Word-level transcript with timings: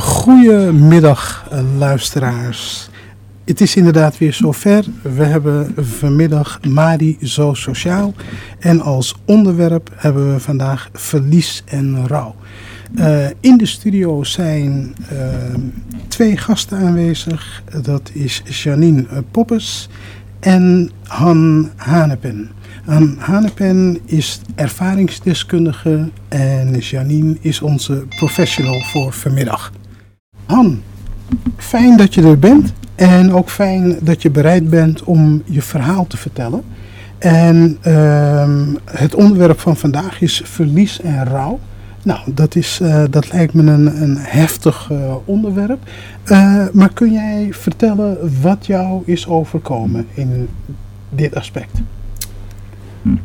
Goedemiddag 0.00 1.48
luisteraars. 1.78 2.88
Het 3.44 3.60
is 3.60 3.76
inderdaad 3.76 4.18
weer 4.18 4.32
zover. 4.32 4.84
We 5.02 5.24
hebben 5.24 5.74
vanmiddag 5.76 6.60
Mari 6.68 7.16
Zo 7.20 7.54
Sociaal. 7.54 8.14
En 8.58 8.80
als 8.80 9.14
onderwerp 9.24 9.90
hebben 9.94 10.32
we 10.32 10.40
vandaag 10.40 10.88
verlies 10.92 11.62
en 11.66 12.06
rouw. 12.06 12.34
Uh, 12.94 13.26
in 13.40 13.56
de 13.56 13.66
studio 13.66 14.24
zijn 14.24 14.94
uh, 15.12 15.18
twee 16.08 16.36
gasten 16.36 16.78
aanwezig. 16.78 17.62
Dat 17.82 18.10
is 18.12 18.42
Janine 18.44 19.06
Poppes 19.30 19.88
en 20.40 20.90
Han 21.02 21.70
Hanepen. 21.76 22.50
Han 22.84 23.16
Hanepen 23.18 23.98
is 24.04 24.40
ervaringsdeskundige 24.54 26.10
en 26.28 26.78
Janine 26.78 27.36
is 27.40 27.60
onze 27.62 28.04
professional 28.16 28.80
voor 28.80 29.12
vanmiddag. 29.12 29.72
Han, 30.46 30.82
fijn 31.56 31.96
dat 31.96 32.14
je 32.14 32.22
er 32.22 32.38
bent 32.38 32.72
en 32.94 33.32
ook 33.32 33.50
fijn 33.50 33.98
dat 34.00 34.22
je 34.22 34.30
bereid 34.30 34.70
bent 34.70 35.02
om 35.02 35.42
je 35.44 35.62
verhaal 35.62 36.06
te 36.06 36.16
vertellen. 36.16 36.62
En 37.18 37.78
uh, 37.86 38.68
het 38.84 39.14
onderwerp 39.14 39.60
van 39.60 39.76
vandaag 39.76 40.20
is 40.20 40.42
verlies 40.44 41.00
en 41.00 41.24
rouw. 41.24 41.60
Nou, 42.02 42.32
dat, 42.34 42.54
is, 42.54 42.80
uh, 42.82 43.04
dat 43.10 43.32
lijkt 43.32 43.54
me 43.54 43.72
een, 43.72 44.02
een 44.02 44.16
heftig 44.16 44.88
uh, 44.92 45.14
onderwerp. 45.24 45.78
Uh, 46.24 46.64
maar 46.72 46.92
kun 46.92 47.12
jij 47.12 47.48
vertellen 47.50 48.40
wat 48.42 48.66
jou 48.66 49.02
is 49.04 49.26
overkomen 49.26 50.06
in 50.14 50.48
dit 51.10 51.34
aspect? 51.34 51.80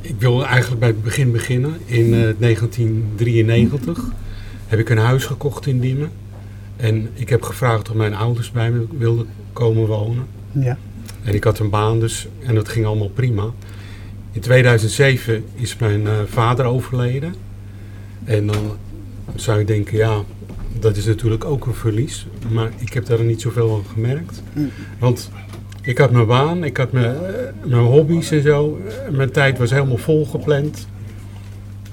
ik 0.00 0.14
wil 0.18 0.46
eigenlijk 0.46 0.80
bij 0.80 0.88
het 0.88 1.02
begin 1.02 1.32
beginnen. 1.32 1.72
In 1.84 2.10
1993 2.10 4.12
heb 4.70 4.78
ik 4.78 4.88
een 4.88 4.98
huis 4.98 5.24
gekocht 5.24 5.66
in 5.66 5.80
Diemen. 5.80 6.10
En 6.76 7.08
ik 7.14 7.28
heb 7.28 7.42
gevraagd 7.42 7.88
of 7.88 7.94
mijn 7.94 8.14
ouders 8.14 8.50
bij 8.50 8.70
me 8.70 8.86
wilden 8.98 9.26
komen 9.52 9.86
wonen. 9.86 10.26
Ja. 10.52 10.78
En 11.24 11.34
ik 11.34 11.44
had 11.44 11.58
een 11.58 11.70
baan 11.70 12.00
dus 12.00 12.28
en 12.46 12.54
dat 12.54 12.68
ging 12.68 12.86
allemaal 12.86 13.08
prima. 13.08 13.44
In 14.32 14.40
2007 14.40 15.44
is 15.54 15.76
mijn 15.76 16.00
uh, 16.00 16.10
vader 16.26 16.64
overleden. 16.64 17.34
En 18.24 18.46
dan 18.46 18.76
zou 19.34 19.58
je 19.58 19.64
denken, 19.64 19.96
ja, 19.96 20.22
dat 20.78 20.96
is 20.96 21.06
natuurlijk 21.06 21.44
ook 21.44 21.66
een 21.66 21.74
verlies. 21.74 22.26
Maar 22.48 22.70
ik 22.78 22.92
heb 22.92 23.06
daar 23.06 23.22
niet 23.22 23.40
zoveel 23.40 23.68
van 23.68 23.84
gemerkt. 23.92 24.42
Want 24.98 25.30
ik 25.82 25.98
had 25.98 26.10
mijn 26.10 26.26
baan, 26.26 26.64
ik 26.64 26.76
had 26.76 26.92
mijn, 26.92 27.16
mijn 27.64 27.82
hobby's 27.82 28.30
en 28.30 28.42
zo. 28.42 28.80
Mijn 29.10 29.30
tijd 29.30 29.58
was 29.58 29.70
helemaal 29.70 29.96
volgepland. 29.96 30.86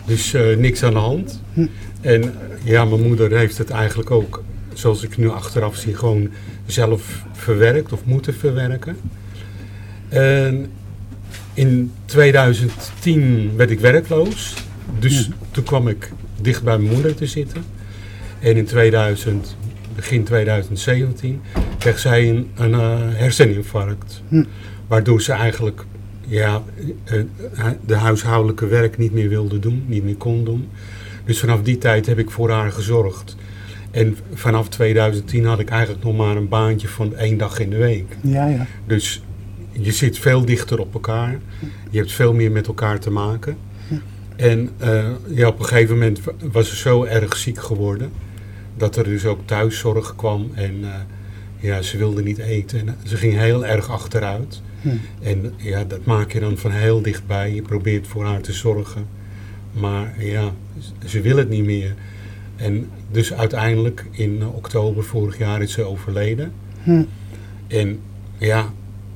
Dus 0.06 0.34
uh, 0.34 0.58
niks 0.58 0.84
aan 0.84 0.94
de 0.94 1.00
hand. 1.00 1.42
En 2.02 2.34
ja, 2.64 2.86
mijn 2.86 3.02
moeder 3.02 3.38
heeft 3.38 3.58
het 3.58 3.70
eigenlijk 3.70 4.12
ook, 4.12 4.44
zoals 4.74 5.04
ik 5.04 5.18
nu 5.18 5.30
achteraf 5.30 5.76
zie, 5.76 5.96
gewoon 5.96 6.30
zelf 6.66 7.24
verwerkt 7.34 7.94
of 7.94 8.06
moeten 8.06 8.34
verwerken. 8.34 8.98
En 10.10 10.72
in 11.54 11.92
2010 12.06 13.52
werd 13.56 13.72
ik 13.72 13.80
werkloos. 13.80 14.54
Dus 15.00 15.30
toen 15.52 15.64
kwam 15.64 15.88
ik 15.88 16.12
dicht 16.42 16.64
bij 16.64 16.78
mijn 16.78 16.94
moeder 16.94 17.16
te 17.16 17.26
zitten. 17.26 17.64
En 18.40 18.56
in 18.56 18.66
2000, 18.66 19.56
begin 19.96 20.24
2017 20.24 21.42
kreeg 21.78 22.00
zij 22.00 22.30
een, 22.30 22.50
een 22.56 22.72
uh, 22.72 22.98
herseninfarct. 23.00 24.22
Hm. 24.28 24.44
Waardoor 24.88 25.22
ze 25.22 25.32
eigenlijk 25.32 25.86
ja, 26.28 26.64
uh, 27.14 27.24
de 27.86 27.96
huishoudelijke 27.96 28.68
werk 28.68 28.98
niet 28.98 29.14
meer 29.14 29.30
wilde 29.30 29.60
doen, 29.60 29.84
niet 29.88 30.04
meer 30.04 30.16
kon 30.16 30.44
doen. 30.44 30.70
Dus 31.28 31.40
vanaf 31.40 31.62
die 31.62 31.78
tijd 31.78 32.06
heb 32.06 32.20
ik 32.20 32.30
voor 32.30 32.50
haar 32.50 32.72
gezorgd. 32.72 33.36
En 33.92 34.18
vanaf 34.34 34.70
2010 34.70 35.46
had 35.46 35.60
ik 35.60 35.70
eigenlijk 35.70 36.04
nog 36.04 36.18
maar 36.18 36.36
een 36.36 36.48
baantje 36.48 36.88
van 36.88 37.16
één 37.16 37.38
dag 37.38 37.60
in 37.60 37.70
de 37.70 37.78
week. 37.78 38.18
Ja, 38.22 38.46
ja. 38.46 38.66
Dus 38.86 39.22
je 39.72 39.92
zit 39.92 40.20
veel 40.20 40.46
dichter 40.46 40.80
op 40.80 40.94
elkaar. 40.94 41.40
Je 41.90 41.98
hebt 41.98 42.12
veel 42.12 42.34
meer 42.34 42.52
met 42.52 42.68
elkaar 42.68 43.00
te 43.00 43.10
maken. 43.10 43.58
En 44.36 44.70
uh, 44.84 45.10
ja, 45.28 45.48
op 45.48 45.60
een 45.60 45.66
gegeven 45.66 45.94
moment 45.94 46.20
was 46.52 46.70
ze 46.70 46.76
zo 46.76 47.04
erg 47.04 47.38
ziek 47.38 47.60
geworden. 47.60 48.12
Dat 48.78 48.96
er 48.96 49.04
dus 49.04 49.26
ook 49.26 49.40
thuiszorg 49.46 50.16
kwam. 50.16 50.52
En 50.54 50.80
uh, 50.80 50.90
ja, 51.60 51.82
ze 51.82 51.98
wilde 51.98 52.24
niet 52.24 52.38
eten. 52.38 52.80
En 52.80 52.96
ze 53.04 53.18
ging 53.18 53.34
heel 53.34 53.66
erg 53.66 53.90
achteruit. 53.90 54.62
Hm. 54.82 54.90
En 55.22 55.54
ja, 55.56 55.84
dat 55.84 56.06
maak 56.06 56.32
je 56.32 56.40
dan 56.40 56.58
van 56.58 56.72
heel 56.72 57.02
dichtbij. 57.02 57.54
Je 57.54 57.62
probeert 57.62 58.08
voor 58.08 58.26
haar 58.26 58.42
te 58.42 58.54
zorgen. 58.54 59.08
Maar 59.80 60.14
ja, 60.20 60.52
ze 61.06 61.22
wil 61.22 61.38
het 61.38 61.50
niet 61.50 61.66
meer. 61.66 61.96
En 62.56 62.90
dus 63.12 63.34
uiteindelijk 63.34 64.06
in 64.12 64.44
oktober 64.48 65.04
vorig 65.04 65.38
jaar 65.38 65.62
is 65.62 65.72
ze 65.72 65.84
overleden. 65.84 66.52
Hm. 66.84 67.04
En 67.68 68.00
ja, 68.38 68.66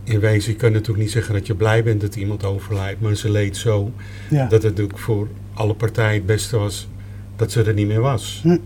in 0.03 0.19
wezen, 0.19 0.51
je 0.51 0.57
kan 0.57 0.71
natuurlijk 0.71 0.99
niet 0.99 1.11
zeggen 1.11 1.33
dat 1.33 1.47
je 1.47 1.55
blij 1.55 1.83
bent 1.83 2.01
dat 2.01 2.15
iemand 2.15 2.45
overlijdt. 2.45 3.01
Maar 3.01 3.15
ze 3.15 3.31
leed 3.31 3.57
zo 3.57 3.91
Ja. 4.29 4.43
dat 4.47 4.63
het 4.63 4.71
natuurlijk 4.71 4.99
voor 4.99 5.27
alle 5.53 5.73
partijen 5.73 6.13
het 6.13 6.25
beste 6.25 6.57
was 6.57 6.87
dat 7.35 7.51
ze 7.51 7.63
er 7.63 7.73
niet 7.73 7.87
meer 7.87 8.01
was. 8.01 8.39
Hm. 8.43 8.57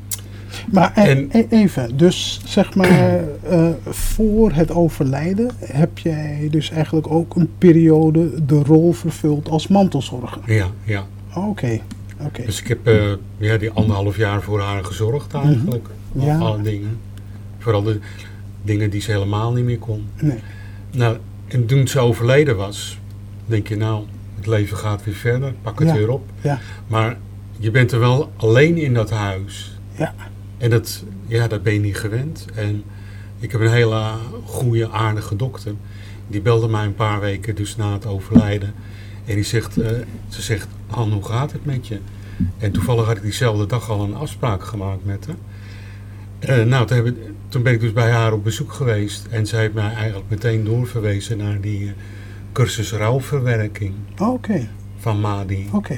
Maar 0.72 0.92
e- 0.96 1.02
En- 1.02 1.30
e- 1.32 1.46
even, 1.50 1.98
dus 1.98 2.42
zeg 2.46 2.76
maar 2.76 2.90
eh, 3.50 3.70
voor 3.90 4.52
het 4.52 4.72
overlijden 4.72 5.52
heb 5.60 5.98
jij 5.98 6.48
dus 6.52 6.70
eigenlijk 6.70 7.12
ook 7.12 7.36
een 7.36 7.50
periode 7.58 8.46
de 8.46 8.60
rol 8.64 8.92
vervuld 8.94 9.50
als 9.50 9.68
mantelzorger. 9.68 10.42
Ja, 10.46 10.68
ja. 10.84 11.06
Oké, 11.36 11.80
oké. 12.20 12.46
Dus 12.46 12.62
ik 12.62 12.68
heb 12.68 12.88
eh, 12.88 13.12
ja, 13.38 13.58
die 13.58 13.72
anderhalf 13.72 14.18
jaar 14.18 14.42
voor 14.42 14.62
haar 14.62 14.84
gezorgd 14.84 15.34
eigenlijk. 15.34 15.88
Mhm. 16.12 16.26
Ja. 16.26 16.38
Alle 16.38 16.62
dingen. 16.62 16.98
Vooral 17.58 17.84
de 17.84 18.00
dingen 18.62 18.90
die 18.90 19.02
ze 19.02 19.12
helemaal 19.12 19.54
niet 19.54 19.66
meer 19.66 19.80
kon. 19.80 20.08
Nee. 20.22 20.40
Nou, 20.92 21.18
en 21.48 21.66
toen 21.66 21.88
ze 21.88 22.00
overleden 22.00 22.56
was, 22.58 23.00
denk 23.46 23.68
je 23.68 23.76
nou, 23.78 24.06
het 24.36 24.48
leven 24.48 24.78
gaat 24.78 25.04
weer 25.04 25.14
verder, 25.16 25.54
pak 25.62 25.80
het 25.80 25.88
Ja. 25.88 25.94
weer 25.94 26.10
op. 26.10 26.30
Ja. 26.42 26.60
Maar 26.88 27.18
je 27.58 27.72
bent 27.72 27.92
er 27.92 28.00
wel 28.00 28.32
alleen 28.36 28.78
in 28.78 28.94
dat 28.94 29.10
huis. 29.10 29.80
Ja. 29.98 30.14
En 30.58 30.70
dat, 30.70 31.04
ja, 31.28 31.48
dat 31.48 31.64
ben 31.64 31.74
je 31.74 31.80
niet 31.80 31.98
gewend. 31.98 32.46
En 32.56 32.84
ik 33.40 33.52
heb 33.52 33.62
een 33.62 33.72
hele 33.72 34.12
goede, 34.46 34.90
aardige 34.90 35.36
dokter. 35.36 35.74
Die 36.28 36.42
belde 36.42 36.68
mij 36.68 36.86
een 36.86 36.96
paar 36.96 37.20
weken 37.20 37.56
dus 37.56 37.76
na 37.76 37.94
het 37.94 38.06
overlijden. 38.06 38.74
En 39.26 39.36
die 39.36 39.44
zegt, 39.44 39.78
eh, 39.78 39.90
ze 40.30 40.42
zegt, 40.42 40.68
Han, 40.88 41.12
hoe 41.12 41.26
gaat 41.26 41.52
het 41.52 41.66
met 41.66 41.88
je? 41.88 42.00
En 42.58 42.72
toevallig 42.72 43.06
had 43.06 43.16
ik 43.18 43.22
diezelfde 43.24 43.66
dag 43.66 43.90
al 43.90 44.04
een 44.04 44.16
afspraak 44.16 44.64
gemaakt 44.64 45.06
met 45.06 45.28
haar. 45.28 45.36
Eh, 46.60 46.66
nou, 46.66 46.88
toen, 46.88 46.98
heb 46.98 47.06
ik- 47.06 47.16
toen 47.50 47.64
ben 47.64 47.74
ik 47.74 47.80
dus 47.80 47.94
bij 47.94 48.12
haar 48.12 48.34
op 48.34 48.44
bezoek 48.44 48.72
geweest. 48.74 49.26
En 49.30 49.48
zij 49.48 49.60
heeft 49.60 49.74
mij 49.74 49.94
eigenlijk 49.94 50.26
meteen 50.30 50.64
doorverwezen 50.64 51.38
naar 51.38 51.62
die 51.62 51.86
eh, 51.88 51.92
cursus 52.52 52.92
rouwverwerking 52.94 53.94
Oké, 54.20 54.68
van 54.98 55.20
Madi. 55.20 55.68
oké. 55.72 55.96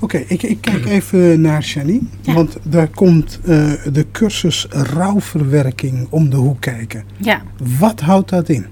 Oké, 0.00 0.16
ik, 0.18 0.42
ik 0.42 0.60
kijk 0.60 0.84
even 0.96 1.40
naar 1.40 1.62
Janine, 1.64 2.00
want 2.24 2.56
daar 2.62 2.88
komt 2.88 3.40
eh, 3.44 3.72
de 3.92 4.06
cursus 4.12 4.66
rouwverwerking 4.70 6.06
om 6.10 6.30
de 6.30 6.36
hoek 6.36 6.60
kijken. 6.60 7.04
Ja, 7.16 7.42
Wat 7.78 8.00
houdt 8.00 8.28
dat 8.30 8.48
in? 8.48 8.66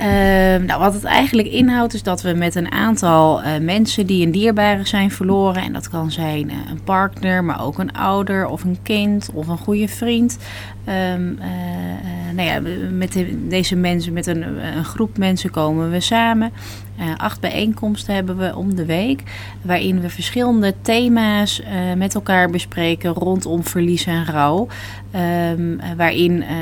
Ehm, 0.00 0.64
nou, 0.64 0.80
wat 0.80 0.94
het 0.94 1.04
eigenlijk 1.04 1.48
inhoudt 1.48 1.94
is 1.94 2.02
dat 2.02 2.22
we 2.22 2.32
met 2.32 2.54
een 2.54 2.72
aantal 2.72 3.42
eh, 3.42 3.60
mensen 3.60 4.06
die 4.06 4.26
een 4.26 4.32
dierbare 4.32 4.86
zijn 4.86 5.10
verloren, 5.10 5.62
en 5.62 5.72
dat 5.72 5.88
kan 5.88 6.10
zijn 6.10 6.50
eh, 6.50 6.56
een 6.70 6.82
partner, 6.84 7.44
maar 7.44 7.64
ook 7.64 7.78
een 7.78 7.92
ouder 7.92 8.46
of 8.46 8.64
een 8.64 8.78
kind 8.82 9.30
of 9.34 9.48
een 9.48 9.58
goede 9.58 9.88
vriend. 9.88 10.38
Ehm, 10.84 11.32
eh, 11.38 12.34
nou 12.34 12.48
ja, 12.48 12.60
met 12.92 13.12
de- 13.12 13.46
deze 13.48 13.76
mensen, 13.76 14.12
met 14.12 14.26
een, 14.26 14.42
een 14.76 14.84
groep 14.84 15.18
mensen 15.18 15.50
komen 15.50 15.90
we 15.90 16.00
samen. 16.00 16.52
Eh, 17.00 17.06
acht 17.16 17.40
bijeenkomsten 17.40 18.14
hebben 18.14 18.36
we 18.36 18.56
om 18.56 18.74
de 18.74 18.84
week, 18.84 19.22
waarin 19.62 20.00
we 20.00 20.10
verschillende 20.10 20.74
thema's 20.82 21.62
eh, 21.62 21.92
met 21.96 22.14
elkaar 22.14 22.50
bespreken 22.50 23.10
rondom 23.10 23.64
verlies 23.64 24.06
en 24.06 24.24
rouw. 24.24 24.66
Ehm, 25.10 25.78
eh, 25.78 25.90
waarin 25.96 26.42
eh, 26.42 26.56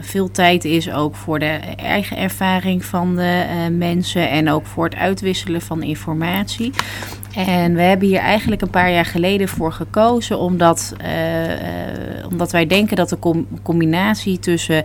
veel 0.00 0.30
tijd 0.30 0.64
is 0.64 0.92
ook 0.92 1.14
voor 1.14 1.38
de 1.38 1.58
eigen 1.76 2.16
ervaring 2.16 2.84
van 2.84 3.16
de 3.16 3.44
mensen 3.70 4.30
en 4.30 4.50
ook 4.50 4.66
voor 4.66 4.84
het 4.84 4.94
uitwisselen 4.94 5.60
van 5.60 5.82
informatie. 5.82 6.72
En 7.34 7.74
we 7.74 7.82
hebben 7.82 8.08
hier 8.08 8.18
eigenlijk 8.18 8.62
een 8.62 8.70
paar 8.70 8.92
jaar 8.92 9.04
geleden 9.04 9.48
voor 9.48 9.72
gekozen, 9.72 10.38
omdat, 10.38 10.96
omdat 12.30 12.52
wij 12.52 12.66
denken 12.66 12.96
dat 12.96 13.08
de 13.08 13.18
com- 13.18 13.46
combinatie 13.62 14.38
tussen 14.38 14.82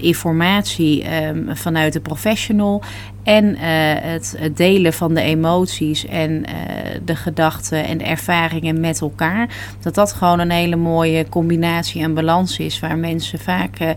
informatie 0.00 1.04
ehm, 1.04 1.54
vanuit 1.54 1.92
de 1.92 2.00
professional 2.00 2.82
en 3.30 3.56
eh, 3.56 4.10
het, 4.10 4.38
delen 4.54 4.92
van 4.92 5.14
de 5.14 5.20
emoties 5.20 6.06
en 6.06 6.44
eh, 6.44 6.54
de 7.04 7.16
gedachten 7.16 7.84
en 7.84 7.98
de 7.98 8.04
ervaringen 8.04 8.80
met 8.80 9.00
elkaar, 9.00 9.48
dat 9.80 9.94
dat 9.94 10.12
gewoon 10.12 10.38
een 10.38 10.50
hele 10.50 10.76
mooie 10.76 11.28
combinatie 11.28 12.02
en 12.02 12.14
balans 12.14 12.58
is 12.58 12.80
waar 12.80 12.98
mensen 12.98 13.38
vaak 13.38 13.78
eh, 13.78 13.90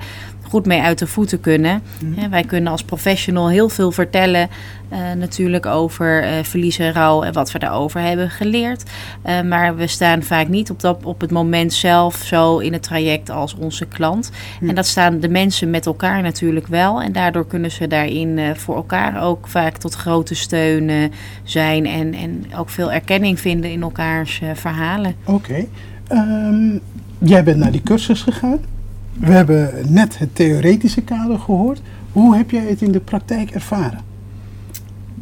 goed 0.54 0.66
mee 0.66 0.82
uit 0.82 1.00
de 1.00 1.08
voeten 1.08 1.40
kunnen. 1.40 1.82
Mhm. 2.00 2.30
Wij 2.30 2.44
kunnen 2.44 2.72
als 2.72 2.84
professional 2.84 3.50
heel 3.50 3.70
veel 3.70 3.92
vertellen 3.92 4.50
eh, 4.90 5.00
natuurlijk 5.18 5.66
over 5.66 6.24
eh, 6.24 6.44
verlies 6.44 6.80
en 6.80 6.94
rouw 6.94 7.24
en 7.24 7.34
wat 7.34 7.52
we 7.52 7.60
daarover 7.60 8.02
hebben 8.02 8.30
geleerd. 8.30 8.84
Eh, 9.22 9.42
maar 9.42 9.76
we 9.76 9.88
staan 9.88 10.24
vaak 10.24 10.48
niet 10.48 10.70
op, 10.70 10.80
dat, 10.80 11.04
op 11.04 11.22
het 11.22 11.32
moment 11.32 11.74
zelf 11.74 12.16
zo 12.16 12.58
in 12.58 12.74
het 12.74 12.84
traject 12.84 13.30
als 13.30 13.56
onze 13.56 13.86
klant. 13.86 14.32
Hm. 14.60 14.70
En 14.70 14.76
dat 14.76 14.86
staan 14.86 15.20
de 15.20 15.30
mensen 15.30 15.70
met 15.70 15.86
elkaar 15.86 16.22
natuurlijk 16.22 16.68
wel. 16.68 17.02
En 17.02 17.12
daardoor 17.12 17.48
kunnen 17.48 17.72
ze 17.72 17.88
daarin 17.88 18.56
voor 18.56 18.76
elkaar 18.76 19.24
ook 19.24 19.48
vaak 19.48 19.78
tot 19.78 19.94
grote 19.94 20.36
steun 20.36 21.12
zijn. 21.44 21.86
En, 21.86 22.14
en 22.14 22.46
ook 22.58 22.70
veel 22.70 22.92
erkenning 22.92 23.40
vinden 23.40 23.72
in 23.72 23.82
elkaars 23.82 24.42
verhalen. 24.54 25.16
Oké. 25.24 25.66
Ehm, 26.08 26.78
jij 27.18 27.44
bent 27.44 27.58
naar 27.58 27.72
die 27.72 27.84
cursus 27.84 28.22
gegaan. 28.22 28.73
We 29.20 29.32
hebben 29.32 29.94
net 29.94 30.18
het 30.18 30.36
theoretische 30.36 31.02
kader 31.02 31.40
gehoord. 31.40 31.82
Hoe 32.12 32.36
heb 32.36 32.52
jij 32.52 32.66
het 32.66 32.82
in 32.82 32.92
de 32.92 33.00
praktijk 33.00 33.50
ervaren? 33.52 34.00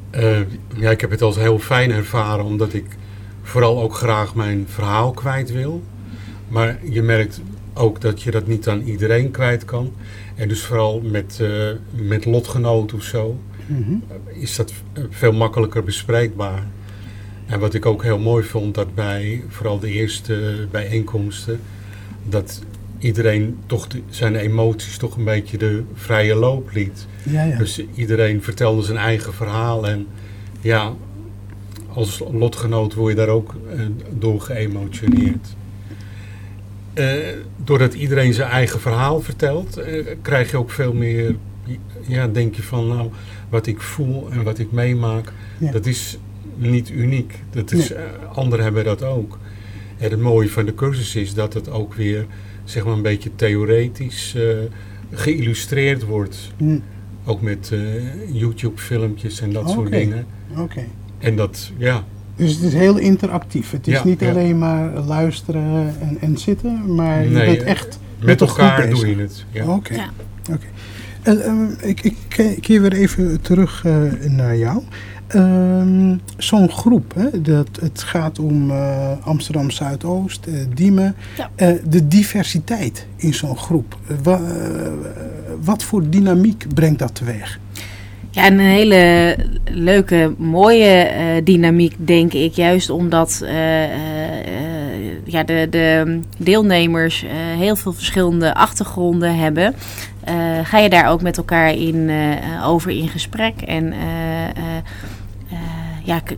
Eh, 0.10 0.40
ja, 0.76 0.90
ik 0.90 1.02
heb 1.02 1.10
het 1.12 1.22
als 1.22 1.36
heel 1.36 1.60
fijn 1.60 1.92
ervaren, 1.92 2.46
omdat 2.46 2.74
ik 2.74 2.86
vooral 3.42 3.82
ook 3.82 3.94
graag 3.96 4.36
mijn 4.36 4.66
verhaal 4.68 5.12
kwijt 5.12 5.52
wil. 5.52 5.84
Maar 6.48 6.80
je 6.90 7.02
merkt 7.02 7.42
ook 7.74 8.02
dat 8.02 8.22
je 8.22 8.32
dat 8.32 8.48
niet 8.48 8.68
aan 8.68 8.82
iedereen 8.82 9.32
kwijt 9.32 9.66
kan. 9.66 9.92
En 10.36 10.48
dus 10.48 10.64
vooral 10.64 11.02
met, 11.02 11.40
eh, 11.42 11.68
met 11.92 12.26
lotgenoten 12.26 12.98
of 12.98 13.04
zo 13.04 13.40
Mhm. 13.66 13.94
is 14.28 14.56
dat 14.56 14.74
eh, 14.94 15.04
veel 15.10 15.32
makkelijker 15.34 15.84
bespreekbaar. 15.84 16.64
En 17.46 17.60
wat 17.60 17.74
ik 17.74 17.86
ook 17.86 18.04
heel 18.04 18.20
mooi 18.20 18.44
vond, 18.44 18.76
dat 18.76 18.96
bij 18.96 19.44
vooral 19.48 19.80
de 19.80 19.92
eerste 19.92 20.68
bijeenkomsten, 20.72 21.60
dat 22.24 22.62
iedereen 23.02 23.58
toch 23.66 23.88
de- 23.88 24.02
zijn 24.10 24.36
emoties 24.36 24.98
toch 24.98 25.18
een 25.18 25.24
beetje 25.24 25.58
de 25.58 25.84
vrije 25.94 26.36
loop 26.36 26.70
liet. 26.74 27.08
Ja, 27.24 27.44
ja. 27.44 27.58
Dus 27.58 27.82
iedereen 27.96 28.44
vertelde 28.44 28.82
zijn 28.84 28.98
eigen 28.98 29.34
verhaal. 29.34 29.88
En 29.88 30.08
ja, 30.62 30.94
als 31.94 32.22
lotgenoot 32.32 32.94
word 32.94 33.10
je 33.12 33.18
daar 33.20 33.28
ook 33.36 33.56
eh, 33.76 33.80
door 34.10 34.42
geëmotioneerd. 34.42 35.56
Eh, 36.94 37.08
doordat 37.64 37.94
iedereen 37.94 38.34
zijn 38.34 38.50
eigen 38.50 38.80
verhaal 38.80 39.22
vertelt, 39.22 39.78
eh, 39.78 40.06
krijg 40.22 40.52
je 40.52 40.58
ook 40.58 40.72
veel 40.72 40.94
meer. 40.94 41.36
Ja, 42.08 42.28
denk 42.28 42.56
je 42.56 42.64
van, 42.64 42.88
nou, 42.88 43.10
wat 43.50 43.68
ik 43.68 43.82
voel 43.82 44.28
en 44.32 44.44
wat 44.44 44.60
ik 44.60 44.72
meemaak, 44.72 45.32
Ja. 45.58 45.72
dat 45.72 45.86
is 45.86 46.18
niet 46.56 46.90
uniek. 46.90 47.34
Dat 47.50 47.72
is, 47.72 47.90
Nee. 47.90 47.98
anderen 48.34 48.64
hebben 48.66 48.84
dat 48.84 49.04
ook. 49.04 49.38
En 49.98 50.10
het 50.12 50.20
mooie 50.20 50.50
van 50.50 50.66
de 50.66 50.74
cursus 50.74 51.16
is 51.16 51.34
dat 51.34 51.54
het 51.54 51.70
ook 51.70 51.94
weer, 51.94 52.26
zeg 52.64 52.86
maar, 52.86 52.94
een 52.94 53.02
beetje 53.02 53.30
theoretisch 53.36 54.36
eh, 54.36 54.44
geïllustreerd 55.12 56.04
wordt. 56.06 56.52
Hm, 56.58 56.78
Ook 57.26 57.42
met 57.42 57.70
eh, 57.74 57.80
YouTube-filmpjes 58.34 59.42
en 59.42 59.54
dat 59.54 59.70
soort 59.70 59.92
dingen. 59.92 60.26
Oké. 60.58 60.84
En 61.20 61.36
dat, 61.36 61.72
ja, 61.78 62.04
Dus 62.36 62.54
het 62.54 62.62
is 62.64 62.74
heel 62.74 62.98
interactief. 62.98 63.72
Het 63.72 63.88
is 63.88 63.94
Ja, 63.94 64.06
niet 64.06 64.20
ja. 64.20 64.30
alleen 64.30 64.58
maar 64.58 65.00
luisteren 65.00 65.96
en, 66.02 66.18
en 66.22 66.38
zitten, 66.38 66.96
maar 66.96 67.24
je 67.24 67.30
bent 67.30 67.62
eh, 67.62 67.68
echt 67.70 68.00
met 68.20 68.38
groep 68.42 68.50
elkaar 68.50 68.82
bezig. 68.88 69.00
doe 69.00 69.16
je 69.16 69.22
het. 69.22 69.46
Ja. 69.52 69.66
Oké. 69.68 69.94
Ja. 69.94 70.10
Oké. 70.52 70.66
En, 71.22 71.44
ehm, 71.44 71.66
ik, 71.82 72.02
ik 72.02 72.16
ke- 72.28 72.58
keer 72.60 72.82
weer 72.82 72.94
even 72.94 73.42
terug 73.42 73.86
eh, 73.86 74.02
naar 74.30 74.58
jou. 74.58 74.84
Ehm, 75.34 76.16
Zo'n 76.38 76.70
groep, 76.70 77.14
hè, 77.16 77.42
dat, 77.42 77.68
het 77.82 78.02
gaat 78.02 78.40
om 78.40 78.72
eh, 78.72 79.12
Amsterdam 79.24 79.72
Zuidoost, 79.72 80.46
eh, 80.46 80.54
Diemen. 80.74 81.16
Ja. 81.38 81.50
Eh, 81.56 81.68
de 81.90 82.08
diversiteit 82.08 83.08
in 83.16 83.34
zo'n 83.34 83.58
groep. 83.58 83.98
Wa- 84.24 84.40
wat 85.64 85.84
voor 85.84 86.10
dynamiek 86.10 86.66
brengt 86.74 87.00
dat 87.00 87.16
teweeg? 87.16 87.60
Ja, 88.32 88.48
een 88.48 88.60
hele 88.60 89.36
leuke, 89.72 90.34
mooie 90.38 91.10
dynamiek, 91.44 91.96
denk 91.98 92.34
ik. 92.34 92.54
Juist 92.54 92.90
omdat 92.90 93.44
ja, 95.24 95.44
de, 95.44 95.68
de 95.70 96.20
deelnemers 96.38 97.26
heel 97.58 97.76
veel 97.76 97.94
verschillende 97.94 98.54
achtergronden 98.54 99.36
hebben. 99.38 99.76
ga 100.64 100.78
je 100.78 100.90
daar 100.90 101.10
ook 101.10 101.22
met 101.22 101.38
elkaar 101.38 101.74
in, 101.74 102.12
over 102.66 102.92
in 102.92 103.08
gesprek. 103.08 103.62
En 103.62 103.94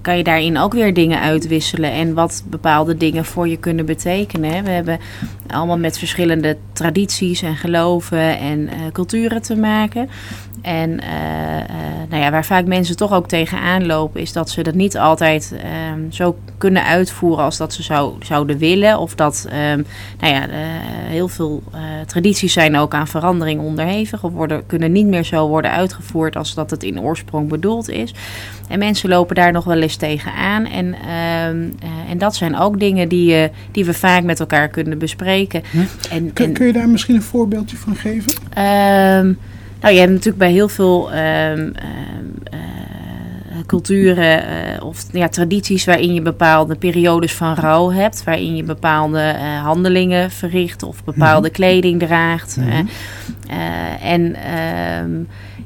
kan 0.01 0.17
je 0.17 0.23
daarin 0.23 0.57
ook 0.57 0.73
weer 0.73 0.93
dingen 0.93 1.19
uitwisselen. 1.19 1.91
En 1.91 2.13
wat 2.13 2.43
bepaalde 2.45 2.97
dingen 2.97 3.25
voor 3.25 3.47
je 3.47 3.57
kunnen 3.57 3.85
betekenen. 3.85 4.63
We 4.63 4.69
hebben 4.69 4.99
allemaal 5.47 5.77
met 5.77 5.97
verschillende 5.97 6.57
tradities 6.73 7.41
en 7.41 7.55
geloven 7.55 8.39
en 8.39 8.67
eh, 8.67 8.75
culturen 8.91 9.41
te 9.41 9.55
maken. 9.55 10.09
En 10.61 10.99
eh, 10.99 11.59
eh, 11.59 11.65
nou 12.09 12.23
ja, 12.23 12.31
waar 12.31 12.45
vaak 12.45 12.65
mensen 12.65 12.95
toch 12.97 13.13
ook 13.13 13.27
tegenaan 13.27 13.85
lopen, 13.85 14.21
is 14.21 14.33
dat 14.33 14.49
ze 14.49 14.61
dat 14.63 14.73
niet 14.73 14.97
altijd 14.97 15.55
ehm, 15.63 16.11
zo 16.11 16.37
kunnen 16.57 16.83
uitvoeren 16.83 17.43
als 17.43 17.57
dat 17.57 17.73
ze 17.73 17.83
zou, 17.83 18.13
zouden 18.19 18.57
willen. 18.57 18.99
Of 18.99 19.15
dat 19.15 19.47
ehm, 19.49 19.81
nou 20.19 20.33
ja, 20.33 20.47
heel 21.07 21.27
veel 21.27 21.63
tradities 22.05 22.53
zijn 22.53 22.77
ook 22.77 22.93
aan 22.93 23.07
verandering 23.07 23.61
onderhevig. 23.61 24.23
Of 24.23 24.31
worden, 24.31 24.65
kunnen 24.65 24.91
niet 24.91 25.07
meer 25.07 25.23
zo 25.23 25.47
worden 25.47 25.71
uitgevoerd 25.71 26.35
als 26.35 26.53
dat 26.53 26.69
het 26.69 26.83
in 26.83 27.01
oorsprong 27.01 27.49
bedoeld 27.49 27.89
is. 27.89 28.13
En 28.67 28.79
mensen 28.79 29.09
lopen 29.09 29.35
daar 29.35 29.51
nog 29.51 29.62
wel 29.65 29.81
eens 29.81 29.95
tegenaan. 29.95 30.65
En, 30.65 30.93
ehm, 30.93 31.69
eh, 31.79 32.11
en 32.11 32.17
dat 32.17 32.35
zijn 32.35 32.57
ook 32.57 32.79
dingen 32.79 33.07
die, 33.09 33.35
eh, 33.35 33.49
die 33.71 33.85
we 33.85 33.93
vaak 33.93 34.23
met 34.23 34.39
elkaar 34.39 34.67
kunnen 34.67 34.97
bespreken. 34.97 35.63
En, 36.11 36.33
Kun, 36.33 36.45
en- 36.45 36.53
kun 36.53 36.65
je 36.65 36.73
daar 36.73 36.89
misschien 36.89 37.15
een 37.15 37.21
voorbeeldje 37.21 37.77
van 37.77 37.95
geven? 37.95 38.33
Ehm, 38.53 39.33
nou, 39.81 39.93
je 39.93 39.99
hebt 39.99 40.11
natuurlijk 40.11 40.37
bij 40.37 40.51
heel 40.51 40.69
veel 40.69 41.11
ehm, 41.11 41.69
eh, 41.73 42.59
culturen 43.65 44.43
of 44.83 45.05
ja, 45.11 45.27
tradities 45.27 45.85
waarin 45.85 46.13
je 46.13 46.21
bepaalde 46.21 46.75
periodes 46.75 47.33
van 47.33 47.53
rouw 47.55 47.91
hebt, 47.91 48.23
waarin 48.23 48.55
je 48.55 48.63
bepaalde 48.63 49.35
handelingen 49.63 50.31
verricht 50.31 50.83
of 50.83 51.03
bepaalde 51.03 51.49
kleding 51.49 51.99
draagt. 51.99 52.57
Mhm. 52.57 52.85
en 54.01 54.35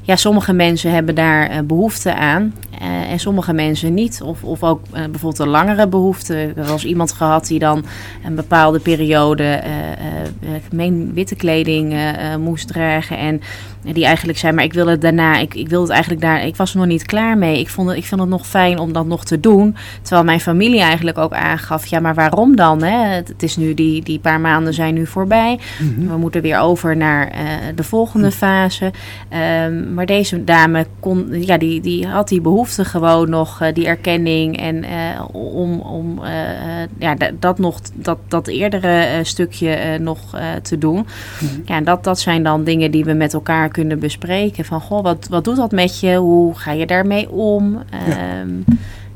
ja, 0.08 0.16
sommige 0.16 0.54
mensen 0.54 0.92
hebben 0.92 1.16
daar 1.16 1.50
eh, 1.50 1.60
behoefte 1.64 2.16
aan 2.16 2.54
eh, 2.80 3.12
en 3.12 3.20
sommige 3.20 3.54
mensen 3.54 3.94
niet. 3.94 4.22
Of, 4.22 4.44
of 4.44 4.64
ook 4.64 4.82
eh, 4.92 4.92
bijvoorbeeld 4.92 5.40
een 5.40 5.48
langere 5.48 5.88
behoefte. 5.88 6.42
Ik 6.42 6.48
heb 6.48 6.56
wel 6.56 6.72
eens 6.72 6.86
iemand 6.86 7.12
gehad 7.12 7.48
die 7.48 7.60
dan 7.60 7.86
een 8.26 8.36
bepaalde 8.36 8.80
periode 8.80 9.62
witte 11.14 11.36
kleding 11.36 11.96
moest 12.40 12.68
dragen. 12.68 13.18
En 13.18 13.42
die 13.94 14.06
eigenlijk 14.06 14.38
zei, 14.38 14.54
maar 14.54 14.64
ik 14.64 14.74
wil 14.74 14.88
het 14.88 15.02
daarna, 15.02 15.38
ik, 15.38 15.54
ik 15.54 15.70
wil 15.70 15.82
het 15.82 15.90
eigenlijk 15.90 16.22
daar, 16.22 16.46
ik 16.46 16.56
was 16.56 16.72
er 16.72 16.78
nog 16.78 16.88
niet 16.88 17.06
klaar 17.06 17.38
mee. 17.38 17.60
Ik 17.60 17.70
vond 17.70 17.88
het, 17.88 17.98
ik 17.98 18.06
vind 18.06 18.22
het 18.22 18.30
nog 18.30 18.48
fijn 18.48 18.80
om 18.80 18.94
dat 18.94 19.06
nog 19.06 19.26
te 19.26 19.40
doen. 19.40 19.76
Terwijl 20.02 20.24
mijn 20.24 20.40
familie 20.40 20.82
eigenlijk 20.82 21.18
ook 21.18 21.34
aangaf, 21.34 21.86
ja, 21.86 22.00
maar 22.00 22.16
waarom 22.16 22.56
dan? 22.56 22.84
Hè? 22.84 23.16
Het, 23.16 23.28
het 23.28 23.44
is 23.44 23.58
nu, 23.58 23.74
die, 23.74 24.04
die 24.04 24.20
paar 24.20 24.40
maanden 24.40 24.74
zijn 24.74 24.94
nu 24.94 25.08
voorbij. 25.08 25.60
Mhm. 25.80 26.08
We 26.08 26.18
moeten 26.18 26.42
weer 26.42 26.60
over 26.60 26.98
naar 26.98 27.32
de 27.76 27.84
volgende 27.84 28.32
fase. 28.32 28.92
Ehm, 29.30 29.94
maar 29.98 30.06
deze 30.06 30.44
dame 30.44 30.86
kon, 31.00 31.28
ja, 31.46 31.58
die, 31.58 31.82
die 31.82 32.08
had 32.08 32.28
die 32.28 32.42
behoefte 32.42 32.86
gewoon 32.86 33.30
nog, 33.30 33.62
eh, 33.62 33.74
die 33.74 33.88
erkenning. 33.88 34.58
En 34.58 34.84
eh, 34.84 35.22
om, 35.32 35.80
om 35.80 36.24
eh, 36.24 36.32
ja, 37.00 37.16
da- 37.16 37.32
dat, 37.40 37.60
nog, 37.60 37.80
dat, 37.94 38.18
dat 38.28 38.48
eerdere 38.48 39.20
stukje 39.24 39.98
nog 40.00 40.20
te 40.62 40.78
doen. 40.78 40.96
Mhm. 41.42 41.62
Ja, 41.66 41.76
en 41.76 41.84
dat, 41.84 42.04
dat 42.04 42.20
zijn 42.20 42.44
dan 42.44 42.64
dingen 42.64 42.92
die 42.92 43.04
we 43.04 43.14
met 43.14 43.34
elkaar 43.34 43.70
kunnen 43.70 44.00
bespreken. 44.00 44.66
Van, 44.66 44.82
goh, 44.82 45.04
wat, 45.04 45.28
wat 45.30 45.44
doet 45.44 45.56
dat 45.56 45.72
met 45.72 46.00
je? 46.00 46.16
Hoe 46.16 46.56
ga 46.58 46.72
je 46.72 46.86
daarmee 46.86 47.30
om? 47.30 47.78
Ehm, 47.90 48.50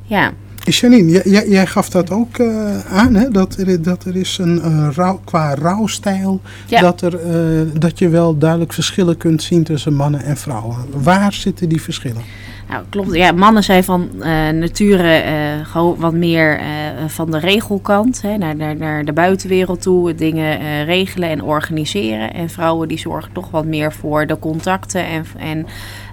ja. 0.04 0.32
Janine, 0.64 1.22
jij, 1.50 1.68
gaf 1.68 1.90
dat 1.90 2.12
ook 2.12 2.38
eh, 2.38 2.86
aan, 2.86 3.16
hè? 3.16 3.30
Dat, 3.30 3.56
er, 3.58 3.82
dat 3.82 4.04
er 4.06 4.16
is 4.16 4.38
een 4.38 4.62
eh, 4.62 4.88
rouw, 4.96 5.22
qua 5.24 5.56
rouwstijl, 5.56 6.42
Ja. 6.68 6.82
dat, 6.82 7.02
er, 7.02 7.20
eh, 7.20 7.68
dat 7.80 8.00
je 8.00 8.10
wel 8.10 8.38
duidelijk 8.38 8.74
verschillen 8.74 9.18
kunt 9.18 9.44
zien 9.44 9.64
tussen 9.64 9.94
mannen 9.94 10.24
en 10.24 10.38
vrouwen. 10.38 10.78
Waar 10.92 11.34
zitten 11.34 11.70
die 11.70 11.82
verschillen? 11.82 12.22
Nou, 12.72 12.84
klopt. 12.90 13.14
Ja, 13.14 13.32
mannen 13.32 13.64
zijn 13.64 13.84
van 13.84 14.10
eh, 14.20 14.50
nature 14.50 15.14
eh, 15.14 15.66
gewoon 15.66 15.96
wat 16.00 16.14
meer 16.14 16.60
eh, 16.60 16.66
van 17.08 17.32
de 17.32 17.40
regelkant. 17.40 18.22
Hè, 18.22 18.38
naar, 18.38 18.56
naar, 18.56 18.76
naar 18.76 19.06
de 19.06 19.14
buitenwereld 19.14 19.82
toe, 19.82 20.16
dingen 20.16 20.86
regelen 20.86 21.30
en 21.30 21.44
organiseren. 21.44 22.34
En 22.34 22.50
vrouwen 22.50 22.88
die 22.88 23.00
zorgen 23.00 23.32
toch 23.34 23.52
wat 23.52 23.66
meer 23.66 23.94
voor 23.94 24.28
de 24.28 24.40
contacten 24.40 25.06
en, 25.06 25.26
en 25.38 25.66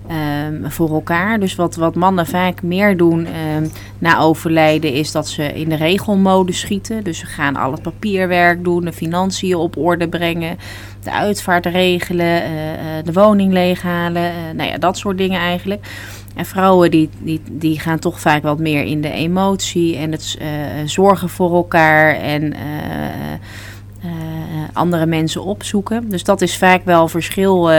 ehm, 0.09 0.71
voor 0.71 0.91
elkaar. 0.91 1.41
Dus 1.41 1.55
wat, 1.55 1.77
wat 1.77 1.95
mannen 1.95 2.27
vaak 2.27 2.63
meer 2.63 2.97
doen 2.97 3.27
ehm, 3.27 3.67
na 3.99 4.19
overlijden 4.19 4.93
is 4.93 5.13
dat 5.13 5.29
ze 5.29 5.53
in 5.53 5.69
de 5.69 5.77
regelmode 5.77 6.53
schieten. 6.53 7.05
Dus 7.05 7.19
ze 7.19 7.27
gaan 7.27 7.57
al 7.57 7.73
het 7.73 7.83
papierwerk 7.83 8.65
doen, 8.65 8.85
de 8.85 8.93
financiën 8.93 9.55
op 9.55 9.77
orde 9.77 10.09
brengen 10.09 10.59
de 11.03 11.13
uitvaart 11.13 11.67
regelen, 11.67 12.43
de 13.05 13.13
woning 13.13 13.53
leeghalen. 13.53 14.23
eh, 14.23 14.55
nou 14.55 14.71
ja, 14.71 14.79
dat 14.79 14.99
soort 14.99 15.19
dingen 15.19 15.41
eigenlijk. 15.41 15.87
En 16.39 16.47
vrouwen 16.47 16.91
die, 16.91 17.09
die, 17.19 17.41
die 17.51 17.81
gaan 17.81 17.99
toch 17.99 18.21
vaak 18.21 18.43
wat 18.43 18.59
meer 18.59 18.85
in 18.85 19.01
de 19.01 19.11
emotie 19.11 19.97
en 19.97 20.13
het 20.13 20.37
eh, 20.39 20.49
zorgen 20.85 21.29
voor 21.29 21.55
elkaar 21.55 22.15
en 22.15 22.53
eh, 22.53 23.33
eh, 23.33 24.11
andere 24.73 25.07
mensen 25.07 25.43
opzoeken. 25.45 26.09
Dus 26.09 26.25
dat 26.25 26.41
is 26.41 26.57
vaak 26.57 26.85
wel 26.85 27.09
verschil 27.09 27.71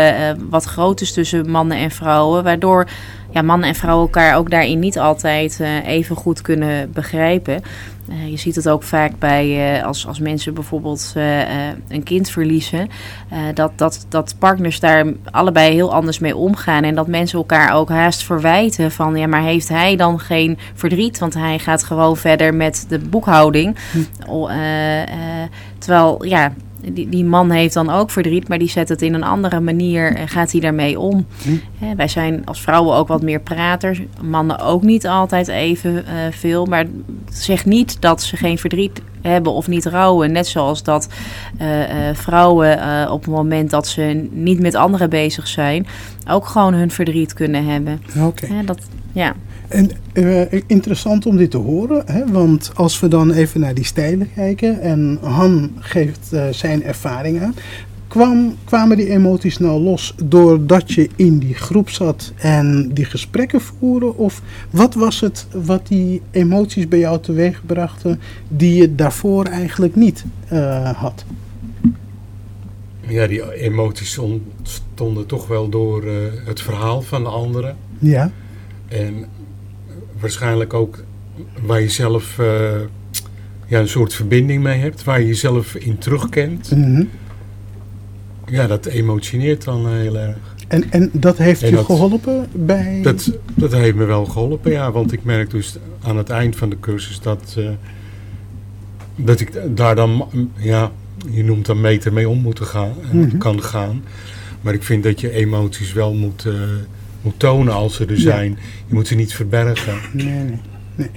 wat 0.49 0.63
groot 0.63 1.01
is 1.01 1.13
tussen 1.13 1.49
mannen 1.49 1.77
en 1.77 1.91
vrouwen. 1.91 2.43
Waardoor 2.43 2.87
ja, 3.31 3.41
mannen 3.41 3.67
en 3.67 3.75
vrouwen 3.75 4.05
elkaar 4.05 4.35
ook 4.35 4.49
daarin 4.49 4.79
niet 4.79 4.99
altijd 4.99 5.57
uh, 5.61 5.87
even 5.87 6.15
goed 6.15 6.41
kunnen 6.41 6.91
begrijpen. 6.91 7.61
Uh, 8.09 8.29
je 8.29 8.37
ziet 8.37 8.55
het 8.55 8.69
ook 8.69 8.83
vaak 8.83 9.11
bij 9.19 9.77
uh, 9.77 9.85
als, 9.85 10.07
als 10.07 10.19
mensen 10.19 10.53
bijvoorbeeld 10.53 11.13
een 11.87 12.03
kind 12.03 12.29
verliezen. 12.29 12.87
dat, 13.53 13.71
dat, 13.75 14.05
dat 14.09 14.35
partners 14.39 14.79
daar 14.79 15.05
allebei 15.31 15.73
heel 15.73 15.93
anders 15.93 16.19
mee 16.19 16.35
omgaan. 16.35 16.83
En 16.83 16.95
dat 16.95 17.07
mensen 17.07 17.37
elkaar 17.37 17.73
ook 17.73 17.89
haast 17.89 18.23
verwijten 18.23 18.91
van 18.91 19.15
ja, 19.15 19.27
maar 19.27 19.41
heeft 19.41 19.69
hij 19.69 19.95
dan 19.95 20.19
geen 20.19 20.57
verdriet? 20.73 21.19
Want 21.19 21.33
hij 21.33 21.59
gaat 21.59 21.83
gewoon 21.83 22.17
verder 22.17 22.53
met 22.53 22.85
de 22.89 22.99
boekhouding. 22.99 23.75
Hm. 23.91 23.99
terwijl 25.77 26.25
ja, 26.25 26.53
die, 26.81 27.09
die 27.09 27.25
man 27.25 27.51
heeft 27.51 27.73
dan 27.73 27.89
ook 27.89 28.09
verdriet, 28.09 28.47
maar 28.47 28.57
die 28.57 28.69
zet 28.69 28.89
het 28.89 29.01
in 29.01 29.13
een 29.13 29.23
andere 29.23 29.59
manier 29.59 30.15
en 30.15 30.27
gaat 30.27 30.51
hij 30.51 30.61
daarmee 30.61 30.99
om. 30.99 31.25
Hm. 31.43 31.95
wij 31.95 32.07
zijn 32.07 32.45
als 32.45 32.61
vrouwen 32.61 32.95
ook 32.95 33.07
wat 33.07 33.21
meer 33.21 33.39
praters, 33.39 34.01
mannen 34.21 34.59
ook 34.59 34.83
niet 34.83 35.07
altijd 35.07 35.47
even 35.47 35.93
uh, 35.93 36.03
veel, 36.31 36.65
maar 36.65 36.85
zeg 37.31 37.65
niet 37.65 38.01
dat 38.01 38.23
ze 38.23 38.37
geen 38.37 38.57
verdriet 38.57 39.01
hebben 39.21 39.51
of 39.51 39.67
niet 39.67 39.85
rouwen. 39.85 40.31
Net 40.31 40.47
zoals 40.47 40.83
dat 40.83 41.09
uh, 41.61 41.79
uh, 41.79 42.15
vrouwen 42.15 43.11
op 43.11 43.21
het 43.21 43.33
moment 43.33 43.69
dat 43.69 43.87
ze 43.87 44.27
niet 44.31 44.59
met 44.59 44.75
anderen 44.75 45.09
bezig 45.09 45.47
zijn, 45.47 45.87
ook 46.27 46.45
gewoon 46.45 46.73
hun 46.73 46.91
verdriet 46.91 47.33
kunnen 47.33 47.65
hebben. 47.65 48.01
Oké. 48.25 48.47
dat, 48.65 48.79
ja. 49.11 49.35
En 49.69 49.89
uh, 50.13 50.41
interessant 50.67 51.25
om 51.25 51.37
dit 51.37 51.51
te 51.51 51.57
horen, 51.57 52.03
hè? 52.05 52.31
want 52.31 52.71
als 52.75 52.99
we 52.99 53.07
dan 53.07 53.31
even 53.31 53.59
naar 53.59 53.73
die 53.73 53.85
stijlen 53.85 54.33
kijken 54.33 54.81
en 54.81 55.17
Han 55.21 55.71
geeft 55.79 56.29
uh, 56.33 56.47
zijn 56.51 56.83
ervaring 56.83 57.41
aan, 57.41 57.53
kwam, 58.07 58.55
kwamen 58.63 58.97
die 58.97 59.09
emoties 59.09 59.57
nou 59.57 59.81
los 59.81 60.13
doordat 60.23 60.91
je 60.91 61.09
in 61.15 61.39
die 61.39 61.53
groep 61.53 61.89
zat 61.89 62.33
en 62.35 62.89
die 62.93 63.05
gesprekken 63.05 63.61
voeren? 63.61 64.17
Of 64.17 64.41
wat 64.69 64.93
was 64.93 65.19
het 65.19 65.47
wat 65.63 65.87
die 65.87 66.21
emoties 66.31 66.87
bij 66.87 66.99
jou 66.99 67.21
teweeg 67.21 67.61
brachten 67.65 68.19
die 68.47 68.73
je 68.75 68.95
daarvoor 68.95 69.45
eigenlijk 69.45 69.95
niet 69.95 70.25
uh, 70.53 70.89
had? 70.89 71.25
Ja, 73.07 73.27
die 73.27 73.53
emoties 73.53 74.17
ontstonden 74.17 75.25
toch 75.25 75.47
wel 75.47 75.69
door 75.69 76.03
het 76.45 76.61
verhaal 76.61 77.01
van 77.01 77.23
de 77.23 77.29
anderen. 77.29 77.77
Ja. 77.99 78.31
En 78.87 79.25
waarschijnlijk 80.19 80.73
ook 80.73 81.03
waar 81.61 81.81
je 81.81 81.89
zelf 81.89 82.37
uh, 82.39 82.45
ja, 83.67 83.79
een 83.79 83.87
soort 83.87 84.13
verbinding 84.13 84.63
mee 84.63 84.79
hebt, 84.79 85.03
waar 85.03 85.19
je 85.19 85.27
jezelf 85.27 85.75
in 85.75 85.97
terugkent. 85.97 86.71
Mm 86.75 87.09
Ja, 88.45 88.67
dat 88.67 88.85
emotioneert 88.85 89.63
dan 89.63 89.85
uh, 89.85 89.91
heel 89.91 90.17
erg. 90.17 90.37
En, 90.67 90.91
en 90.91 91.09
dat 91.13 91.37
heeft 91.37 91.63
en 91.63 91.69
je 91.69 91.75
dat, 91.75 91.85
geholpen 91.85 92.47
bij... 92.51 92.99
Dat, 93.03 93.31
dat 93.55 93.71
heeft 93.71 93.95
me 93.95 94.05
wel 94.05 94.25
geholpen, 94.25 94.71
ja. 94.71 94.91
Want 94.91 95.11
ik 95.11 95.23
merk 95.23 95.49
dus 95.49 95.77
aan 96.01 96.17
het 96.17 96.29
eind 96.29 96.55
van 96.55 96.69
de 96.69 96.79
cursus 96.79 97.19
dat, 97.19 97.55
uh, 97.57 97.69
dat 99.15 99.39
ik 99.39 99.51
daar 99.75 99.95
dan, 99.95 100.29
ja, 100.55 100.91
je 101.29 101.43
noemt 101.43 101.65
dan 101.65 101.81
meter 101.81 102.13
mee 102.13 102.29
om 102.29 102.41
moeten 102.41 102.65
gaan, 102.65 102.93
mm 103.11 103.29
-hmm. 103.29 103.37
kan 103.37 103.63
gaan. 103.63 104.03
Maar 104.61 104.73
ik 104.73 104.83
vind 104.83 105.03
dat 105.03 105.19
je 105.21 105.31
emoties 105.31 105.93
wel 105.93 106.13
moet 106.13 106.47
moet 107.21 107.39
tonen 107.39 107.73
als 107.73 107.95
ze 107.95 108.05
er 108.05 108.19
zijn. 108.19 108.57
Je 108.87 108.93
moet 108.93 109.07
ze 109.07 109.15
niet 109.15 109.33
verbergen. 109.33 109.99
Nee, 110.11 110.25
nee. 110.25 110.59
nee. 110.95 111.09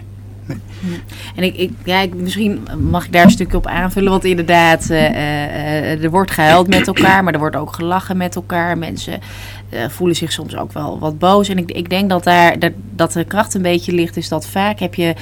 Nee. 0.47 1.01
En 1.37 1.43
ik, 1.43 1.57
ik, 1.57 1.71
ja, 1.85 2.01
ik, 2.01 2.15
misschien 2.15 2.69
mag 2.91 3.05
ik 3.05 3.13
daar 3.13 3.25
een 3.25 3.31
stukje 3.31 3.57
op 3.57 3.67
aanvullen. 3.67 4.11
Want 4.11 4.25
inderdaad, 4.25 4.91
uh, 4.91 5.11
uh, 5.11 6.05
er 6.05 6.11
wordt 6.11 6.31
gehuild 6.31 6.69
met 6.69 6.87
elkaar, 6.87 7.25
maar 7.25 7.33
er 7.33 7.39
wordt 7.39 7.57
ook 7.57 7.73
gelachen 7.73 8.17
met 8.17 8.35
elkaar. 8.35 8.79
Mensen 8.79 9.21
uh, 9.75 9.89
voelen 9.89 10.17
zich 10.17 10.33
soms 10.33 10.57
ook 10.57 10.73
wel 10.73 10.99
wat 10.99 11.19
boos. 11.19 11.49
En 11.49 11.59
ik, 11.59 11.71
ik 11.71 11.91
denk 11.91 12.11
dat 12.11 12.25
daar 12.25 12.59
dat, 12.59 12.73
dat 12.95 13.13
de 13.13 13.25
kracht 13.25 13.55
een 13.55 13.63
beetje 13.63 13.93
ligt, 13.93 14.17
is 14.17 14.29
dat 14.29 14.47
vaak 14.47 14.79
heb 14.79 14.95
je 14.95 15.15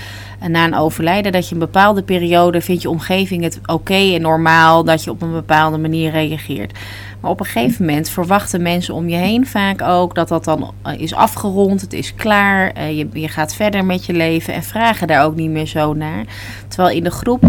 na 0.49 0.64
een 0.64 0.75
overlijden 0.75 1.33
dat 1.33 1.49
je 1.49 1.54
een 1.54 1.61
bepaalde 1.61 2.02
periode 2.02 2.61
vindt 2.61 2.83
je 2.83 2.90
omgeving 2.90 3.42
het 3.42 3.61
oké 3.66 4.14
en 4.14 4.21
normaal 4.21 4.85
dat 4.85 5.04
je 5.04 5.11
op 5.11 5.23
een 5.23 5.33
bepaalde 5.33 5.78
manier 5.78 6.11
reageert. 6.11 6.78
Maar 7.21 7.30
op 7.30 7.40
een 7.40 7.47
gegeven 7.47 7.85
moment 7.85 8.09
verwachten 8.09 8.62
mensen 8.62 8.95
om 8.95 9.09
je 9.09 9.16
heen 9.16 9.47
vaak 9.47 9.83
ook 9.83 10.14
dat 10.14 10.28
dat 10.28 10.45
dan 10.45 10.75
eh, 10.83 11.00
is 11.00 11.14
afgerond, 11.14 11.80
het 11.80 11.92
is 11.92 12.14
klaar, 12.14 12.88
je, 12.90 13.09
je 13.12 13.28
gaat 13.28 13.54
verder 13.54 13.85
met 13.85 14.07
je 14.07 14.12
leven 14.12 14.54
en 14.54 14.62
vragen 14.62 15.07
daar 15.07 15.25
ook 15.25 15.35
niet 15.35 15.50
meer 15.50 15.66
zo 15.66 15.95
naar. 15.95 16.25
Terwijl 16.69 16.97
in 16.97 17.04
de 17.04 17.11
groep 17.11 17.42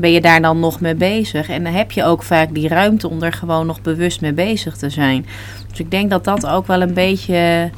ben 0.00 0.12
je 0.12 0.20
daar 0.20 0.42
dan 0.42 0.60
nog 0.60 0.80
mee 0.80 0.94
bezig. 0.94 1.48
En 1.48 1.64
dan 1.64 1.72
heb 1.72 1.92
je 1.92 2.04
ook 2.04 2.22
vaak 2.22 2.54
die 2.54 2.68
ruimte 2.68 3.08
om 3.08 3.22
er 3.22 3.32
gewoon 3.32 3.66
nog 3.66 3.82
bewust 3.82 4.20
mee 4.20 4.32
bezig 4.32 4.76
te 4.76 4.90
zijn. 4.90 5.26
Dus 5.68 5.78
ik 5.78 5.90
denk 5.90 6.10
dat 6.10 6.24
dat 6.24 6.46
ook 6.46 6.66
wel 6.66 6.82
een 6.82 6.94
beetje, 6.94 7.70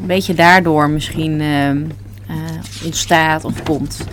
een 0.00 0.06
beetje 0.06 0.34
daardoor 0.34 0.90
misschien 0.90 1.40
uh, 1.40 1.70
uh, 1.70 1.84
ontstaat 2.84 3.44
of 3.44 3.62
komt. 3.62 4.06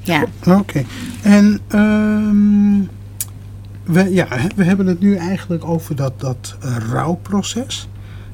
Ja. 0.00 0.24
Oké. 0.46 0.84
En 1.22 1.60
um, 1.74 2.88
we, 3.84 4.12
ja, 4.14 4.28
we 4.56 4.64
hebben 4.64 4.86
het 4.86 5.00
nu 5.00 5.16
eigenlijk 5.16 5.64
over 5.64 5.96
dat, 5.96 6.20
dat 6.20 6.56
rouwproces. 6.90 7.88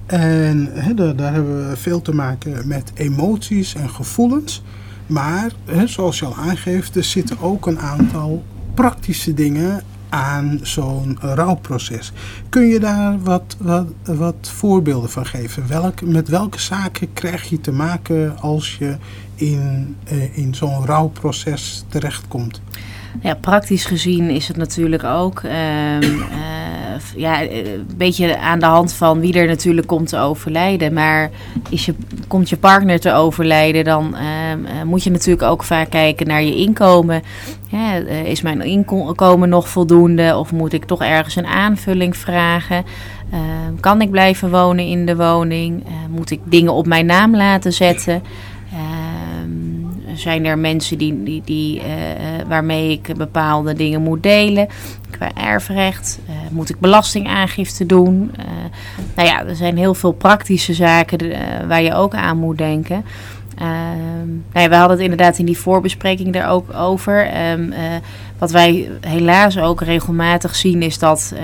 En 0.07 0.73
daar, 0.95 1.17
daar, 1.17 1.33
hebben 1.33 1.69
we 1.69 1.77
veel 1.77 2.03
te 2.03 2.15
maken 2.15 2.69
met 2.69 2.93
emoties 2.95 3.75
en 3.75 3.91
gevoelens. 3.91 4.63
Maar, 5.07 5.53
zoals 5.85 6.19
je 6.19 6.25
al 6.25 6.37
aangeeft, 6.37 6.97
er 6.97 7.05
zitten 7.05 7.41
ook 7.41 7.67
een 7.67 7.79
aantal 7.79 8.43
praktische 8.75 9.35
dingen 9.35 9.83
aan 10.09 10.59
zo'n 10.63 11.19
rouwproces. 11.21 12.13
Kun 12.49 12.67
je 12.67 12.81
daar 12.81 13.23
wat, 13.23 13.57
wat, 13.59 13.87
wat 14.05 14.51
voorbeelden 14.55 15.11
van 15.11 15.27
geven? 15.27 15.69
Welk, 15.69 16.03
met 16.03 16.29
welke 16.29 16.61
zaken 16.61 17.13
krijg 17.13 17.49
je 17.49 17.61
te 17.61 17.73
maken 17.73 18.39
als 18.41 18.77
je 18.79 18.97
in, 19.35 19.97
uh, 20.13 20.39
in 20.39 20.55
zo'n 20.55 20.87
rouwproces 20.87 21.85
terechtkomt? 21.89 22.61
Ja, 23.21 23.35
praktisch 23.35 23.85
gezien 23.85 24.31
is 24.31 24.49
het 24.49 24.57
natuurlijk 24.57 25.05
ook 25.05 25.43
uh, 25.43 26.01
uh, 26.01 26.19
ja, 27.17 27.43
een 27.43 27.87
beetje 27.97 28.39
aan 28.39 28.59
de 28.59 28.67
hand 28.67 28.93
van 28.93 29.21
wie 29.21 29.35
er 29.35 29.47
natuurlijk 29.47 29.87
komt 29.87 30.09
te 30.09 30.19
overlijden. 30.19 30.93
Maar 30.93 31.31
is 31.71 31.87
je, 31.87 31.95
komt 32.29 32.49
je 32.49 32.57
partner 32.57 33.01
te 33.01 33.13
overlijden, 33.13 33.85
dan 33.85 34.15
uh, 34.15 34.83
moet 34.83 35.03
je 35.03 35.11
natuurlijk 35.11 35.51
ook 35.51 35.63
vaak 35.63 35.91
kijken 35.91 36.27
naar 36.27 36.43
je 36.43 36.57
inkomen. 36.57 37.23
Ja, 37.69 37.95
is 38.25 38.43
mijn 38.43 38.61
inkomen 38.61 39.49
nog 39.49 39.69
voldoende 39.69 40.37
of 40.37 40.53
moet 40.53 40.73
ik 40.73 40.85
toch 40.85 41.03
ergens 41.03 41.37
een 41.37 41.47
aanvulling 41.47 42.17
vragen? 42.17 42.85
Ehm, 43.31 43.81
kan 43.81 44.01
ik 44.01 44.11
blijven 44.11 44.51
wonen 44.51 44.87
in 44.87 45.07
de 45.07 45.17
woning? 45.17 45.85
moet 46.09 46.31
ik 46.31 46.41
dingen 46.45 46.73
op 46.73 46.87
mijn 46.87 47.07
naam 47.07 47.37
laten 47.37 47.73
zetten? 47.73 48.23
Zijn 50.25 50.45
er 50.45 50.59
mensen 50.59 50.99
die, 50.99 51.23
die, 51.23 51.43
die, 51.45 51.79
uh, 51.79 51.85
waarmee 52.49 52.91
ik 52.91 53.17
bepaalde 53.17 53.75
dingen 53.75 54.03
moet 54.03 54.23
delen. 54.23 54.69
Qua 55.11 55.31
erfrecht 55.35 56.19
uh, 56.29 56.35
moet 56.51 56.69
ik 56.69 56.81
belastingaangifte 56.81 57.87
doen. 57.87 58.31
Uh, 58.39 58.45
nou 59.15 59.29
ja, 59.29 59.47
er 59.47 59.57
zijn 59.57 59.77
heel 59.77 59.95
veel 59.95 60.13
praktische 60.13 60.75
zaken 60.75 61.19
waar 61.69 61.83
je 61.83 61.95
ook 61.95 62.15
aan 62.15 62.39
moet 62.39 62.59
denken. 62.59 63.05
Uh, 63.59 63.67
nou 64.53 64.65
ja, 64.65 64.69
we 64.69 64.75
hadden 64.75 64.97
het 64.97 65.07
inderdaad 65.11 65.39
in 65.39 65.47
die 65.47 65.59
voorbespreking 65.59 66.35
er 66.35 66.47
ook 66.47 66.75
over. 66.75 67.27
Uh, 67.27 67.75
wat 68.39 68.51
wij 68.51 68.91
helaas 69.01 69.59
ook 69.59 69.81
regelmatig 69.81 70.57
zien 70.57 70.83
is 70.83 70.99
dat 70.99 71.33
uh, 71.35 71.41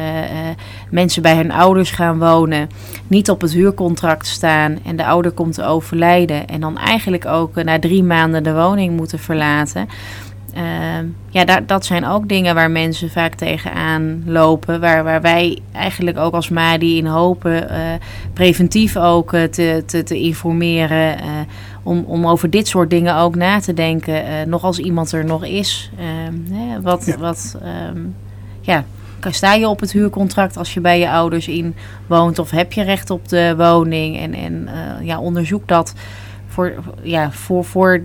mensen 0.90 1.22
bij 1.22 1.36
hun 1.36 1.52
ouders 1.52 1.90
gaan 1.90 2.18
wonen, 2.18 2.68
niet 3.06 3.30
op 3.30 3.40
het 3.40 3.52
huurcontract 3.52 4.26
staan 4.26 4.78
en 4.84 4.96
de 4.96 5.04
ouder 5.04 5.30
komt 5.30 5.54
te 5.54 5.64
overlijden 5.64 6.46
en 6.46 6.60
dan 6.60 6.78
eigenlijk 6.78 7.26
ook 7.26 7.62
na 7.62 7.78
drie 7.78 8.02
maanden 8.02 8.42
de 8.42 8.54
woning 8.54 8.96
moeten 8.96 9.18
verlaten. 9.18 9.88
Ehm, 10.54 11.06
ja, 11.28 11.44
dat, 11.44 11.68
dat 11.68 11.84
zijn 11.86 12.06
ook 12.06 12.28
dingen 12.28 12.54
waar 12.54 12.70
mensen 12.70 13.10
vaak 13.10 13.34
tegenaan 13.34 14.22
lopen. 14.26 14.80
Waar, 14.80 15.04
waar 15.04 15.20
wij 15.20 15.58
eigenlijk 15.72 16.18
ook 16.18 16.34
als 16.34 16.48
MADI 16.48 16.96
in 16.96 17.06
hopen 17.06 17.68
preventief 18.32 18.96
ook 18.96 19.30
te, 19.30 19.82
te, 19.86 20.02
te 20.02 20.18
informeren 20.18 21.16
om, 21.82 22.04
om 22.06 22.26
over 22.26 22.50
dit 22.50 22.68
soort 22.68 22.90
dingen 22.90 23.16
ook 23.16 23.34
na 23.34 23.60
te 23.60 23.74
denken. 23.74 24.14
Uh, 24.14 24.32
nog 24.46 24.64
als 24.64 24.78
iemand 24.78 25.12
er 25.12 25.24
nog 25.24 25.44
is. 25.44 25.90
Uh, 25.98 26.56
hè, 26.58 26.80
wat, 26.80 27.06
ja. 27.06 27.18
wat 27.18 27.58
um, 27.88 28.14
ja, 28.60 28.84
sta 29.30 29.54
je 29.54 29.68
op 29.68 29.80
het 29.80 29.92
huurcontract 29.92 30.56
als 30.56 30.74
je 30.74 30.80
bij 30.80 30.98
je 30.98 31.10
ouders 31.10 31.48
in 31.48 31.74
woont? 32.06 32.38
Of 32.38 32.50
heb 32.50 32.72
je 32.72 32.82
recht 32.82 33.10
op 33.10 33.28
de 33.28 33.54
woning? 33.56 34.18
En, 34.18 34.34
en 34.34 34.68
uh, 34.68 35.06
ja, 35.06 35.20
onderzoek 35.20 35.68
dat 35.68 35.94
voor, 36.46 36.74
ja, 37.02 37.30
voor, 37.30 37.64
voor 37.64 38.02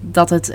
dat 0.00 0.30
het 0.30 0.54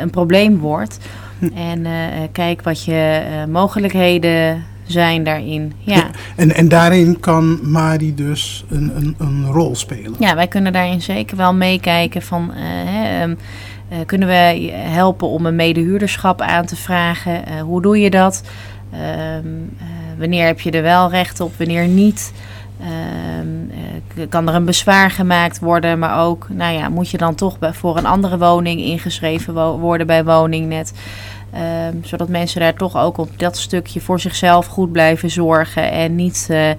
een 0.00 0.10
probleem 0.10 0.58
wordt. 0.58 0.98
Hm. 1.38 1.48
En 1.54 1.86
kijk 2.32 2.62
wat 2.62 2.84
je 2.84 3.22
mogelijkheden 3.48 4.64
zijn 4.86 5.24
daarin. 5.24 5.72
Ja. 5.78 5.94
ja. 5.94 6.10
en, 6.36 6.54
en 6.54 6.68
daarin 6.68 7.20
kan 7.20 7.70
Mari 7.70 8.14
dus 8.14 8.64
een, 8.68 8.92
een, 8.96 9.14
een 9.18 9.46
rol 9.46 9.74
spelen. 9.76 10.14
Ja, 10.18 10.34
wij 10.34 10.48
kunnen 10.48 10.72
daarin 10.72 11.02
zeker 11.02 11.36
wel 11.36 11.54
meekijken 11.54 12.22
van... 12.22 12.50
Uh, 12.50 12.56
hè, 12.64 13.22
um, 13.22 13.38
uh, 13.92 13.98
kunnen 14.06 14.28
we 14.28 14.70
helpen 14.74 15.28
om 15.28 15.46
een 15.46 15.56
medehuurderschap 15.56 16.40
aan 16.40 16.66
te 16.66 16.76
vragen? 16.76 17.32
Uh, 17.32 17.60
hoe 17.60 17.82
doe 17.82 17.98
je 17.98 18.10
dat? 18.10 18.42
Ehm, 18.92 19.48
wanneer 20.18 20.46
heb 20.46 20.60
je 20.60 20.70
er 20.70 20.82
wel 20.82 21.10
recht 21.10 21.40
op, 21.40 21.56
wanneer 21.56 21.86
niet? 21.86 22.32
Ehm, 22.80 24.28
kan 24.28 24.48
er 24.48 24.54
een 24.54 24.64
bezwaar 24.64 25.10
gemaakt 25.10 25.58
worden, 25.58 25.98
maar 25.98 26.24
ook, 26.24 26.46
nou 26.50 26.74
ja, 26.74 26.88
moet 26.88 27.10
je 27.10 27.18
dan 27.18 27.34
toch 27.34 27.56
voor 27.60 27.96
een 27.96 28.06
andere 28.06 28.38
woning 28.38 28.80
ingeschreven 28.80 29.78
worden 29.78 30.06
bij 30.06 30.24
Woningnet? 30.24 30.92
Ehm, 31.52 31.96
zodat 32.02 32.28
mensen 32.28 32.60
daar 32.60 32.74
toch 32.74 32.96
ook 32.96 33.18
op 33.18 33.38
dat 33.38 33.58
stukje 33.58 34.00
voor 34.00 34.20
zichzelf 34.20 34.66
goed 34.66 34.92
blijven 34.92 35.30
zorgen. 35.30 35.90
En 35.90 36.14
niet 36.14 36.48
uh, 36.50 36.68
uh, 36.68 36.74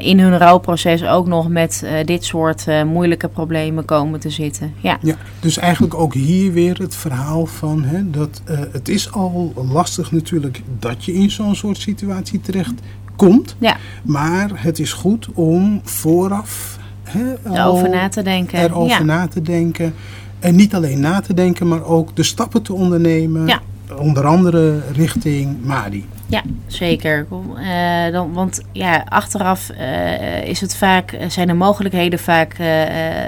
in 0.00 0.20
hun 0.20 0.38
rouwproces 0.38 1.04
ook 1.04 1.26
nog 1.26 1.48
met 1.48 1.86
dit 2.04 2.24
soort 2.24 2.66
moeilijke 2.86 3.28
problemen 3.28 3.84
komen 3.84 4.20
te 4.20 4.30
zitten. 4.30 4.74
Ja. 4.80 4.98
ja, 5.00 5.14
dus 5.40 5.58
eigenlijk 5.58 5.94
ook 5.94 6.14
hier 6.14 6.52
weer 6.52 6.78
het 6.78 6.94
verhaal 6.94 7.46
van 7.46 7.84
hè, 7.84 8.10
dat 8.10 8.42
het 8.72 8.88
is 8.88 9.12
al 9.12 9.52
lastig 9.72 10.12
natuurlijk 10.12 10.62
dat 10.78 11.04
je 11.04 11.14
in 11.14 11.30
zo'n 11.30 11.54
soort 11.54 11.78
situatie 11.78 12.40
terecht 12.40 12.74
komt. 13.16 13.56
Ja. 13.58 13.76
Maar 14.02 14.50
het 14.54 14.78
is 14.78 14.92
goed 14.92 15.28
om 15.34 15.80
vooraf 15.84 16.78
hè, 17.02 17.34
erover 17.52 17.90
na 17.90 18.08
te 18.08 18.22
denken. 18.22 18.58
Erover 18.58 19.04
na 19.04 19.28
te 19.28 19.42
denken. 19.42 19.94
En 20.42 20.54
niet 20.54 20.74
alleen 20.74 21.00
na 21.00 21.20
te 21.20 21.34
denken, 21.34 21.68
maar 21.68 21.84
ook 21.84 22.16
de 22.16 22.22
stappen 22.22 22.62
te 22.62 22.72
ondernemen. 22.72 23.60
Onder 23.98 24.26
andere 24.26 24.80
richting 24.92 25.64
Madi. 25.64 26.06
Ja, 26.26 26.42
zeker. 26.66 27.26
Uh, 27.58 28.12
dan, 28.12 28.32
want 28.32 28.62
ja, 28.72 29.04
achteraf 29.08 29.70
uh, 29.70 30.44
is 30.44 30.60
het 30.60 30.76
vaak, 30.76 31.16
zijn 31.28 31.46
de 31.46 31.54
mogelijkheden 31.54 32.18
vaak 32.18 32.58
uh, 32.58 32.66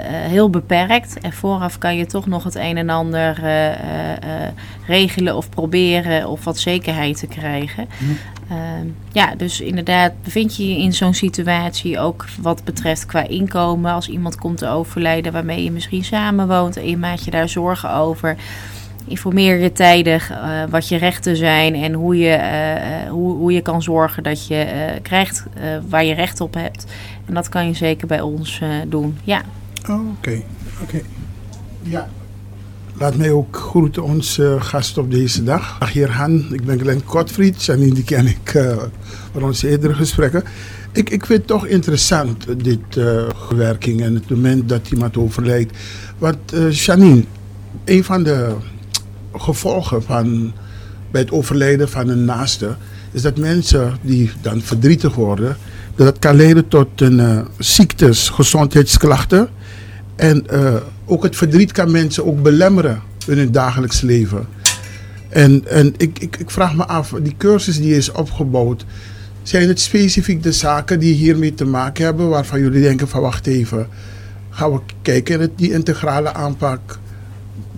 heel 0.09 0.49
beperkt. 0.49 1.19
En 1.19 1.33
vooraf 1.33 1.77
kan 1.77 1.97
je 1.97 2.05
toch 2.05 2.25
nog 2.25 2.43
het 2.43 2.55
een 2.55 2.77
en 2.77 2.89
ander 2.89 3.43
regelen 4.87 5.35
of 5.35 5.49
proberen 5.49 6.27
of 6.27 6.43
wat 6.43 6.59
zekerheid 6.59 7.19
te 7.19 7.27
krijgen. 7.27 7.87
Ehm, 8.49 8.87
ja, 9.11 9.35
dus 9.35 9.61
inderdaad, 9.61 10.11
bevind 10.23 10.55
je 10.55 10.69
je 10.69 10.77
in 10.81 10.93
zo'n 10.93 11.13
situatie 11.13 11.99
ook 11.99 12.25
wat 12.41 12.63
betreft 12.63 13.05
qua 13.05 13.27
inkomen. 13.27 13.91
Als 13.91 14.09
iemand 14.09 14.37
komt 14.37 14.57
te 14.57 14.67
overlijden 14.67 15.31
waarmee 15.31 15.63
je 15.63 15.71
misschien 15.71 16.03
samenwoont 16.03 16.77
en 16.77 16.89
je 16.89 16.97
maakt 16.97 17.25
je 17.25 17.31
daar 17.31 17.49
zorgen 17.49 17.93
over. 17.93 18.35
Informeer 19.07 19.57
je 19.57 19.71
tijdig 19.71 20.31
uh, 20.31 20.63
wat 20.69 20.87
je 20.87 20.97
rechten 20.97 21.35
zijn 21.35 21.75
en 21.75 21.93
hoe 21.93 22.17
je, 22.17 22.37
uh, 22.37 23.11
hoe, 23.11 23.33
hoe 23.33 23.51
je 23.51 23.61
kan 23.61 23.81
zorgen 23.81 24.23
dat 24.23 24.47
je 24.47 24.67
krijgt 25.01 25.43
waar 25.89 26.05
je 26.05 26.13
recht 26.13 26.41
op 26.41 26.53
hebt. 26.53 26.85
En 27.25 27.33
dat 27.33 27.49
kan 27.49 27.67
je 27.67 27.73
zeker 27.73 28.07
bij 28.07 28.21
ons 28.21 28.61
doen. 28.87 29.17
Ja. 29.23 29.41
Oké, 29.89 30.41
oké. 30.81 31.01
Ja, 31.81 32.07
Laat 32.97 33.15
mij 33.15 33.31
ook 33.31 33.57
groeten 33.57 34.03
onze 34.03 34.57
gast 34.59 34.97
op 34.97 35.11
deze 35.11 35.43
dag. 35.43 35.91
Hier 35.93 36.11
Han, 36.11 36.53
ik 36.53 36.65
ben 36.65 36.79
Glenn 36.79 37.03
Kotfried. 37.03 37.63
Janine 37.63 37.93
die 37.93 38.03
ken 38.03 38.27
ik 38.27 38.65
van 39.31 39.43
onze 39.43 39.69
eerdere 39.69 39.93
gesprekken. 39.93 40.43
Ik, 40.91 41.09
ik 41.09 41.25
vind 41.25 41.39
het 41.39 41.47
toch 41.47 41.65
interessant, 41.65 42.63
dit 42.63 42.79
werking 43.49 44.01
en 44.01 44.13
het 44.13 44.29
moment 44.29 44.69
dat 44.69 44.91
iemand 44.91 45.17
overlijdt. 45.17 45.77
Want 46.17 46.37
Janine, 46.69 47.23
een 47.85 48.03
van 48.03 48.23
de 48.23 48.55
gevolgen 49.37 50.03
van, 50.03 50.53
bij 51.11 51.21
het 51.21 51.31
overlijden 51.31 51.89
van 51.89 52.09
een 52.09 52.25
naaste... 52.25 52.75
is 53.11 53.21
dat 53.21 53.37
mensen 53.37 53.97
die 54.01 54.31
dan 54.41 54.61
verdrietig 54.61 55.15
worden... 55.15 55.57
dat 55.95 56.07
het 56.07 56.19
kan 56.19 56.35
leiden 56.35 56.67
tot 56.67 57.01
een, 57.01 57.45
ziektes, 57.57 58.29
gezondheidsklachten... 58.29 59.49
En 60.15 60.45
uh, 60.53 60.75
ook 61.05 61.23
het 61.23 61.35
verdriet 61.35 61.71
kan 61.71 61.91
mensen 61.91 62.25
ook 62.25 62.41
belemmeren 62.41 63.01
in 63.27 63.37
hun 63.37 63.51
dagelijks 63.51 64.01
leven. 64.01 64.47
En, 65.29 65.67
en 65.67 65.93
ik, 65.97 66.19
ik, 66.19 66.37
ik 66.37 66.49
vraag 66.49 66.75
me 66.75 66.85
af, 66.85 67.13
die 67.21 67.35
cursus 67.37 67.77
die 67.77 67.95
is 67.95 68.11
opgebouwd, 68.11 68.85
zijn 69.43 69.67
het 69.67 69.79
specifiek 69.79 70.43
de 70.43 70.51
zaken 70.51 70.99
die 70.99 71.13
hiermee 71.13 71.53
te 71.53 71.65
maken 71.65 72.03
hebben, 72.03 72.29
waarvan 72.29 72.59
jullie 72.59 72.81
denken 72.81 73.07
van 73.07 73.21
wacht 73.21 73.47
even, 73.47 73.87
gaan 74.49 74.71
we 74.71 74.79
kijken 75.01 75.41
in 75.41 75.51
die 75.55 75.71
integrale 75.71 76.33
aanpak. 76.33 76.99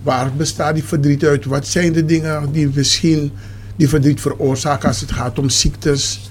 Waar 0.02 0.32
bestaat 0.32 0.74
die 0.74 0.84
verdriet 0.84 1.24
uit? 1.24 1.44
Wat 1.44 1.66
zijn 1.66 1.92
de 1.92 2.04
dingen 2.04 2.52
die 2.52 2.70
misschien 2.74 3.32
die 3.76 3.88
verdriet 3.88 4.20
veroorzaken 4.20 4.88
als 4.88 5.00
het 5.00 5.12
gaat 5.12 5.38
om 5.38 5.48
ziektes? 5.48 6.30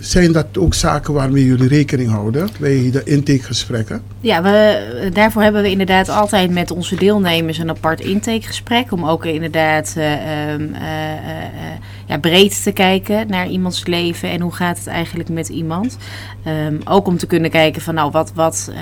Zijn 0.00 0.32
dat 0.32 0.58
ook 0.58 0.74
zaken 0.74 1.14
waarmee 1.14 1.44
jullie 1.44 1.68
rekening 1.68 2.10
houden 2.10 2.48
bij 2.60 2.90
de 2.92 3.02
intakegesprekken? 3.04 4.02
Ja, 4.20 4.42
we, 4.42 5.10
daarvoor 5.12 5.42
hebben 5.42 5.62
we 5.62 5.70
inderdaad 5.70 6.08
altijd 6.08 6.50
met 6.50 6.70
onze 6.70 6.96
deelnemers 6.96 7.58
een 7.58 7.70
apart 7.70 8.00
intakegesprek. 8.00 8.92
Om 8.92 9.04
ook 9.04 9.24
inderdaad 9.24 9.94
uh, 9.96 10.04
uh, 10.04 10.60
uh, 10.60 10.68
ja, 12.10 12.18
breed 12.18 12.62
te 12.62 12.72
kijken 12.72 13.28
naar 13.28 13.48
iemands 13.48 13.86
leven 13.86 14.30
en 14.30 14.40
hoe 14.40 14.52
gaat 14.52 14.78
het 14.78 14.86
eigenlijk 14.86 15.28
met 15.28 15.48
iemand. 15.48 15.96
Um, 16.46 16.80
ook 16.84 17.06
om 17.06 17.16
te 17.16 17.26
kunnen 17.26 17.50
kijken 17.50 17.82
van 17.82 17.94
nou, 17.94 18.10
wat, 18.10 18.32
wat, 18.34 18.72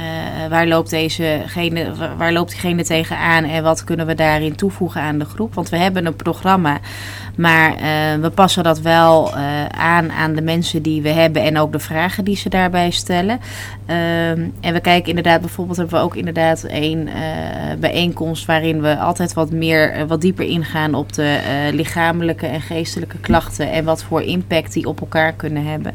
waar, 0.49 0.67
loopt 0.67 0.91
dezegene, 0.91 1.93
waar 2.17 2.33
loopt 2.33 2.51
diegene 2.51 2.85
tegenaan 2.85 3.45
en 3.45 3.63
wat 3.63 3.85
kunnen 3.85 4.07
we 4.07 4.15
daarin 4.15 4.57
toevoegen 4.57 5.01
aan 5.01 5.19
de 5.19 5.25
groep. 5.25 5.55
Want 5.55 5.69
we 5.69 5.77
hebben 5.77 6.07
een 6.07 6.17
programma, 6.17 6.79
maar 7.37 7.75
we 8.21 8.31
passen 8.31 8.63
dat 8.63 8.81
wel 8.81 9.35
aan 9.71 10.13
aan 10.13 10.35
de 10.35 10.43
mensen 10.43 10.83
die 10.83 11.03
we 11.03 11.09
hebben 11.09 11.43
en 11.43 11.59
ook 11.59 11.73
de 11.73 11.79
vragen 11.79 12.25
die 12.25 12.37
ze 12.37 12.49
daarbij 12.49 12.91
stellen. 12.91 13.41
Um, 13.87 14.53
en 14.61 14.73
we 14.73 14.81
kijken 14.81 15.09
inderdaad, 15.09 15.41
bijvoorbeeld 15.41 15.77
hebben 15.77 15.99
we 15.99 16.05
ook 16.05 16.17
inderdaad 16.17 16.65
een 16.69 17.09
bijeenkomst 17.79 18.47
waarin 18.47 18.81
we 18.81 18.99
altijd 18.99 19.33
wat 19.33 19.51
meer, 19.51 20.07
wat 20.07 20.21
dieper 20.21 20.45
ingaan 20.45 20.95
op 20.95 21.13
de 21.13 21.39
lichamelijke 21.73 22.47
en 22.47 22.61
geestelijke 22.61 23.18
klachten 23.21 23.71
en 23.71 23.85
wat 23.85 24.03
voor 24.03 24.23
impact 24.23 24.73
die 24.73 24.87
op 24.87 25.01
elkaar 25.01 25.33
kunnen 25.33 25.67
hebben. 25.67 25.95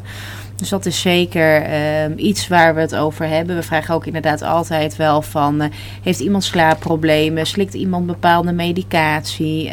Dus 0.56 0.68
dat 0.68 0.86
is 0.86 1.00
zeker 1.00 1.68
uh, 1.68 2.24
iets 2.24 2.48
waar 2.48 2.74
we 2.74 2.80
het 2.80 2.96
over 2.96 3.28
hebben. 3.28 3.56
We 3.56 3.62
vragen 3.62 3.94
ook 3.94 4.06
inderdaad 4.06 4.42
altijd 4.42 4.96
wel 4.96 5.22
van... 5.22 5.62
Uh, 5.62 5.68
heeft 6.02 6.20
iemand 6.20 6.44
slaapproblemen? 6.44 7.46
Slikt 7.46 7.74
iemand 7.74 8.06
bepaalde 8.06 8.52
medicatie? 8.52 9.70
Uh, 9.70 9.72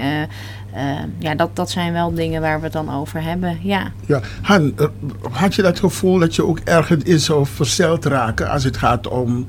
ja, 1.19 1.35
dat, 1.35 1.55
dat 1.55 1.69
zijn 1.69 1.93
wel 1.93 2.13
dingen 2.13 2.41
waar 2.41 2.57
we 2.57 2.63
het 2.63 2.73
dan 2.73 2.93
over 2.93 3.23
hebben, 3.23 3.59
ja. 3.61 3.91
Ja, 4.05 4.21
Han, 4.41 4.75
had 5.31 5.55
je 5.55 5.61
dat 5.61 5.79
gevoel 5.79 6.19
dat 6.19 6.35
je 6.35 6.45
ook 6.45 6.59
ergens 6.59 7.03
in 7.03 7.19
zou 7.19 7.45
verzeld 7.45 8.05
raken... 8.05 8.49
als 8.49 8.63
het 8.63 8.77
gaat 8.77 9.07
om 9.07 9.47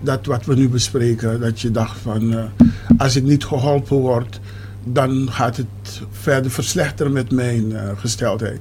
dat 0.00 0.26
wat 0.26 0.44
we 0.44 0.54
nu 0.54 0.68
bespreken? 0.68 1.40
Dat 1.40 1.60
je 1.60 1.70
dacht 1.70 1.98
van, 1.98 2.50
als 2.98 3.16
ik 3.16 3.22
niet 3.22 3.44
geholpen 3.44 3.96
word... 3.96 4.40
dan 4.86 5.28
gaat 5.30 5.56
het 5.56 6.02
verder 6.10 6.50
verslechteren 6.50 7.12
met 7.12 7.30
mijn 7.30 7.72
gesteldheid. 7.96 8.60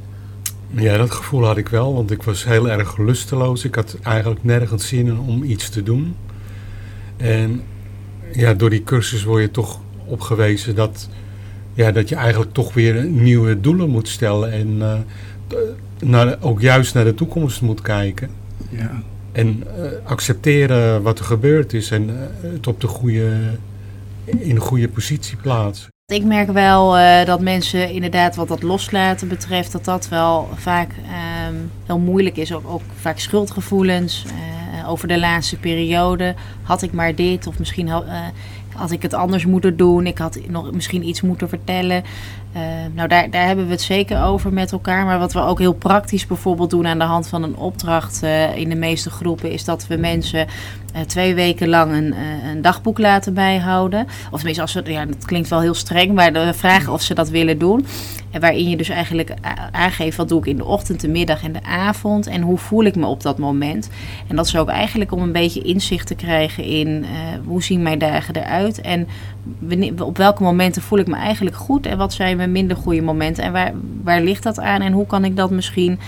Ja, 0.75 0.97
dat 0.97 1.11
gevoel 1.11 1.45
had 1.45 1.57
ik 1.57 1.67
wel, 1.67 1.93
want 1.93 2.11
ik 2.11 2.23
was 2.23 2.45
heel 2.45 2.69
erg 2.69 2.97
lusteloos. 2.97 3.65
Ik 3.65 3.75
had 3.75 3.97
eigenlijk 4.03 4.43
nergens 4.43 4.87
zin 4.87 5.07
in 5.07 5.19
om 5.19 5.43
iets 5.43 5.69
te 5.69 5.83
doen. 5.83 6.15
En 7.17 7.61
ja, 8.33 8.53
door 8.53 8.69
die 8.69 8.83
cursus 8.83 9.23
word 9.23 9.41
je 9.41 9.51
toch 9.51 9.79
opgewezen 10.05 10.75
dat, 10.75 11.09
ja, 11.73 11.91
dat 11.91 12.09
je 12.09 12.15
eigenlijk 12.15 12.53
toch 12.53 12.73
weer 12.73 13.03
nieuwe 13.03 13.59
doelen 13.59 13.89
moet 13.89 14.07
stellen. 14.07 14.51
En 14.51 14.67
uh, 14.67 14.93
naar, 15.99 16.37
ook 16.41 16.61
juist 16.61 16.93
naar 16.93 17.03
de 17.05 17.13
toekomst 17.13 17.61
moet 17.61 17.81
kijken. 17.81 18.29
Ja. 18.69 19.01
En 19.31 19.63
uh, 19.77 19.85
accepteren 20.03 21.01
wat 21.01 21.19
er 21.19 21.25
gebeurd 21.25 21.73
is 21.73 21.91
en 21.91 22.09
het 22.41 22.67
op 22.67 22.81
de 22.81 22.87
goede, 22.87 23.37
in 24.25 24.55
de 24.55 24.61
goede 24.61 24.87
positie 24.87 25.37
plaatsen. 25.37 25.92
Ik 26.07 26.23
merk 26.23 26.51
wel 26.51 26.97
uh, 26.97 27.25
dat 27.25 27.41
mensen 27.41 27.91
inderdaad 27.91 28.35
wat 28.35 28.47
dat 28.47 28.63
loslaten 28.63 29.27
betreft, 29.27 29.71
dat 29.71 29.85
dat 29.85 30.09
wel 30.09 30.49
vaak 30.55 30.91
um, 31.47 31.71
heel 31.85 31.99
moeilijk 31.99 32.37
is. 32.37 32.53
Ook, 32.53 32.67
ook 32.67 32.81
vaak 32.99 33.19
schuldgevoelens 33.19 34.25
uh, 34.25 34.89
over 34.89 35.07
de 35.07 35.19
laatste 35.19 35.57
periode. 35.57 36.35
Had 36.61 36.81
ik 36.81 36.93
maar 36.93 37.15
dit 37.15 37.47
of 37.47 37.59
misschien 37.59 37.87
uh, 37.87 37.99
had 38.75 38.91
ik 38.91 39.01
het 39.01 39.13
anders 39.13 39.45
moeten 39.45 39.77
doen. 39.77 40.07
Ik 40.07 40.17
had 40.17 40.39
nog 40.47 40.71
misschien 40.71 41.07
iets 41.07 41.21
moeten 41.21 41.49
vertellen. 41.49 42.03
Uh, 42.55 42.61
nou, 42.93 43.07
daar, 43.07 43.29
daar 43.29 43.45
hebben 43.45 43.65
we 43.65 43.71
het 43.71 43.81
zeker 43.81 44.23
over 44.23 44.53
met 44.53 44.71
elkaar. 44.71 45.05
Maar 45.05 45.19
wat 45.19 45.33
we 45.33 45.39
ook 45.39 45.59
heel 45.59 45.73
praktisch 45.73 46.27
bijvoorbeeld 46.27 46.69
doen 46.69 46.87
aan 46.87 46.99
de 46.99 47.03
hand 47.03 47.27
van 47.27 47.43
een 47.43 47.55
opdracht 47.55 48.23
uh, 48.23 48.55
in 48.55 48.69
de 48.69 48.75
meeste 48.75 49.09
groepen, 49.09 49.51
is 49.51 49.65
dat 49.65 49.87
we 49.87 49.95
mensen 49.95 50.47
uh, 50.95 51.01
twee 51.01 51.35
weken 51.35 51.67
lang 51.67 51.91
een, 51.91 52.15
een, 52.49 52.61
dagboek 52.61 52.99
laten 52.99 53.33
bijhouden. 53.33 54.07
Of 54.31 54.35
tenminste, 54.35 54.61
als 54.61 54.71
ze, 54.71 54.81
ja, 54.85 55.05
dat 55.05 55.25
klinkt 55.25 55.49
wel 55.49 55.61
heel 55.61 55.73
streng, 55.73 56.13
maar 56.13 56.31
we 56.31 56.53
vragen 56.53 56.93
of 56.93 57.01
ze 57.01 57.13
dat 57.13 57.29
willen 57.29 57.57
doen. 57.57 57.85
En 58.31 58.41
waarin 58.41 58.69
je 58.69 58.77
dus 58.77 58.89
eigenlijk 58.89 59.33
aangeeft 59.71 60.17
wat 60.17 60.29
doe 60.29 60.39
ik 60.39 60.45
in 60.45 60.57
de 60.57 60.65
ochtend, 60.65 61.01
de 61.01 61.07
middag 61.07 61.43
en 61.43 61.53
de 61.53 61.63
avond. 61.63 62.27
En 62.27 62.41
hoe 62.41 62.57
voel 62.57 62.83
ik 62.83 62.95
me 62.95 63.05
op 63.05 63.21
dat 63.21 63.37
moment. 63.37 63.89
En 64.27 64.35
dat 64.35 64.45
is 64.45 64.57
ook 64.57 64.69
eigenlijk 64.69 65.11
om 65.11 65.21
een 65.21 65.31
beetje 65.31 65.61
inzicht 65.61 66.07
te 66.07 66.15
krijgen 66.15 66.63
in 66.63 67.05
hoe 67.45 67.63
zien 67.63 67.81
mijn 67.81 67.99
dagen 67.99 68.35
eruit. 68.35 68.81
En 68.81 69.07
op 70.01 70.17
welke 70.17 70.43
momenten 70.43 70.81
voel 70.81 70.99
ik 70.99 71.07
me 71.07 71.15
eigenlijk 71.15 71.55
goed 71.55 71.85
en 71.85 71.97
wat 71.97 72.13
zijn 72.13 72.37
minder 72.51 72.77
goede 72.77 73.01
momenten 73.01 73.43
en 73.43 73.51
waar, 73.51 73.73
waar 74.03 74.21
ligt 74.21 74.43
dat 74.43 74.59
aan 74.59 74.81
en 74.81 74.93
hoe 74.93 75.05
kan 75.05 75.25
ik 75.25 75.35
dat 75.35 75.51
misschien 75.51 75.99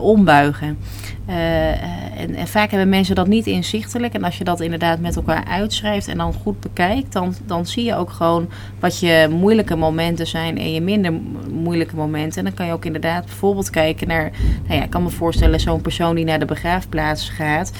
ombuigen. 0.00 0.78
en, 1.26 2.34
en, 2.34 2.48
vaak 2.48 2.70
hebben 2.70 2.88
mensen 2.88 3.14
dat 3.14 3.26
niet 3.26 3.46
inzichtelijk. 3.46 4.14
En 4.14 4.24
als 4.24 4.38
je 4.38 4.44
dat 4.44 4.60
inderdaad 4.60 5.00
met 5.00 5.16
elkaar 5.16 5.44
uitschrijft 5.44 6.08
en 6.08 6.18
dan 6.18 6.32
goed 6.32 6.60
bekijkt, 6.60 7.12
dan, 7.12 7.34
dan 7.46 7.66
zie 7.66 7.84
je 7.84 7.96
ook 7.96 8.10
gewoon 8.10 8.48
wat 8.80 8.98
je 8.98 9.28
moeilijke 9.30 9.76
momenten 9.76 10.26
zijn 10.26 10.58
en 10.58 10.72
je 10.72 10.80
minder 10.80 11.12
moeilijke 11.50 11.96
momenten. 11.96 12.38
En 12.38 12.44
dan 12.44 12.54
kan 12.54 12.66
je 12.66 12.72
ook 12.72 12.84
inderdaad 12.84 13.24
bijvoorbeeld 13.24 13.70
kijken 13.70 14.08
naar, 14.08 14.30
nou 14.66 14.74
ja, 14.74 14.84
ik 14.84 14.90
kan 14.90 15.02
me 15.02 15.10
voorstellen, 15.10 15.60
zo'n 15.60 15.80
persoon 15.80 16.14
die 16.14 16.24
naar 16.24 16.38
de 16.38 16.44
begraafplaats 16.44 17.28
gaat 17.28 17.72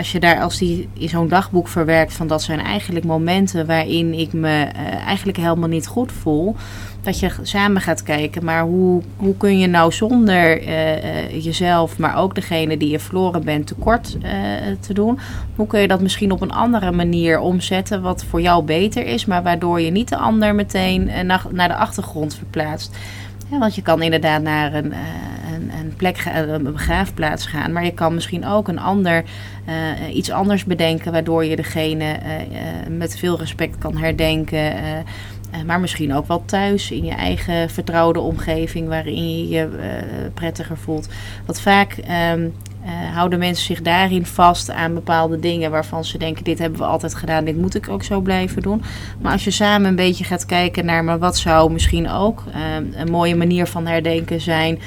als 0.00 0.12
je 0.12 0.20
daar 0.20 0.40
als 0.40 0.58
die 0.58 0.88
in 0.92 1.08
zo'n 1.08 1.28
dagboek 1.28 1.68
verwerkt 1.68 2.12
van 2.12 2.26
dat 2.26 2.42
zijn 2.42 2.60
eigenlijk 2.60 3.04
momenten 3.04 3.66
waarin 3.66 4.14
ik 4.14 4.32
me 4.32 4.48
uh, 4.48 5.06
eigenlijk 5.06 5.38
helemaal 5.38 5.68
niet 5.68 5.86
goed 5.86 6.12
voel. 6.12 6.56
Dat 7.02 7.20
je 7.20 7.30
samen 7.42 7.80
gaat 7.80 8.02
kijken, 8.02 8.44
maar 8.44 8.62
hoe, 8.62 9.02
hoe 9.16 9.36
kun 9.36 9.58
je 9.58 9.66
nou 9.66 9.92
zonder 9.92 10.62
uh, 10.62 11.44
jezelf, 11.44 11.98
maar 11.98 12.16
ook 12.16 12.34
degene 12.34 12.76
die 12.76 12.90
je 12.90 12.98
verloren 12.98 13.44
bent, 13.44 13.66
tekort 13.66 14.16
te 14.80 14.94
doen? 14.94 15.18
Hoe 15.56 15.66
kun 15.66 15.80
je 15.80 15.88
dat 15.88 16.00
misschien 16.00 16.32
op 16.32 16.40
een 16.40 16.52
andere 16.52 16.92
manier 16.92 17.38
omzetten, 17.38 18.02
wat 18.02 18.24
voor 18.24 18.40
jou 18.40 18.64
beter 18.64 19.06
is, 19.06 19.24
maar 19.24 19.42
waardoor 19.42 19.80
je 19.80 19.90
niet 19.90 20.08
de 20.08 20.16
ander 20.16 20.54
meteen 20.54 21.10
naar, 21.26 21.42
naar 21.50 21.68
de 21.68 21.76
achtergrond 21.76 22.34
verplaatst? 22.34 22.96
Want 23.48 23.74
je 23.74 23.82
kan 23.82 24.02
inderdaad 24.02 24.42
naar 24.42 24.74
een, 24.74 24.92
een, 25.60 25.70
een 25.80 25.94
plek, 25.96 26.24
een 26.34 26.62
begraafplaats 26.62 27.46
gaan, 27.46 27.72
maar 27.72 27.84
je 27.84 27.94
kan 27.94 28.14
misschien 28.14 28.46
ook 28.46 28.68
een 28.68 28.78
ander 28.78 29.24
uh, 29.68 30.16
iets 30.16 30.30
anders 30.30 30.64
bedenken, 30.64 31.12
waardoor 31.12 31.44
je 31.44 31.56
degene 31.56 32.04
uh, 32.04 32.96
met 32.96 33.18
veel 33.18 33.38
respect 33.38 33.78
kan 33.78 33.96
herdenken. 33.96 34.74
maar 35.66 35.80
misschien 35.80 36.14
ook 36.14 36.26
wel 36.26 36.42
thuis 36.44 36.90
in 36.90 37.04
je 37.04 37.14
eigen 37.14 37.70
vertrouwde 37.70 38.20
omgeving, 38.20 38.88
waarin 38.88 39.38
je 39.38 39.48
je 39.48 39.68
prettiger 40.34 40.76
voelt. 40.76 41.08
Wat 41.46 41.60
vaak 41.60 41.96
um, 42.32 42.54
houden 43.12 43.38
mensen 43.38 43.66
zich 43.66 43.82
daarin 43.82 44.26
vast 44.26 44.70
aan 44.70 44.94
bepaalde 44.94 45.38
dingen 45.38 45.70
waarvan 45.70 46.04
ze 46.04 46.18
denken: 46.18 46.44
dit 46.44 46.58
hebben 46.58 46.78
we 46.78 46.86
altijd 46.86 47.14
gedaan, 47.14 47.44
dit 47.44 47.56
moet 47.56 47.74
ik 47.74 47.88
ook 47.88 48.02
zo 48.02 48.20
blijven 48.20 48.62
doen. 48.62 48.82
Maar 49.20 49.32
als 49.32 49.44
je 49.44 49.50
samen 49.50 49.88
een 49.88 49.96
beetje 49.96 50.24
gaat 50.24 50.46
kijken 50.46 50.84
naar, 50.84 51.04
maar 51.04 51.18
wat 51.18 51.38
zou 51.38 51.72
misschien 51.72 52.10
ook 52.10 52.44
een 52.94 53.10
mooie 53.10 53.36
manier 53.36 53.66
van 53.66 53.86
herdenken 53.86 54.40
zijn, 54.40 54.78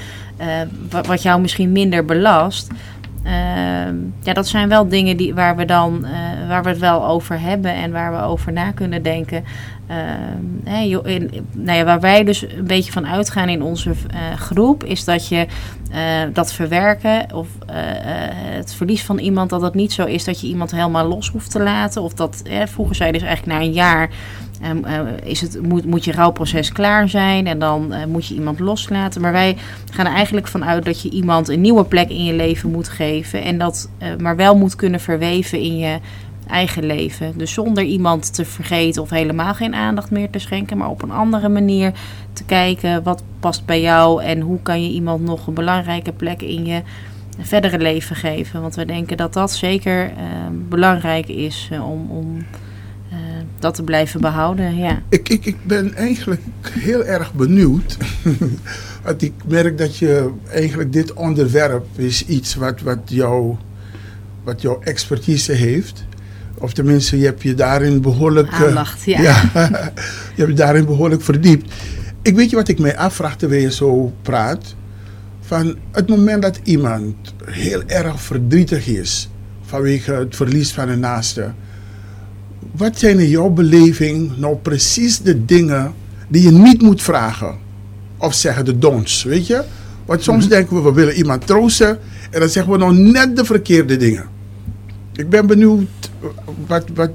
wat 1.05 1.21
jou 1.21 1.41
misschien 1.41 1.71
minder 1.71 2.05
belast. 2.05 2.71
Ehm, 3.23 3.95
ja, 4.21 4.33
dat 4.33 4.47
zijn 4.47 4.69
wel 4.69 4.87
dingen 4.87 5.17
die, 5.17 5.33
waar, 5.33 5.55
we 5.55 5.65
dan, 5.65 6.05
uh, 6.05 6.47
waar 6.47 6.63
we 6.63 6.69
het 6.69 6.79
wel 6.79 7.07
over 7.07 7.39
hebben 7.39 7.73
en 7.73 7.91
waar 7.91 8.11
we 8.11 8.21
over 8.21 8.51
na 8.51 8.71
kunnen 8.71 9.03
denken. 9.03 9.43
Uh, 10.67 10.81
in, 11.03 11.47
nou 11.51 11.77
ja, 11.77 11.83
waar 11.83 11.99
wij 11.99 12.23
dus 12.23 12.41
een 12.41 12.67
beetje 12.67 12.91
van 12.91 13.07
uitgaan 13.07 13.49
in 13.49 13.61
onze 13.61 13.89
uh, 13.89 13.95
groep, 14.37 14.83
is 14.83 15.03
dat 15.03 15.27
je 15.27 15.47
dat 16.33 16.53
verwerken 16.53 17.33
of 17.33 17.47
het 18.55 18.73
verlies 18.75 19.03
van 19.03 19.17
iemand, 19.17 19.49
dat 19.49 19.61
het 19.61 19.73
niet 19.73 19.93
zo 19.93 20.05
is 20.05 20.23
dat 20.23 20.41
je 20.41 20.47
iemand 20.47 20.71
helemaal 20.71 21.07
los 21.07 21.29
hoeft 21.29 21.51
te 21.51 21.63
laten. 21.63 22.01
Of 22.01 22.13
dat, 22.13 22.41
vroeger 22.65 22.95
zei 22.95 23.11
dus 23.11 23.21
eigenlijk 23.21 23.59
na 23.59 23.65
een 23.65 23.73
jaar 23.73 24.09
is 25.23 25.41
het, 25.41 25.61
moet, 25.61 25.85
moet 25.85 26.05
je 26.05 26.11
rouwproces 26.11 26.71
klaar 26.71 27.09
zijn 27.09 27.47
en 27.47 27.59
dan 27.59 27.93
uh, 27.93 28.05
moet 28.05 28.27
je 28.27 28.33
iemand 28.33 28.59
loslaten. 28.59 29.21
Maar 29.21 29.31
wij 29.31 29.57
gaan 29.91 30.05
er 30.05 30.13
eigenlijk 30.13 30.47
vanuit 30.47 30.85
dat 30.85 31.01
je 31.01 31.09
iemand 31.09 31.47
een 31.47 31.61
nieuwe 31.61 31.83
plek 31.83 32.09
in 32.09 32.23
je 32.23 32.33
leven 32.33 32.71
moet 32.71 32.89
geven. 32.89 33.43
En 33.43 33.57
dat 33.57 33.89
uh, 34.01 34.07
maar 34.17 34.35
wel 34.35 34.57
moet 34.57 34.75
kunnen 34.75 34.99
verweven 34.99 35.59
in 35.59 35.77
je 35.77 35.99
eigen 36.47 36.85
leven. 36.85 37.37
Dus 37.37 37.53
zonder 37.53 37.83
iemand 37.83 38.33
te 38.33 38.45
vergeten 38.45 39.01
of 39.01 39.09
helemaal 39.09 39.53
geen 39.53 39.75
aandacht 39.75 40.11
meer 40.11 40.29
te 40.29 40.39
schenken. 40.39 40.77
Maar 40.77 40.89
op 40.89 41.01
een 41.01 41.11
andere 41.11 41.49
manier 41.49 41.91
te 42.33 42.43
kijken 42.43 43.03
wat 43.03 43.23
past 43.39 43.65
bij 43.65 43.81
jou. 43.81 44.23
En 44.23 44.39
hoe 44.39 44.59
kan 44.61 44.83
je 44.83 44.89
iemand 44.89 45.23
nog 45.23 45.47
een 45.47 45.53
belangrijke 45.53 46.11
plek 46.11 46.41
in 46.41 46.65
je 46.65 46.81
verdere 47.39 47.77
leven 47.77 48.15
geven. 48.15 48.61
Want 48.61 48.75
we 48.75 48.85
denken 48.85 49.17
dat 49.17 49.33
dat 49.33 49.51
zeker 49.51 50.11
belangrijk 50.69 51.27
is 51.27 51.69
om... 51.71 52.07
om 52.09 52.45
dat 53.63 53.75
te 53.75 53.83
blijven 53.83 54.21
behouden, 54.21 54.75
ja. 54.75 55.01
Ik, 55.09 55.29
ik, 55.29 55.45
ik 55.45 55.57
ben 55.63 55.95
eigenlijk 55.95 56.41
heel 56.69 57.03
erg 57.03 57.33
benieuwd. 57.33 57.97
Want 59.03 59.21
ik 59.21 59.33
merk 59.47 59.77
dat 59.77 59.97
je 59.97 60.31
eigenlijk 60.49 60.93
dit 60.93 61.13
onderwerp 61.13 61.85
is 61.95 62.25
iets 62.25 62.55
wat, 62.55 62.81
wat, 62.81 62.99
jou, 63.05 63.55
wat 64.43 64.61
jouw 64.61 64.79
expertise 64.81 65.51
heeft. 65.51 66.05
Of 66.57 66.73
tenminste, 66.73 67.17
je 67.17 67.25
hebt 67.25 67.41
je 67.41 67.53
daarin 67.53 68.01
behoorlijk... 68.01 68.51
Eh, 68.51 68.61
Aandacht, 68.61 69.03
ja. 69.03 69.21
ja. 69.21 69.41
je 70.35 70.41
hebt 70.41 70.49
je 70.49 70.53
daarin 70.53 70.85
behoorlijk 70.85 71.21
verdiept. 71.21 71.73
Ik 72.21 72.35
weet 72.35 72.49
je 72.49 72.55
wat 72.55 72.67
ik 72.67 72.79
mij 72.79 72.97
afvraag 72.97 73.35
terwijl 73.35 73.61
je 73.61 73.71
zo 73.71 74.13
praat? 74.21 74.75
Van 75.41 75.75
het 75.91 76.09
moment 76.09 76.41
dat 76.41 76.59
iemand 76.63 77.15
heel 77.45 77.83
erg 77.87 78.21
verdrietig 78.21 78.87
is 78.87 79.29
vanwege 79.65 80.13
het 80.13 80.35
verlies 80.35 80.71
van 80.71 80.89
een 80.89 80.99
naaste 80.99 81.51
wat 82.71 82.99
zijn 82.99 83.19
in 83.19 83.29
jouw 83.29 83.49
beleving 83.49 84.37
nou 84.37 84.55
precies 84.55 85.19
de 85.19 85.45
dingen 85.45 85.93
die 86.27 86.43
je 86.43 86.51
niet 86.51 86.81
moet 86.81 87.01
vragen? 87.01 87.57
Of 88.17 88.33
zeggen 88.33 88.65
de 88.65 88.77
dons, 88.77 89.23
weet 89.23 89.47
je? 89.47 89.63
Want 90.05 90.23
soms 90.23 90.43
mhm. 90.43 90.53
denken 90.53 90.75
we, 90.75 90.81
we 90.81 90.93
willen 90.93 91.15
iemand 91.15 91.47
troosten. 91.47 91.99
En 92.31 92.39
dan 92.39 92.49
zeggen 92.49 92.71
we 92.71 92.77
nou 92.77 92.97
net 92.97 93.35
de 93.35 93.45
verkeerde 93.45 93.97
dingen. 93.97 94.25
Ik 95.15 95.29
ben 95.29 95.47
benieuwd, 95.47 95.87
wat, 96.67 96.85
wat, 96.93 97.11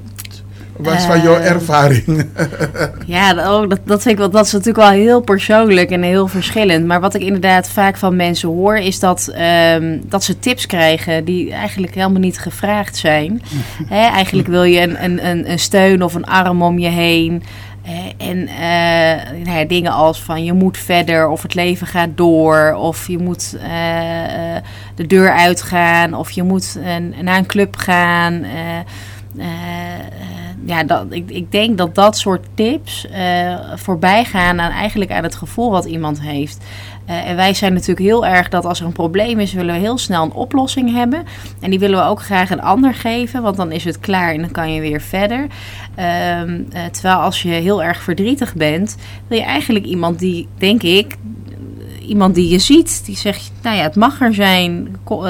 wat 0.79 0.93
is 0.93 1.03
van 1.03 1.21
jouw 1.21 1.35
eh, 1.35 1.51
ervaring? 1.51 2.25
ja, 3.05 3.33
dat, 3.33 3.69
dat, 3.69 3.79
dat, 3.83 4.01
vind 4.01 4.13
ik 4.13 4.17
wel, 4.17 4.29
dat 4.29 4.45
is 4.45 4.51
natuurlijk 4.51 4.77
wel 4.77 4.89
heel 4.89 5.21
persoonlijk 5.21 5.89
en 5.89 6.01
heel 6.01 6.27
verschillend. 6.27 6.85
Maar 6.85 6.99
wat 6.99 7.13
ik 7.13 7.21
inderdaad 7.21 7.69
vaak 7.69 7.97
van 7.97 8.15
mensen 8.15 8.49
hoor, 8.49 8.77
is 8.77 8.99
dat, 8.99 9.33
um, 9.75 10.01
dat 10.05 10.23
ze 10.23 10.39
tips 10.39 10.65
krijgen 10.65 11.25
die 11.25 11.53
eigenlijk 11.53 11.95
helemaal 11.95 12.19
niet 12.19 12.39
gevraagd 12.39 12.97
zijn. 12.97 13.41
eigenlijk 13.89 14.47
wil 14.47 14.63
je 14.63 14.81
een, 14.81 15.03
een, 15.25 15.51
een 15.51 15.59
steun 15.59 16.03
of 16.03 16.13
een 16.13 16.25
arm 16.25 16.61
om 16.61 16.79
je 16.79 16.89
heen. 16.89 17.43
En 18.17 18.37
uh, 18.37 19.45
nou 19.45 19.57
ja, 19.57 19.63
dingen 19.63 19.91
als 19.91 20.21
van 20.21 20.43
je 20.43 20.53
moet 20.53 20.77
verder 20.77 21.27
of 21.27 21.41
het 21.41 21.53
leven 21.53 21.87
gaat 21.87 22.09
door 22.15 22.73
of 22.73 23.07
je 23.07 23.17
moet 23.17 23.55
uh, 23.55 23.61
de 24.95 25.07
deur 25.07 25.31
uitgaan 25.31 26.13
of 26.13 26.31
je 26.31 26.43
moet 26.43 26.77
uh, 26.79 27.21
naar 27.21 27.37
een 27.37 27.45
club 27.45 27.75
gaan 27.75 28.45
ja, 30.65 30.83
dat, 30.83 31.05
ik, 31.09 31.29
ik 31.31 31.51
denk 31.51 31.77
dat 31.77 31.95
dat 31.95 32.17
soort 32.17 32.45
tips 32.53 33.07
uh, 33.11 33.55
voorbij 33.75 34.25
gaan 34.25 34.59
aan 34.59 34.71
eigenlijk 34.71 35.11
aan 35.11 35.23
het 35.23 35.35
gevoel 35.35 35.71
wat 35.71 35.85
iemand 35.85 36.21
heeft. 36.21 36.65
Uh, 37.09 37.29
en 37.29 37.35
wij 37.35 37.53
zijn 37.53 37.73
natuurlijk 37.73 37.99
heel 37.99 38.25
erg 38.25 38.49
dat 38.49 38.65
als 38.65 38.79
er 38.79 38.85
een 38.85 38.91
probleem 38.91 39.39
is, 39.39 39.53
willen 39.53 39.73
we 39.73 39.79
heel 39.79 39.97
snel 39.97 40.23
een 40.23 40.33
oplossing 40.33 40.93
hebben. 40.93 41.23
En 41.61 41.69
die 41.69 41.79
willen 41.79 41.99
we 41.99 42.05
ook 42.05 42.21
graag 42.21 42.49
een 42.49 42.61
ander 42.61 42.93
geven, 42.93 43.41
want 43.41 43.57
dan 43.57 43.71
is 43.71 43.83
het 43.83 43.99
klaar 43.99 44.33
en 44.33 44.41
dan 44.41 44.51
kan 44.51 44.73
je 44.73 44.81
weer 44.81 45.01
verder. 45.01 45.47
Uh, 45.99 46.41
terwijl 46.91 47.17
als 47.17 47.41
je 47.41 47.49
heel 47.49 47.83
erg 47.83 48.01
verdrietig 48.01 48.53
bent, 48.53 48.97
wil 49.27 49.37
je 49.37 49.43
eigenlijk 49.43 49.85
iemand 49.85 50.19
die, 50.19 50.47
denk 50.57 50.83
ik, 50.83 51.15
iemand 52.01 52.35
die 52.35 52.49
je 52.49 52.59
ziet, 52.59 53.05
die 53.05 53.17
zegt, 53.17 53.51
nou 53.61 53.75
ja, 53.75 53.83
het 53.83 53.95
mag 53.95 54.21
er 54.21 54.33
zijn, 54.33 54.95
kom, 55.03 55.25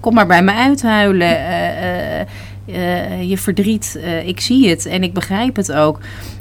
kom 0.00 0.14
maar 0.14 0.26
bij 0.26 0.42
me 0.42 0.52
uithuilen 0.52 1.30
uh, 1.30 2.26
je 3.20 3.38
verdriet, 3.38 3.94
uh, 3.98 4.26
ik 4.26 4.40
zie 4.40 4.68
het 4.68 4.86
en 4.86 5.02
ik 5.02 5.12
begrijp 5.12 5.56
het 5.56 5.72
ook. 5.72 5.98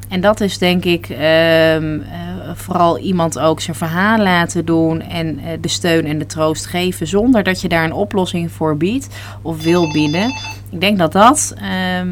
En 0.09 0.21
dat 0.21 0.41
is 0.41 0.57
denk 0.57 0.85
ik 0.85 1.09
uh, 1.09 1.17
vooral 2.53 2.97
iemand 2.97 3.39
ook 3.39 3.61
zijn 3.61 3.75
verhaal 3.75 4.17
laten 4.19 4.65
doen 4.65 5.01
en 5.01 5.39
de 5.61 5.67
steun 5.67 6.05
en 6.05 6.19
de 6.19 6.25
troost 6.25 6.65
geven 6.65 7.07
zonder 7.07 7.43
dat 7.43 7.61
je 7.61 7.67
daar 7.67 7.83
een 7.83 7.93
oplossing 7.93 8.51
voor 8.51 8.77
biedt 8.77 9.07
of 9.41 9.63
wil 9.63 9.91
bieden. 9.91 10.33
Ik 10.71 10.81
denk 10.81 10.97
dat 10.97 11.11
dat, 11.11 11.53
ehm, 11.57 12.09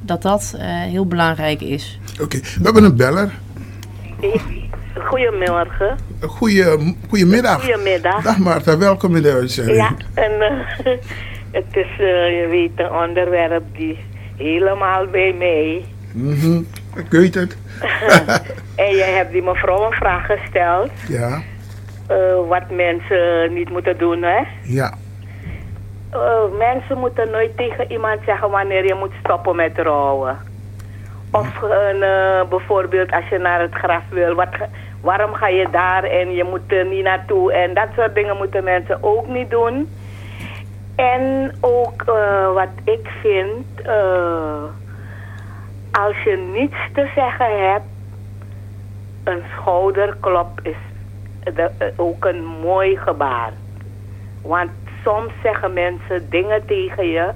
dat, 0.00 0.22
dat 0.22 0.54
heel 0.60 1.06
belangrijk 1.06 1.60
is. 1.60 1.98
Oké, 2.20 2.38
we 2.38 2.60
hebben 2.62 2.84
een 2.84 2.96
beller. 2.96 3.32
Goedemorgen. 5.04 5.96
Goeie, 6.20 6.94
goedemiddag. 7.08 7.60
Goedemiddag. 7.60 8.22
Dag 8.22 8.38
Marta, 8.38 8.78
welkom 8.78 9.16
in 9.16 9.22
de 9.22 9.32
uitzending. 9.32 9.76
Ja, 9.76 9.94
en 10.14 10.30
Het 11.56 11.76
is, 11.76 11.90
uh, 11.98 12.40
je 12.40 12.46
weet, 12.50 12.70
een 12.86 12.92
onderwerp 12.92 13.62
die 13.76 13.98
helemaal 14.36 15.06
bij 15.06 15.32
mij. 15.32 15.84
Mhm, 16.12 16.56
ik 16.94 17.10
weet 17.10 17.34
het. 17.34 17.56
en 18.84 18.90
je 18.96 19.02
hebt 19.16 19.32
die 19.32 19.42
mevrouw 19.42 19.86
een 19.86 19.92
vraag 19.92 20.26
gesteld. 20.26 20.90
Ja. 21.08 21.42
Uh, 22.10 22.48
wat 22.48 22.70
mensen 22.70 23.52
niet 23.52 23.70
moeten 23.70 23.98
doen, 23.98 24.22
hè? 24.22 24.42
Ja. 24.62 24.94
Uh, 26.14 26.58
mensen 26.58 26.98
moeten 26.98 27.30
nooit 27.30 27.56
tegen 27.56 27.92
iemand 27.92 28.20
zeggen 28.26 28.50
wanneer 28.50 28.84
je 28.84 28.94
moet 28.94 29.12
stoppen 29.22 29.56
met 29.56 29.78
rouwen. 29.78 30.36
Of 31.30 31.60
bijvoorbeeld 32.48 33.12
als 33.12 33.28
je 33.28 33.38
naar 33.38 33.60
het 33.60 33.74
graf 33.74 34.02
wil, 34.10 34.34
wat, 34.34 34.48
waarom 35.00 35.34
ga 35.34 35.48
je 35.48 35.68
daar 35.70 36.04
en 36.04 36.32
je 36.32 36.44
moet 36.44 36.72
er 36.72 36.86
niet 36.86 37.04
naartoe. 37.04 37.52
En 37.52 37.74
dat 37.74 37.88
soort 37.96 38.14
dingen 38.14 38.36
moeten 38.36 38.64
mensen 38.64 39.02
ook 39.02 39.28
niet 39.28 39.50
doen. 39.50 39.88
En 40.96 41.54
ook 41.60 42.04
uh, 42.08 42.52
wat 42.52 42.68
ik 42.84 43.08
vind, 43.20 43.66
uh, 43.86 44.62
als 45.90 46.22
je 46.24 46.50
niets 46.52 46.76
te 46.94 47.10
zeggen 47.14 47.70
hebt, 47.70 47.86
een 49.24 49.42
schouderklop 49.52 50.60
is 50.62 50.76
de, 51.54 51.70
uh, 51.80 51.86
ook 51.96 52.24
een 52.24 52.44
mooi 52.44 52.96
gebaar. 52.96 53.52
Want 54.42 54.70
soms 55.04 55.32
zeggen 55.42 55.72
mensen 55.72 56.30
dingen 56.30 56.66
tegen 56.66 57.06
je. 57.06 57.30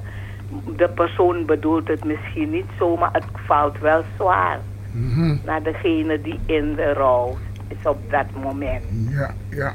De 0.77 0.89
persoon 0.89 1.45
bedoelt 1.45 1.89
het 1.89 2.05
misschien 2.05 2.51
niet 2.51 2.71
zo, 2.79 2.97
maar 2.97 3.13
het 3.13 3.25
valt 3.47 3.79
wel 3.79 4.03
zwaar. 4.17 4.59
Mhm. 4.93 5.37
Naar 5.45 5.63
degene 5.63 6.21
die 6.21 6.41
in 6.47 6.75
de 6.75 6.93
rouw 6.93 7.37
is 7.69 7.87
op 7.87 8.11
dat 8.11 8.27
moment. 8.43 8.85
Ja, 9.09 9.35
ja. 9.51 9.73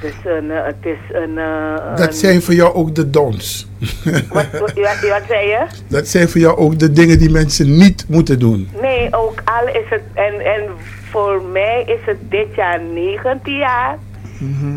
Dus 0.00 0.12
een, 0.24 0.50
eh, 0.50 0.64
het 0.64 0.76
is 0.82 0.98
een... 1.12 1.38
eh, 1.38 1.96
Dat 1.96 2.06
een- 2.06 2.12
zijn 2.12 2.42
voor 2.42 2.54
jou 2.54 2.74
ook 2.74 2.94
de 2.94 3.10
dons. 3.10 3.66
Wat, 4.04 4.46
wat, 4.52 4.72
wat, 4.74 5.22
zei 5.28 5.48
je? 5.48 5.60
Dat 5.88 6.06
zijn 6.08 6.28
voor 6.28 6.40
jou 6.40 6.56
ook 6.56 6.78
de 6.78 6.92
dingen 6.92 7.18
die 7.18 7.30
mensen 7.30 7.76
niet 7.76 8.04
moeten 8.08 8.38
doen. 8.38 8.68
Nee, 8.80 9.08
ook 9.10 9.42
al 9.44 9.66
is 9.68 9.88
het... 9.88 10.02
En, 10.14 10.40
en 10.40 10.62
voor 11.10 11.42
mij 11.52 11.82
is 11.86 12.00
het 12.06 12.16
dit 12.30 12.54
jaar 12.54 12.80
19 12.80 13.56
jaar. 13.56 13.98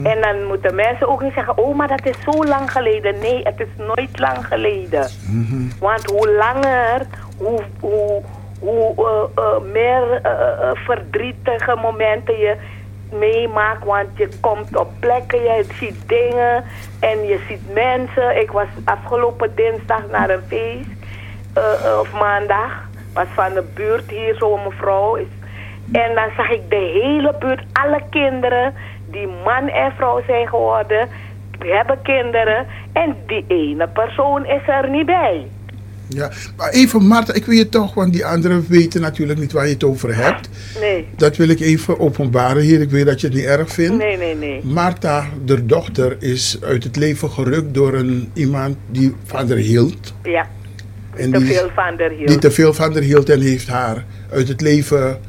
En 0.04 0.22
dan 0.22 0.44
moeten 0.48 0.76
mensen 0.76 1.08
ook 1.10 1.22
niet 1.22 1.34
zeggen... 1.34 1.58
Oh, 1.58 1.76
maar 1.76 1.88
dat 1.88 2.06
is 2.06 2.16
zo 2.32 2.44
lang 2.46 2.72
geleden. 2.72 3.16
Nee, 3.20 3.40
het 3.44 3.60
is 3.60 3.86
nooit 3.86 4.20
lang 4.20 4.46
geleden. 4.46 5.08
Want 5.80 6.06
hoe 6.12 6.30
langer, 6.32 7.02
hoe, 7.38 7.60
hoe, 7.80 8.22
hoe 8.60 8.94
eh, 9.36 9.44
eh, 9.44 9.62
meer 9.74 10.20
eh, 10.24 10.32
eh, 10.32 10.70
verdrietige 10.86 11.76
momenten 11.82 12.38
je 12.38 12.56
meemaakt. 13.12 13.84
Want 13.84 14.08
je 14.16 14.30
komt 14.42 14.78
op 14.78 14.92
plekken, 15.00 15.42
je 15.42 15.66
ziet 15.74 16.08
dingen 16.08 16.64
en 17.00 17.26
je 17.26 17.40
ziet 17.48 17.74
mensen. 17.74 18.42
Ik 18.42 18.52
was 18.52 18.68
afgelopen 18.86 19.56
dinsdag 19.56 20.08
naar 20.12 20.30
een 20.30 20.44
feest, 20.48 20.90
eh, 21.54 21.86
eh, 21.86 22.00
of 22.00 22.14
maandag, 22.14 22.90
was 23.14 23.28
van 23.34 23.54
de 23.54 23.64
buurt 23.74 24.10
hier, 24.10 24.36
zo'n 24.36 24.64
mevrouw. 24.64 25.16
Is, 25.16 25.28
en 25.92 26.16
dan 26.16 26.30
zag 26.36 26.50
ik 26.50 26.70
de 26.70 27.00
hele 27.02 27.36
buurt, 27.40 27.64
alle 27.74 28.02
kinderen, 28.10 28.74
die 29.06 29.28
man 29.46 29.68
en 29.68 29.92
vrouw 29.92 30.22
zijn 30.28 30.48
geworden, 30.48 31.10
hebben 31.66 32.02
kinderen. 32.02 32.68
En 32.94 33.16
die 33.28 33.46
ene 33.48 33.88
persoon 33.88 34.46
is 34.46 34.68
er 34.68 34.90
niet 34.90 35.06
bij. 35.06 35.48
Ja, 36.10 36.32
maar 36.58 36.70
even 36.70 37.06
Marta, 37.08 37.34
ik 37.34 37.46
wil 37.46 37.56
je 37.58 37.70
toch, 37.70 37.94
want 37.94 38.14
die 38.14 38.26
anderen 38.26 38.66
weten 38.68 39.02
natuurlijk 39.02 39.40
niet 39.40 39.52
waar 39.52 39.68
je 39.68 39.74
het 39.74 39.84
over 39.84 40.16
hebt. 40.16 40.50
Nee, 40.80 41.08
Dat 41.16 41.38
wil 41.38 41.50
ik 41.50 41.60
even 41.60 42.00
openbaren 42.00 42.62
hier. 42.64 42.82
Ik 42.82 42.90
weet 42.90 43.06
dat 43.06 43.22
je 43.22 43.28
het 43.28 43.36
niet 43.36 43.46
erg 43.46 43.70
vindt. 43.70 43.98
nee, 43.98 44.18
nee, 44.18 44.36
nee. 44.36 44.62
Marta, 44.64 45.26
de 45.46 45.66
dochter, 45.66 46.16
is 46.20 46.58
uit 46.62 46.84
het 46.84 46.96
leven 46.96 47.30
gerukt 47.30 47.74
door 47.74 47.94
een, 47.94 48.30
iemand 48.34 48.76
die 48.92 49.16
van 49.26 49.48
haar 49.48 49.58
hield. 49.58 50.14
Ja, 50.24 50.48
En 51.16 51.32
te 51.32 51.38
die, 51.38 51.48
veel 51.56 51.70
van 51.76 51.98
der 51.98 52.10
hield. 52.12 52.28
die 52.28 52.38
te 52.38 52.52
veel 52.52 52.74
van 52.74 52.94
haar 52.94 53.02
hield 53.02 53.30
en 53.30 53.42
heeft 53.42 53.68
haar 53.68 54.06
uit 54.32 54.48
het 54.48 54.62
leven 54.62 55.20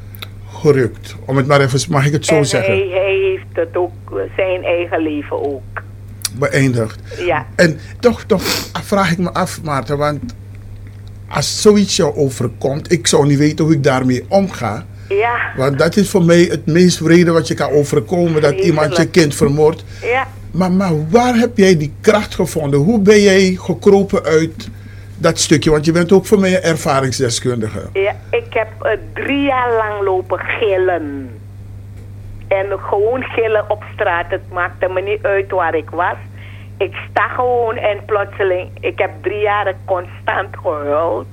gerukt. 0.49 1.15
Om 1.25 1.37
het 1.37 1.47
maar 1.47 1.61
even, 1.61 1.79
mag 1.91 2.05
ik 2.05 2.11
het 2.11 2.25
zo 2.25 2.35
en 2.35 2.45
zeggen, 2.45 2.73
Hij, 2.73 2.87
hij 2.89 3.15
heeft 3.31 3.67
het 3.67 3.75
ook, 3.77 4.21
zijn 4.35 4.63
eigen 4.63 5.01
leven 5.01 5.45
ook. 5.45 5.61
beëindigd. 6.37 6.99
Ja, 7.25 7.45
En 7.55 7.79
toch, 7.99 8.23
toch 8.23 8.43
vraag 8.83 9.11
ik 9.11 9.17
me 9.17 9.31
af, 9.33 9.61
Maarten, 9.63 9.97
want 9.97 10.19
als 11.29 11.61
zoiets 11.61 11.95
jou 11.95 12.15
overkomt, 12.15 12.91
ik 12.91 13.07
zou 13.07 13.27
niet 13.27 13.37
weten 13.37 13.65
hoe 13.65 13.73
ik 13.73 13.83
daarmee 13.83 14.25
omga. 14.27 14.85
ja, 15.09 15.51
Want 15.55 15.77
dat 15.79 15.95
is 15.95 16.09
voor 16.09 16.23
mij 16.23 16.41
het 16.41 16.65
meest 16.65 16.99
wrede 16.99 17.31
wat 17.31 17.47
je 17.47 17.53
kan 17.53 17.69
overkomen, 17.69 18.41
dat 18.41 18.53
iemand 18.59 18.97
je 18.97 19.09
kind 19.09 19.35
vermoordt. 19.35 19.83
ja. 20.01 20.27
Maar, 20.51 20.71
maar 20.71 21.09
waar 21.09 21.35
heb 21.35 21.57
jij 21.57 21.77
die 21.77 21.93
kracht 22.01 22.35
gevonden? 22.35 22.79
Hoe 22.79 22.99
ben 22.99 23.21
jij 23.21 23.57
gekropen 23.59 24.23
uit 24.23 24.69
dat 25.17 25.39
stukje? 25.39 25.71
Want 25.71 25.85
je 25.85 25.91
bent 25.91 26.11
ook 26.11 26.25
voor 26.25 26.39
mij 26.39 26.55
een 26.55 26.61
ervaringsdeskundige. 26.61 27.79
Ja, 27.93 28.15
ik 28.31 28.53
heb 28.53 28.67
eh, 28.81 28.91
drie 29.13 29.41
jaar 29.41 29.73
lang 29.73 30.03
lopen 30.03 30.39
gillen. 30.39 31.29
En 32.47 32.65
gewoon 32.79 33.23
gillen 33.23 33.69
op 33.69 33.83
straat. 33.93 34.25
Het 34.29 34.51
maakte 34.51 34.87
me 34.93 35.01
niet 35.01 35.23
uit 35.23 35.51
waar 35.51 35.75
ik 35.75 35.89
was. 35.89 36.15
Ik 36.79 36.95
sta 37.09 37.27
gewoon 37.27 37.75
en 37.75 38.05
plotseling... 38.05 38.69
Ik 38.79 38.99
heb 38.99 39.11
drie 39.21 39.41
jaar 39.41 39.73
constant 39.85 40.57
gehuild. 40.63 41.27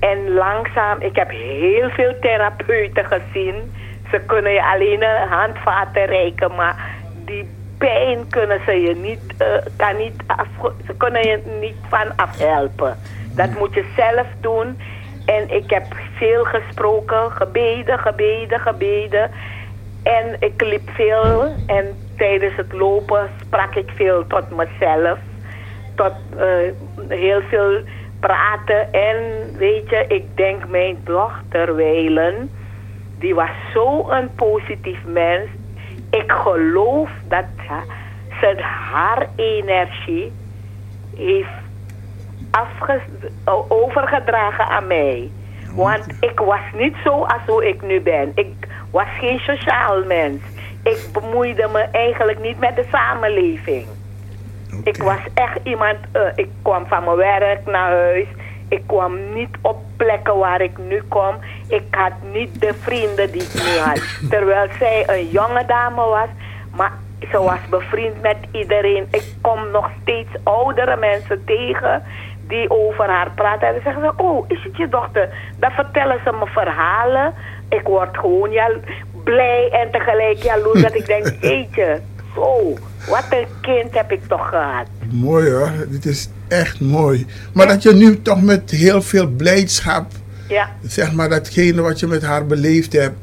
En 0.00 0.34
langzaam... 0.34 1.00
Ik 1.00 1.16
heb 1.16 1.30
heel 1.30 1.90
veel 1.90 2.14
therapeuten 2.20 3.04
gezien. 3.04 3.74
Ze 4.10 4.20
kunnen 4.26 4.52
je 4.52 4.64
alleen 4.64 5.02
een 5.02 5.28
handvaten 5.28 6.04
reiken, 6.04 6.54
maar 6.54 6.76
die 7.24 7.48
pijn 7.78 8.28
kunnen 8.28 8.60
ze 8.64 8.72
je 8.80 8.94
niet, 8.94 9.34
eh, 9.38 9.48
kan 9.76 9.96
niet 9.96 10.22
af, 10.26 10.46
ze 10.86 10.94
kunnen 10.96 11.28
je 11.28 11.40
niet 11.60 11.76
van 11.88 12.16
afhelpen. 12.16 12.96
Dat 13.34 13.58
moet 13.58 13.74
je 13.74 13.84
zelf 13.96 14.26
doen. 14.40 14.78
En 15.26 15.50
ik 15.50 15.70
heb 15.70 15.84
veel 16.16 16.44
gesproken, 16.44 17.30
gebeden, 17.30 17.98
gebeden, 17.98 18.60
gebeden. 18.60 19.30
En 20.06 20.36
ik 20.38 20.62
liep 20.62 20.90
veel 20.90 21.56
en 21.66 21.96
tijdens 22.16 22.56
het 22.56 22.72
lopen 22.72 23.30
sprak 23.40 23.74
ik 23.74 23.90
veel 23.94 24.26
tot 24.26 24.50
mezelf. 24.50 25.18
Tot 25.94 26.12
eh, 26.36 26.70
heel 27.08 27.40
veel 27.40 27.80
praten. 28.20 28.92
En 28.92 29.16
weet 29.56 29.90
je, 29.90 30.04
ik 30.08 30.36
denk 30.36 30.68
mijn 30.68 30.96
dochter 31.04 31.76
Weilen, 31.76 32.50
die 33.18 33.34
was 33.34 33.50
zo'n 33.74 34.30
positief 34.34 35.04
mens. 35.04 35.48
Ik 36.10 36.32
geloof 36.32 37.10
dat 37.28 37.46
ze 38.40 38.54
haar 38.62 39.26
energie 39.36 40.32
heeft 41.16 41.64
overgedragen 43.68 44.66
aan 44.66 44.86
mij. 44.86 45.30
Want 45.74 46.04
ik 46.20 46.38
was 46.38 46.72
niet 46.72 46.96
zo 47.04 47.10
als 47.10 47.42
hoe 47.46 47.68
ik 47.68 47.82
nu 47.82 48.00
ben. 48.00 48.32
Ik 48.34 48.66
was 48.90 49.06
geen 49.20 49.38
sociaal 49.38 50.04
mens. 50.04 50.42
Ik 50.82 51.08
bemoeide 51.12 51.68
me 51.72 51.80
eigenlijk 51.80 52.40
niet 52.40 52.58
met 52.58 52.76
de 52.76 52.84
samenleving. 52.90 53.86
Ik 54.84 54.96
was 54.96 55.18
echt 55.34 55.58
iemand, 55.62 55.96
eh, 56.12 56.22
ik 56.34 56.48
kwam 56.62 56.86
van 56.86 57.04
mijn 57.04 57.16
werk 57.16 57.66
naar 57.66 57.90
huis. 57.90 58.26
Ik 58.68 58.82
kwam 58.86 59.34
niet 59.34 59.56
op 59.60 59.76
plekken 59.96 60.38
waar 60.38 60.60
ik 60.60 60.78
nu 60.78 61.02
kom. 61.08 61.34
Ik 61.68 61.82
had 61.90 62.12
niet 62.32 62.60
de 62.60 62.74
vrienden 62.74 63.32
die 63.32 63.42
ik 63.42 63.54
nu 63.54 63.78
had. 63.78 64.00
Terwijl 64.30 64.68
zij 64.78 65.04
een 65.06 65.28
jonge 65.28 65.64
dame 65.66 66.04
was, 66.04 66.28
maar 66.76 66.92
ze 67.30 67.38
was 67.38 67.68
bevriend 67.70 68.22
met 68.22 68.36
iedereen. 68.50 69.06
Ik 69.10 69.34
kom 69.40 69.70
nog 69.70 69.90
steeds 70.02 70.30
oudere 70.42 70.96
mensen 70.96 71.44
tegen 71.44 72.02
die 72.48 72.70
over 72.70 73.08
haar 73.08 73.30
praten. 73.30 73.68
En 73.68 73.74
dan 73.74 73.82
zeggen 73.82 74.02
ze, 74.02 74.22
oh, 74.22 74.44
is 74.48 74.62
het 74.62 74.76
je 74.76 74.88
dochter? 74.88 75.28
Dan 75.58 75.70
vertellen 75.70 76.20
ze 76.24 76.32
me 76.32 76.46
verhalen. 76.46 77.34
Ik 77.68 77.82
word 77.84 78.16
gewoon 78.16 78.50
ja, 78.50 78.70
blij 79.24 79.68
en 79.72 79.90
tegelijk 79.90 80.42
jaloers 80.42 80.82
dat 80.82 80.94
ik 80.94 81.06
denk, 81.06 81.26
eetje, 81.40 82.00
zo, 82.34 82.74
wat 83.08 83.24
een 83.30 83.46
kind 83.60 83.94
heb 83.94 84.12
ik 84.12 84.20
toch 84.28 84.48
gehad. 84.48 84.86
Mooi 85.10 85.50
hoor, 85.50 85.70
dit 85.88 86.04
is 86.06 86.28
echt 86.48 86.80
mooi. 86.80 87.26
Maar 87.52 87.66
dat 87.66 87.82
je 87.82 87.92
nu 87.94 88.22
toch 88.22 88.42
met 88.42 88.70
heel 88.70 89.02
veel 89.02 89.26
blijdschap, 89.26 90.06
Ja, 90.48 90.70
zeg 90.86 91.12
maar 91.12 91.28
datgene 91.28 91.82
wat 91.82 92.00
je 92.00 92.06
met 92.06 92.22
haar 92.22 92.46
beleefd 92.46 92.92
hebt, 92.92 93.16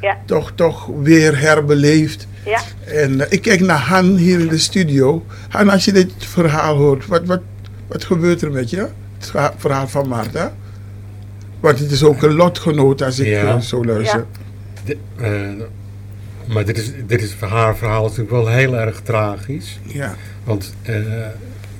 ja, 0.00 0.16
toch, 0.24 0.52
toch 0.54 0.86
weer 1.02 1.38
herbeleeft. 1.40 2.26
ja. 2.44 2.60
En 2.86 3.20
eh, 3.20 3.26
ik 3.32 3.42
kijk 3.42 3.60
naar 3.60 3.78
Han 3.78 4.16
hier 4.16 4.40
in 4.40 4.48
de 4.48 4.58
studio. 4.58 5.24
Han, 5.48 5.68
als 5.68 5.84
je 5.84 5.92
dit 5.92 6.12
verhaal 6.18 6.76
hoort, 6.76 7.06
wat, 7.06 7.24
wat, 7.24 7.40
wat 7.86 8.04
gebeurt 8.04 8.42
er 8.42 8.50
met 8.50 8.70
je? 8.70 8.76
Het 9.18 9.26
verha- 9.30 9.54
verhaal 9.56 9.88
van 9.88 10.08
Maarten. 10.08 10.52
Want 11.60 11.78
het 11.78 11.90
is 11.90 12.02
ook 12.04 12.22
een 12.22 12.34
lotgenoot 12.34 13.02
als 13.02 13.18
ik 13.18 13.26
Ja. 13.26 13.54
eh, 13.54 13.60
zo 13.60 13.84
luister. 13.84 14.24
De- 14.84 14.96
eh, 15.16 16.54
maar 16.54 16.64
dit 16.64 16.78
is, 16.78 16.92
dit 17.06 17.22
is 17.22 17.34
haar 17.34 17.76
verhaal 17.76 18.02
is 18.04 18.08
natuurlijk 18.16 18.30
wel 18.30 18.48
heel 18.48 18.76
erg 18.76 19.00
tragisch. 19.00 19.78
Ja. 19.82 20.14
Want 20.44 20.74
eh, 20.82 20.94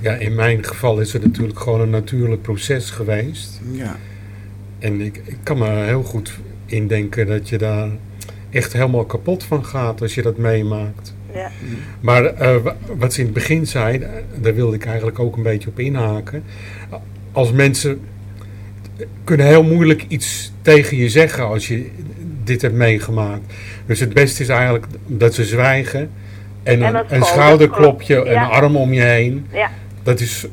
ja, 0.00 0.12
in 0.12 0.34
mijn 0.34 0.64
geval 0.64 1.00
is 1.00 1.12
het 1.12 1.24
natuurlijk 1.24 1.58
gewoon 1.60 1.80
een 1.80 1.90
natuurlijk 1.90 2.42
proces 2.42 2.90
geweest. 2.90 3.60
ja. 3.72 3.96
En 4.78 5.00
ik, 5.00 5.20
ik 5.24 5.36
kan 5.42 5.58
me 5.58 5.68
heel 5.84 6.02
goed 6.02 6.38
indenken 6.66 7.26
dat 7.26 7.48
je 7.48 7.58
daar 7.58 7.88
echt 8.50 8.72
helemaal 8.72 9.04
kapot 9.04 9.44
van 9.44 9.64
gaat 9.64 10.00
als 10.02 10.14
je 10.14 10.22
dat 10.22 10.36
meemaakt. 10.36 11.14
ja. 11.34 11.50
Maar 12.00 12.24
eh, 12.24 12.56
wa- 12.62 12.76
wat 12.96 13.12
ze 13.12 13.18
in 13.18 13.24
het 13.24 13.34
begin 13.34 13.66
zei, 13.66 14.02
daar 14.40 14.54
wilde 14.54 14.76
ik 14.76 14.84
eigenlijk 14.86 15.18
ook 15.18 15.36
een 15.36 15.42
beetje 15.42 15.68
op 15.68 15.78
inhaken. 15.78 16.42
Als 17.32 17.52
mensen 17.52 18.00
kunnen 19.24 19.46
heel 19.46 19.62
moeilijk 19.62 20.04
iets 20.08 20.52
tegen 20.62 20.96
je 20.96 21.08
zeggen 21.08 21.44
als 21.46 21.68
je 21.68 21.90
dit 22.44 22.62
hebt 22.62 22.74
meegemaakt. 22.74 23.54
Dus 23.86 24.00
het 24.00 24.14
beste 24.14 24.42
is 24.42 24.48
eigenlijk 24.48 24.86
dat 25.06 25.34
ze 25.34 25.44
zwijgen 25.44 26.10
en 26.62 26.82
En 26.82 26.94
een, 26.94 27.24
schouderklopje, 27.24 27.24
schouderklop, 27.24 28.02
ja. 28.26 28.42
een 28.44 28.50
arm 28.50 28.76
om 28.76 28.92
je 28.92 29.02
heen. 29.02 29.46
ja. 29.52 29.68
Dat 30.02 30.20
is 30.20 30.46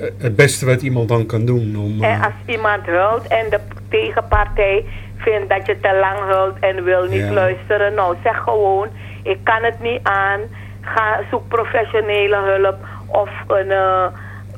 eh, 0.00 0.06
het 0.18 0.36
beste 0.36 0.66
wat 0.66 0.82
iemand 0.82 1.08
dan 1.08 1.26
kan 1.26 1.44
doen. 1.44 1.76
Om, 1.76 2.02
eh, 2.02 2.12
En 2.12 2.22
als 2.22 2.32
iemand 2.46 2.86
huilt 2.86 3.26
en 3.26 3.46
de 3.50 3.58
tegenpartij 3.88 4.84
vindt 5.16 5.48
dat 5.48 5.66
je 5.66 5.76
te 5.80 5.98
lang 6.00 6.18
huilt 6.32 6.56
en 6.60 6.84
wil 6.84 7.02
niet 7.04 7.20
Ja. 7.20 7.32
luisteren, 7.32 7.94
nou 7.94 8.16
zeg 8.24 8.36
gewoon, 8.36 8.88
ik 9.22 9.38
kan 9.42 9.62
het 9.62 9.80
niet 9.82 10.00
aan. 10.02 10.40
Ga 10.80 11.20
zoek 11.30 11.48
professionele 11.48 12.36
hulp 12.36 12.76
of 13.06 13.30
een, 13.48 13.70
eh, 13.70 14.06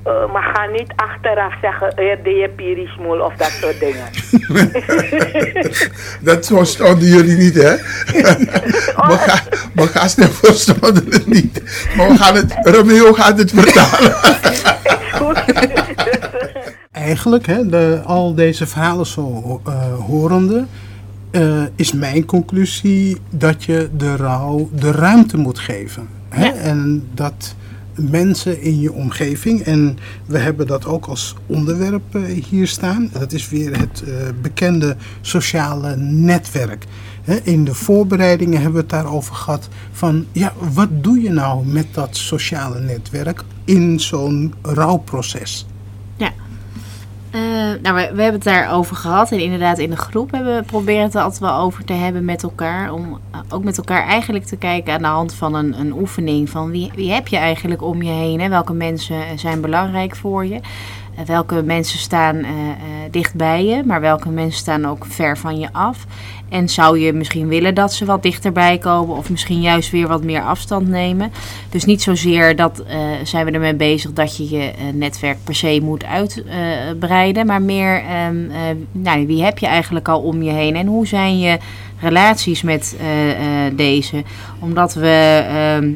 Uh, 0.07 0.33
maar 0.33 0.43
ga 0.55 0.67
niet 0.67 0.93
achteraf 0.97 1.55
zeggen, 1.61 1.95
er 1.95 2.23
de 2.23 2.31
je 2.31 2.49
pirismoel 2.49 3.21
of 3.21 3.35
dat 3.37 3.51
soort 3.51 3.81
dingen. 3.81 4.07
dat 6.31 6.47
verstonden 6.47 7.09
jullie 7.09 7.37
niet, 7.37 7.55
hè? 7.55 7.75
we, 9.11 9.17
gaan, 9.19 9.41
we 9.75 9.87
gaan 9.87 10.29
verstonden 10.29 11.07
het 11.11 11.27
niet. 11.27 11.63
Maar 11.97 12.09
we 12.09 12.17
gaan 12.17 12.35
het, 12.35 12.57
Romeo 12.63 13.13
gaat 13.13 13.39
het 13.39 13.53
vertalen. 13.55 14.15
Eigenlijk, 16.93 17.47
hè, 17.47 17.69
de, 17.69 18.01
al 18.05 18.35
deze 18.35 18.67
verhalen 18.67 19.07
zo 19.07 19.61
uh, 19.69 19.75
horende, 20.07 20.65
uh, 21.31 21.63
is 21.77 21.93
mijn 21.93 22.25
conclusie 22.25 23.17
dat 23.31 23.65
je 23.65 23.89
de 23.97 24.17
rouw 24.17 24.69
de 24.73 24.91
ruimte 24.91 25.37
moet 25.37 25.59
geven. 25.59 26.09
Hè? 26.29 26.45
Ja. 26.45 26.55
En 26.55 27.09
dat 27.15 27.55
mensen 27.97 28.61
in 28.63 28.81
je 28.81 28.93
omgeving. 28.93 29.61
En 29.61 29.99
we 30.27 30.39
hebben 30.39 30.67
dat 30.67 30.87
ook 30.87 31.07
als 31.07 31.35
onderwerp 31.47 32.15
uh, 32.15 32.45
hier 32.45 32.67
staan. 32.67 33.11
Dat 33.13 33.33
is 33.33 33.49
weer 33.49 33.79
het 33.79 34.03
uh, 34.07 34.15
bekende 34.43 34.97
sociale 35.21 35.97
netwerk. 35.97 36.85
In 37.43 37.65
de 37.65 37.75
voorbereidingen 37.75 38.55
hebben 38.55 38.73
we 38.73 38.81
het 38.81 38.91
daarover 38.91 39.35
gehad. 39.35 39.69
Van 39.93 40.27
ja, 40.33 40.53
wat 40.73 40.89
doe 40.91 41.21
je 41.21 41.31
nou 41.31 41.67
met 41.67 41.87
dat 41.93 42.17
sociale 42.17 42.81
netwerk 42.81 43.43
in 43.65 44.01
zo'n 44.01 44.55
rouwproces? 44.63 45.67
Ja. 46.17 46.33
Uh, 47.37 47.43
nou, 47.83 47.95
we, 47.95 48.01
hebben 48.01 48.33
het 48.33 48.45
daarover 48.45 48.97
gehad. 48.97 49.33
En 49.33 49.41
inderdaad, 49.41 49.79
in 49.79 49.91
de 49.91 49.97
groep 49.97 50.31
hebben 50.31 50.57
we 50.57 50.63
proberen 50.63 51.03
het 51.03 51.15
altijd 51.15 51.41
wel 51.41 51.59
over 51.59 51.85
te 51.85 51.93
hebben 51.93 52.25
met 52.25 52.43
elkaar. 52.43 52.93
Om 52.93 53.21
ook 53.49 53.65
met 53.65 53.79
elkaar 53.79 54.07
eigenlijk 54.07 54.45
te 54.45 54.57
kijken 54.57 54.93
aan 54.93 55.03
de 55.03 55.07
hand 55.07 55.35
van 55.35 55.55
een, 55.55 55.81
een 55.81 55.93
oefening. 55.93 56.51
Van 56.51 56.71
wie, 56.71 56.91
wie 56.95 57.13
heb 57.13 57.29
je 57.29 57.37
eigenlijk 57.37 57.83
om 57.83 58.03
je 58.03 58.11
heen? 58.11 58.41
Hè? 58.41 58.49
Welke 58.49 58.73
mensen 58.73 59.39
zijn 59.39 59.61
belangrijk 59.61 60.17
voor 60.17 60.47
je? 60.47 60.61
Uh, 61.19 61.27
welke 61.27 61.63
mensen 61.63 61.99
staan 61.99 62.37
uh, 62.37 62.49
dicht 63.11 63.35
bij 63.35 63.65
je, 63.65 63.83
maar 63.85 64.01
welke 64.01 64.29
mensen 64.29 64.61
staan 64.61 64.87
ook 64.87 65.07
ver 65.07 65.39
van 65.39 65.59
je 65.59 65.69
af? 65.73 66.07
En 66.49 66.69
zou 66.69 66.99
je 66.99 67.13
misschien 67.13 67.49
willen 67.49 67.75
dat 67.75 67.95
ze 67.95 68.05
wat 68.05 68.23
dichterbij 68.23 68.79
komen 68.79 69.17
of 69.17 69.31
misschien 69.31 69.61
juist 69.61 69.91
weer 69.91 70.09
wat 70.09 70.25
meer 70.25 70.43
afstand 70.43 70.89
nemen? 70.89 71.33
Dus 71.71 71.85
niet 71.85 72.03
zozeer 72.03 72.57
dat 72.57 72.83
uh, 72.89 72.95
zijn 73.23 73.45
we 73.45 73.51
ermee 73.51 73.75
bezig 73.75 74.13
dat 74.13 74.37
je 74.37 74.49
je 74.49 74.73
uh, 74.73 74.93
netwerk 74.95 75.39
per 75.45 75.55
se 75.55 75.81
moet 75.83 76.05
uitbreiden, 76.05 77.43
uh, 77.43 77.49
maar 77.49 77.63
meer 77.63 78.03
um, 78.29 78.51
nou, 78.93 79.27
wie 79.27 79.45
heb 79.45 79.59
je 79.59 79.67
eigenlijk 79.67 80.09
al 80.09 80.21
om 80.21 80.43
je 80.43 80.51
heen 80.51 80.77
en 80.77 80.87
hoe 80.87 81.07
zijn 81.07 81.39
je 81.39 81.59
relaties 82.01 82.63
met 82.63 82.97
deze? 83.73 84.23
Omdat 84.59 84.95
we 84.95 85.45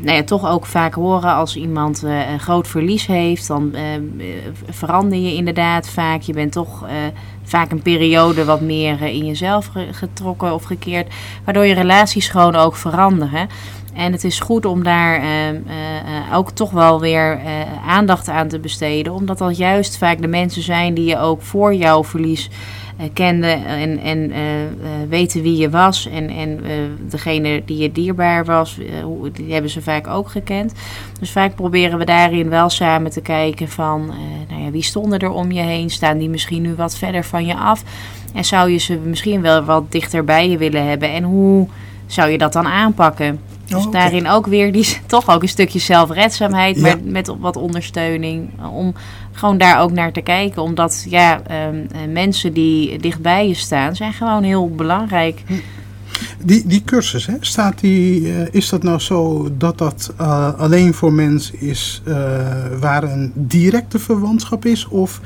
nou 0.03 0.17
ja, 0.17 0.23
toch 0.23 0.51
ook 0.51 0.67
vaak 0.67 0.95
horen 0.95 1.35
als 1.35 1.57
iemand 1.57 2.03
een 2.03 2.41
groot 2.41 2.69
verlies 2.69 3.07
heeft, 3.07 3.47
dan 3.47 3.75
je 5.16 5.35
inderdaad 5.35 5.88
vaak. 5.88 6.20
Je 6.23 6.33
bent 6.33 6.53
toch 6.53 6.85
vaak 7.44 7.70
een 7.70 7.83
periode 7.83 8.44
wat 8.44 8.61
meer 8.61 9.03
in 9.03 9.27
jezelf 9.27 9.70
getrokken 9.90 10.55
of 10.55 10.64
gekeerd. 10.64 11.14
Waardoor 11.44 11.66
je 11.66 11.75
relaties 11.75 12.29
gewoon 12.29 12.55
ook 12.55 12.77
veranderen. 12.77 13.49
En 13.94 14.12
het 14.12 14.25
is 14.25 14.40
goed 14.40 14.64
om 14.64 14.83
daar 14.83 15.20
uh, 15.20 16.35
ook 16.35 16.51
toch 16.51 16.70
wel 16.70 17.01
weer 17.01 17.40
aandacht 17.87 18.29
aan 18.29 18.49
te 18.49 18.59
besteden. 18.59 19.12
Omdat 19.12 19.38
dat 19.38 19.57
juist 19.57 19.99
vaak 19.99 20.20
de 20.20 20.29
mensen 20.29 20.62
zijn 20.62 20.94
die 20.94 21.05
je 21.05 21.18
ook 21.18 21.42
voor 21.42 21.75
jouw 21.75 22.05
verlies 22.05 22.51
kende 23.13 23.47
en, 23.47 23.99
en 23.99 24.33
weten 25.09 25.43
wie 25.43 25.57
je 25.57 25.71
was. 25.71 26.07
En, 26.07 26.29
en 26.29 26.61
degene 27.09 27.63
die 27.65 27.77
je 27.77 27.93
dierbaar 27.93 28.45
was, 28.45 28.79
die 29.33 29.53
hebben 29.53 29.71
ze 29.71 29.83
vaak 29.83 30.07
ook 30.07 30.29
gekend. 30.29 30.73
Dus 31.21 31.31
vaak 31.31 31.55
proberen 31.55 31.99
we 31.99 32.05
daarin 32.05 32.49
wel 32.49 32.71
samen 32.71 33.11
te 33.11 33.21
kijken 33.21 33.69
van 33.69 34.13
nou 34.49 34.63
ja, 34.63 34.71
wie 34.71 34.83
stonden 34.83 35.19
er 35.19 35.31
om 35.31 35.53
je 35.53 35.63
heen? 35.63 35.91
Staan 35.91 36.19
die 36.19 36.29
misschien 36.29 36.63
nu 36.63 36.75
wat 36.75 36.97
verder 36.97 37.25
van 37.25 37.47
je 37.47 37.55
af? 37.55 37.83
En 38.35 38.45
zou 38.45 38.71
je 38.71 38.79
ze 38.79 38.99
misschien 39.05 39.41
wel 39.41 39.65
wat 39.65 39.93
dichter 39.93 40.25
bij 40.25 40.49
je 40.49 40.59
willen 40.59 40.87
hebben? 40.89 41.13
En 41.13 41.23
hoe 41.23 41.69
zou 42.07 42.31
je 42.31 42.39
dat 42.39 42.53
dan 42.53 42.67
aanpakken? 42.67 43.41
Dus 43.71 43.87
Oh, 43.87 43.93
daarin 43.93 44.29
ook 44.29 44.47
weer 44.47 44.73
die, 44.73 44.97
toch 45.07 45.29
ook 45.29 45.43
een 45.43 45.49
stukje 45.49 45.79
zelfredzaamheid, 45.79 46.77
Ja. 46.77 46.83
maar 46.83 46.99
met 47.05 47.33
wat 47.41 47.57
ondersteuning. 47.57 48.51
Om 48.73 48.95
gewoon 49.33 49.59
daar 49.59 49.81
ook 49.81 49.93
naar 49.93 50.13
te 50.13 50.21
kijken. 50.21 50.63
Omdat 50.63 51.07
ja, 51.09 51.43
ehm, 51.43 51.75
eh, 51.93 52.01
mensen 52.13 52.53
die 52.53 52.99
dichtbij 52.99 53.49
je 53.49 53.55
staan, 53.55 53.97
zijn 53.97 54.13
gewoon 54.13 54.43
heel 54.43 54.71
belangrijk. 54.71 55.43
Die, 56.45 56.67
die 56.67 56.83
cursus, 56.85 57.27
hè, 57.27 57.35
staat 57.41 57.81
die, 57.81 58.33
eh, 58.33 58.47
is 58.51 58.69
dat 58.69 58.83
nou 58.83 58.99
zo 58.99 59.49
dat 59.59 59.79
dat 59.79 60.13
eh, 60.17 60.55
alleen 60.59 60.95
voor 60.95 61.13
mensen 61.13 61.61
is 61.61 62.03
waar 62.81 63.03
een 63.03 63.33
directe 63.35 63.99
verwantschap 63.99 64.65
is? 64.65 64.89
Of 64.89 65.21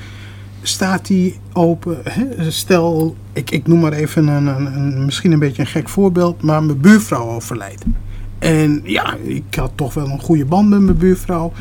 staat 0.63 1.07
die 1.07 1.39
open? 1.53 1.99
Hè? 2.05 2.51
Stel, 2.51 3.17
ik, 3.33 3.51
ik 3.51 3.67
noem 3.67 3.81
maar 3.81 3.93
even 3.93 4.27
een, 4.29 4.47
een, 4.47 4.67
een, 4.77 5.05
misschien 5.05 5.33
een 5.33 5.39
beetje 5.39 5.63
een 5.63 5.69
gek 5.69 5.89
voorbeeld, 5.89 6.43
maar 6.43 6.63
mijn 6.63 6.81
buurvrouw 6.81 7.29
overlijdt. 7.29 7.85
En 8.39 8.81
ja, 8.85 9.15
ik 9.23 9.55
had 9.55 9.71
toch 9.75 9.95
wel 9.95 10.09
een 10.09 10.21
goede 10.21 10.45
band 10.45 10.69
met 10.69 10.81
mijn 10.81 10.97
buurvrouw. 10.99 11.53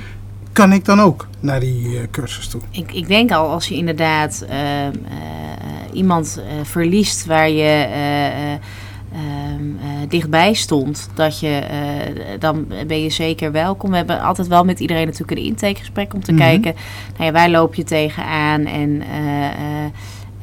Kan 0.51 0.73
ik 0.73 0.85
dan 0.85 0.99
ook 0.99 1.27
naar 1.39 1.59
die 1.59 1.97
eh, 1.97 2.03
cursus 2.11 2.47
toe? 2.47 2.61
Ik, 2.71 2.91
ik 2.91 3.07
denk 3.07 3.31
al 3.31 3.49
als 3.49 3.67
je 3.67 3.75
inderdaad 3.75 4.45
ehm, 4.49 4.59
eh, 4.61 4.91
iemand 5.93 6.37
eh, 6.47 6.53
verliest 6.63 7.25
waar 7.25 7.49
je 7.49 7.61
eh, 7.63 8.25
eh, 8.27 8.51
ehm, 9.13 9.75
eh, 9.81 10.09
dichtbij 10.09 10.53
stond, 10.53 11.09
dat 11.13 11.39
je, 11.39 11.61
dan 12.39 12.67
ben 12.87 13.01
je 13.03 13.09
zeker 13.09 13.51
welkom. 13.51 13.89
We 13.89 13.95
hebben 13.95 14.21
altijd 14.21 14.47
wel 14.47 14.63
met 14.63 14.79
iedereen 14.79 15.05
natuurlijk 15.05 15.39
een 15.39 15.45
intakegesprek 15.45 16.13
om 16.13 16.23
te 16.23 16.31
Mhm. 16.31 16.41
kijken, 16.41 16.73
nou 17.17 17.23
ja, 17.25 17.31
waar 17.31 17.49
loop 17.49 17.75
je 17.75 17.83
tegenaan 17.83 18.65
en 18.65 19.01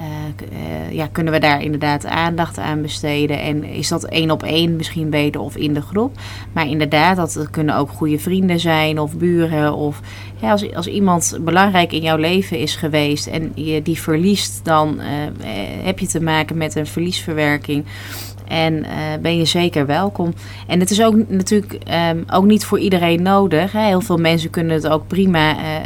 eh, 0.00 0.86
eh, 0.86 0.92
ja, 0.92 1.08
kunnen 1.12 1.32
we 1.32 1.38
daar 1.38 1.62
inderdaad 1.62 2.06
aandacht 2.06 2.58
aan 2.58 2.82
besteden? 2.82 3.40
En 3.40 3.64
is 3.64 3.88
dat 3.88 4.04
één 4.04 4.30
op 4.30 4.42
één 4.42 4.76
misschien 4.76 5.10
beter 5.10 5.40
of 5.40 5.56
in 5.56 5.74
de 5.74 5.80
groep? 5.80 6.16
Maar 6.52 6.66
inderdaad, 6.66 7.16
dat 7.16 7.50
kunnen 7.50 7.76
ook 7.76 7.90
goede 7.90 8.18
vrienden 8.18 8.60
zijn 8.60 8.98
of 8.98 9.16
buren. 9.16 9.74
Of 9.74 10.00
als, 10.40 10.74
als 10.74 10.86
iemand 10.86 11.38
belangrijk 11.40 11.92
in 11.92 12.00
jouw 12.00 12.16
leven 12.16 12.58
is 12.58 12.76
geweest 12.76 13.26
en 13.26 13.52
je 13.54 13.82
die 13.82 14.00
verliest, 14.00 14.64
dan 14.64 15.00
eh, 15.00 15.08
heb 15.84 15.98
je 15.98 16.06
te 16.06 16.22
maken 16.22 16.56
met 16.56 16.74
een 16.74 16.86
verliesverwerking. 16.86 17.84
En 18.50 18.84
eh, 18.84 18.92
ben 19.20 19.36
je 19.36 19.44
zeker 19.44 19.86
welkom. 19.86 20.32
En 20.66 20.80
het 20.80 20.90
is 20.90 21.02
ook 21.02 21.14
natuurlijk 21.28 21.72
ehm, 21.72 22.22
ook 22.32 22.44
niet 22.44 22.64
voor 22.64 22.78
iedereen 22.78 23.22
nodig. 23.22 23.72
Hè. 23.72 23.86
Heel 23.86 24.00
veel 24.00 24.16
mensen 24.16 24.50
kunnen 24.50 24.74
het 24.74 24.88
ook 24.88 25.06
prima 25.06 25.56
eh, 25.56 25.76
eh, 25.76 25.82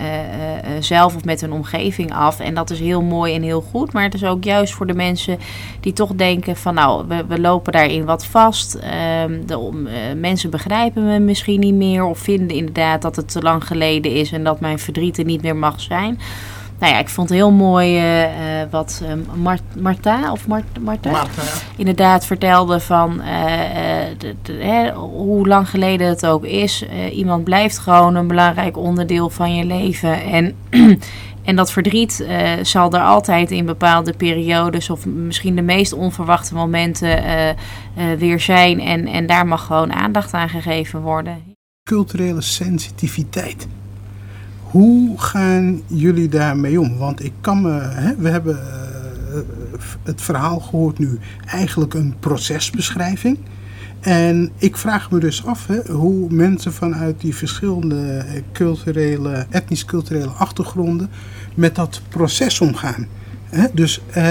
zelf 0.81 1.17
of 1.17 1.25
met 1.25 1.41
hun 1.41 1.53
omgeving 1.53 2.15
af. 2.15 2.41
En 2.41 2.55
dat 2.55 2.71
is 2.71 2.81
heel 2.81 3.03
mooi 3.03 3.35
en 3.35 3.43
heel 3.43 3.61
goed. 3.61 3.93
Maar 3.93 4.03
het 4.03 4.15
is 4.15 4.25
ook 4.25 4.45
juist 4.45 4.75
voor 4.75 4.87
de 4.87 4.95
mensen 4.95 5.39
die 5.81 5.93
toch 5.93 6.15
denken 6.15 6.57
van 6.57 6.75
nou, 6.75 7.05
we, 7.09 7.25
we 7.29 7.41
lopen 7.41 7.73
daarin 7.73 8.05
wat 8.05 8.27
vast. 8.27 8.75
Ehm, 8.75 9.47
de, 9.47 10.15
mensen 10.17 10.51
begrijpen 10.51 11.05
me 11.05 11.19
misschien 11.19 11.61
niet 11.61 11.75
meer. 11.75 12.05
Of 12.05 12.19
vinden 12.19 12.57
inderdaad 12.57 13.03
dat 13.03 13.17
het 13.17 13.33
te 13.33 13.43
lang 13.43 13.67
geleden 13.67 14.13
is 14.13 14.33
en 14.33 14.45
dat 14.45 14.61
mijn 14.61 14.79
verdriet 14.79 15.19
er 15.19 15.25
niet 15.25 15.43
meer 15.43 15.57
mag 15.57 15.81
zijn. 15.81 16.19
Nou 16.85 16.97
ja, 16.97 17.03
ik 17.03 17.09
vond 17.09 17.29
het 17.29 17.39
heel 17.39 17.51
mooi 17.53 17.97
eh, 17.97 18.61
eh, 18.63 18.71
wat 18.71 19.03
eh, 19.05 19.37
Mart, 19.37 19.63
Marta 19.81 20.33
of 20.33 20.47
Mart, 20.47 20.65
Marta 20.81 21.11
Marta, 21.11 21.43
ja. 21.43 21.49
inderdaad 21.77 22.27
vertelde 22.27 22.81
van 22.81 23.21
eh, 23.21 24.03
eh, 24.11 24.19
de- 24.19 24.35
de- 24.43 24.53
hè, 24.53 24.93
hoe 24.93 25.47
lang 25.49 25.69
geleden 25.69 26.09
het 26.09 26.27
ook 26.27 26.45
is. 26.45 26.87
Eh, 26.87 27.17
iemand 27.17 27.45
blijft 27.45 27.79
gewoon 27.79 28.15
een 28.15 28.27
belangrijk 28.27 28.77
onderdeel 28.77 29.31
van 29.31 29.55
je 29.55 29.65
leven. 29.65 30.23
En, 30.23 30.55
en 31.45 31.57
dat 31.57 31.73
verdriet 31.73 32.21
eh, 32.21 32.51
zal 32.63 32.93
er 32.93 33.01
altijd 33.03 33.51
in 33.51 33.65
bepaalde 33.67 34.13
periodes 34.13 34.91
of 34.91 35.07
misschien 35.07 35.57
de 35.57 35.63
meest 35.63 35.93
onverwachte 35.93 36.55
momenten 36.55 37.25
eh, 37.25 37.49
eh, 37.49 37.57
weer 38.19 38.41
zijn. 38.41 38.81
En, 38.81 39.07
en 39.07 39.27
daar 39.27 39.47
mag 39.47 39.67
gewoon 39.67 39.93
aandacht 39.93 40.33
aan 40.33 40.49
gegeven 40.49 41.01
worden. 41.01 41.43
culturele 41.91 42.41
sensitiviteit. 42.41 43.67
Hoe 44.75 45.21
gaan 45.21 45.83
jullie 45.87 46.29
daarmee 46.29 46.81
om? 46.81 46.97
Want 46.97 47.25
ik 47.25 47.33
kan 47.41 47.63
me, 47.63 47.81
hè, 47.81 48.17
we 48.17 48.29
hebben 48.29 48.59
eh, 48.59 49.41
het 50.03 50.23
verhaal 50.23 50.61
gehoord 50.61 50.99
nu, 50.99 51.19
eigenlijk 51.47 51.95
een 51.95 52.15
procesbeschrijving. 52.21 53.39
En 54.01 54.51
ik 54.59 54.77
vraag 54.77 55.11
me 55.11 55.19
dus 55.19 55.47
af 55.47 55.67
hè, 55.67 55.93
hoe 55.93 56.31
mensen 56.31 56.73
vanuit 56.73 57.21
die 57.21 57.35
verschillende 57.35 58.17
eh, 58.17 58.43
culturele, 58.53 59.47
etnisch-culturele 59.51 60.31
achtergronden 60.31 61.11
met 61.55 61.75
dat 61.75 62.03
proces 62.09 62.61
omgaan. 62.61 63.07
Hè, 63.45 63.67
dus 63.73 64.01
eh, 64.11 64.25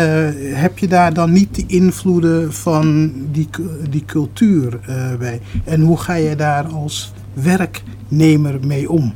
heb 0.54 0.78
je 0.78 0.88
daar 0.88 1.14
dan 1.14 1.32
niet 1.32 1.56
de 1.56 1.66
invloeden 1.68 2.54
van 2.54 3.14
die, 3.32 3.50
die 3.90 4.06
cultuur 4.06 4.80
bij? 5.20 5.42
En 5.64 5.82
hoe 5.82 5.98
ga 5.98 6.14
je 6.14 6.36
daar 6.36 6.66
als 6.66 7.14
werknemer 7.34 8.60
mee 8.66 8.90
om? 8.90 9.14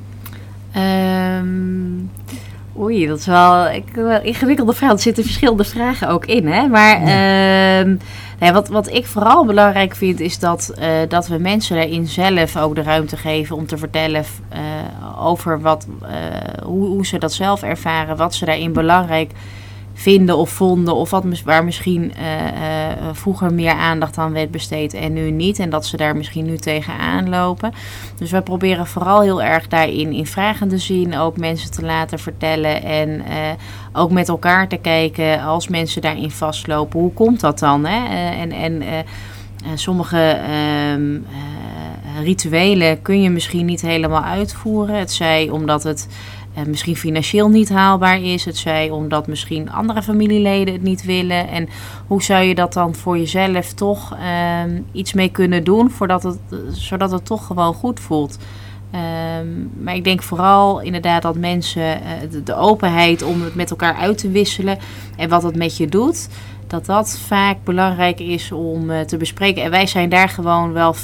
Ehm, 0.78 2.06
Oei, 2.80 3.08
dat 3.08 3.20
is 3.20 3.26
wel 3.26 3.70
ik, 3.70 3.84
wel 3.94 4.22
ingewikkelde 4.22 4.74
vraag. 4.74 4.92
Er 4.92 5.00
zitten 5.00 5.24
verschillende 5.24 5.64
vragen 5.64 6.10
ook 6.10 6.26
in. 6.26 6.48
Hè? 6.48 6.68
Maar 6.68 6.96
ehm, 6.96 7.96
nee, 8.40 8.52
wat, 8.52 8.68
wat 8.68 8.94
ik 8.94 9.06
vooral 9.06 9.46
belangrijk 9.46 9.96
vind, 9.96 10.20
is 10.20 10.40
dat, 10.40 10.74
eh, 10.78 10.90
dat 11.08 11.28
we 11.28 11.38
mensen 11.38 11.76
daarin 11.76 12.08
zelf 12.08 12.58
ook 12.58 12.76
de 12.76 12.84
ruimte 12.84 13.18
geven 13.18 13.56
om 13.56 13.68
te 13.68 13.78
vertellen 13.78 14.26
eh, 14.50 14.62
over 15.26 15.62
wat, 15.62 15.88
eh, 16.02 16.64
hoe, 16.64 16.88
hoe 16.88 17.06
ze 17.06 17.18
dat 17.18 17.34
zelf 17.34 17.64
ervaren, 17.64 18.18
wat 18.18 18.36
ze 18.36 18.46
daarin 18.46 18.74
belangrijk 18.74 19.32
vinden 19.32 19.67
of 20.30 20.50
vonden. 20.50 20.96
Of 20.96 21.10
wat, 21.10 21.24
waar 21.46 21.64
misschien 21.64 22.14
eh, 22.16 22.48
eh, 22.48 22.98
vroeger 23.12 23.54
meer 23.54 23.72
aandacht 23.72 24.18
aan 24.18 24.34
werd 24.34 24.52
besteed 24.52 24.94
en 24.94 25.14
nu 25.14 25.32
niet. 25.32 25.60
En 25.60 25.70
dat 25.70 25.86
ze 25.86 25.98
daar 25.98 26.16
misschien 26.16 26.46
nu 26.46 26.58
tegenaan 26.58 27.30
lopen. 27.30 27.74
Dus 28.16 28.32
wij 28.32 28.42
proberen 28.42 28.88
vooral 28.88 29.22
heel 29.22 29.44
erg 29.44 29.68
daarin 29.68 30.12
in 30.12 30.26
vragende 30.26 30.78
zin 30.78 31.18
ook 31.18 31.38
mensen 31.38 31.72
te 31.72 31.86
laten 31.86 32.20
vertellen. 32.20 32.84
En 32.84 33.26
eh, 33.26 33.36
ook 33.94 34.12
met 34.12 34.30
elkaar 34.30 34.68
te 34.68 34.78
kijken 34.78 35.42
als 35.42 35.68
mensen 35.68 36.02
daarin 36.02 36.32
vastlopen. 36.32 37.00
Hoe 37.00 37.14
komt 37.14 37.40
dat 37.40 37.60
dan? 37.60 37.86
Hè? 37.86 38.06
En 38.32 38.52
en 38.52 39.78
sommige 39.78 40.18
ehm, 40.18 41.16
eh, 41.16 42.24
rituelen 42.24 43.02
kun 43.02 43.22
je 43.22 43.30
misschien 43.30 43.66
niet 43.66 43.82
helemaal 43.82 44.24
uitvoeren. 44.24 45.00
Het 45.00 45.12
zij 45.12 45.50
omdat 45.50 45.84
het 45.84 46.08
misschien 46.66 46.96
financieel 46.96 47.50
niet 47.50 47.70
haalbaar 47.70 48.22
is. 48.22 48.46
Het 48.46 48.58
zij 48.58 48.90
omdat 48.90 49.28
misschien 49.28 49.72
andere 49.72 50.02
familieleden 50.02 50.74
het 50.74 50.84
niet 50.84 51.06
willen. 51.06 51.48
En 51.48 51.70
hoe 52.08 52.24
zou 52.24 52.44
je 52.44 52.56
dat 52.56 52.74
dan 52.74 52.96
voor 52.96 53.18
jezelf 53.18 53.74
toch 53.74 54.16
ehm, 54.16 54.82
iets 54.92 55.14
mee 55.14 55.30
kunnen 55.30 55.64
doen, 55.64 55.92
het, 56.08 56.38
zodat 56.72 57.12
het 57.12 57.26
toch 57.26 57.46
gewoon 57.46 57.74
goed 57.74 58.00
voelt? 58.00 58.38
Ehm, 58.92 59.84
maar 59.84 59.96
ik 59.96 60.04
denk 60.04 60.24
vooral 60.24 60.82
inderdaad 60.82 61.22
dat 61.22 61.38
mensen 61.38 62.02
eh, 62.02 62.44
de, 62.44 62.56
openheid 62.56 63.24
om 63.24 63.42
het 63.42 63.56
met 63.56 63.70
elkaar 63.70 63.96
uit 63.96 64.18
te 64.18 64.30
wisselen 64.30 64.78
en 65.18 65.30
wat 65.30 65.44
het 65.44 65.56
met 65.56 65.78
je 65.78 65.88
doet, 65.88 66.30
dat 66.68 66.86
dat 66.86 67.20
vaak 67.20 67.58
belangrijk 67.64 68.20
is 68.20 68.52
om 68.52 68.90
eh, 68.90 69.00
te 69.00 69.18
bespreken. 69.18 69.64
En 69.64 69.72
wij 69.72 69.88
zijn 69.88 70.10
daar 70.10 70.30
gewoon 70.30 70.74
wel 70.74 70.96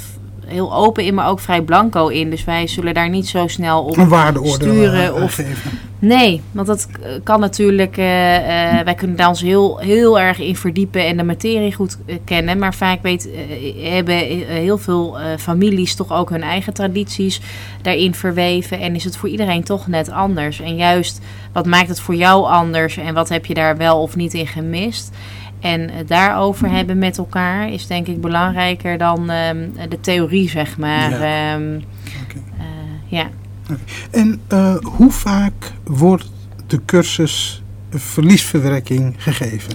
heel 0.46 0.74
open 0.74 1.04
in, 1.04 1.14
maar 1.14 1.30
ook 1.30 1.40
vrij 1.40 1.62
blanco 1.62 2.08
in. 2.08 2.30
Dus 2.30 2.44
wij 2.44 2.68
zullen 2.68 2.94
daar 2.94 3.10
niet 3.10 3.28
zo 3.28 3.48
snel 3.48 3.84
op 3.84 3.98
Een 3.98 4.10
sturen 4.44 5.06
eh, 5.06 5.24
of 5.24 5.34
geven. 5.34 5.72
Nee, 6.00 6.42
want 6.52 6.68
dat 6.68 6.88
kan 7.24 7.40
natuurlijk. 7.40 7.98
eh, 7.98 8.80
eh, 8.80 8.86
wij 8.86 8.96
kunnen 8.96 9.16
daar 9.16 9.28
ons 9.28 9.42
heel, 9.42 9.78
heel 9.78 10.20
erg 10.20 10.40
in 10.40 10.56
verdiepen 10.56 11.06
en 11.06 11.18
de 11.18 11.24
materie 11.24 11.74
goed 11.74 11.98
kennen. 12.26 12.60
Maar 12.60 12.74
vaak 12.74 13.02
weet, 13.02 13.30
hebben 13.78 14.18
heel 14.48 14.78
veel 14.78 15.18
families 15.40 15.96
toch 15.96 16.12
ook 16.12 16.30
hun 16.30 16.44
eigen 16.44 16.74
tradities 16.74 17.42
daarin 17.82 18.14
verweven. 18.14 18.80
En 18.80 18.96
is 18.96 19.04
het 19.04 19.18
voor 19.18 19.30
iedereen 19.30 19.64
toch 19.64 19.88
net 19.88 20.12
anders. 20.12 20.60
En 20.62 20.76
juist 20.76 21.20
wat 21.54 21.66
maakt 21.66 21.88
het 21.88 22.00
voor 22.00 22.16
jou 22.16 22.46
anders 22.46 22.98
en 22.98 23.14
wat 23.14 23.30
heb 23.30 23.46
je 23.46 23.54
daar 23.54 23.78
wel 23.78 24.02
of 24.02 24.16
niet 24.16 24.34
in 24.34 24.48
gemist? 24.48 25.12
En 25.64 25.90
het 25.90 26.08
daarover 26.08 26.70
hebben 26.70 26.98
met 26.98 27.18
elkaar 27.18 27.70
is 27.70 27.88
denk 27.88 28.08
ik 28.08 28.22
belangrijker 28.22 28.98
dan 28.98 29.30
ehm, 29.30 29.68
de 29.90 30.00
theorie, 30.00 30.50
zeg 30.50 30.78
maar. 30.78 31.10
Ja. 31.10 31.54
Ehm, 31.54 31.80
eh, 32.58 32.66
ja. 33.06 33.30
En 34.12 34.42
eh, 34.48 34.76
hoe 34.84 35.12
vaak 35.12 35.72
wordt 35.84 36.32
de 36.68 36.80
cursus 36.86 37.64
verliesverwerking 37.90 39.16
gegeven? 39.18 39.74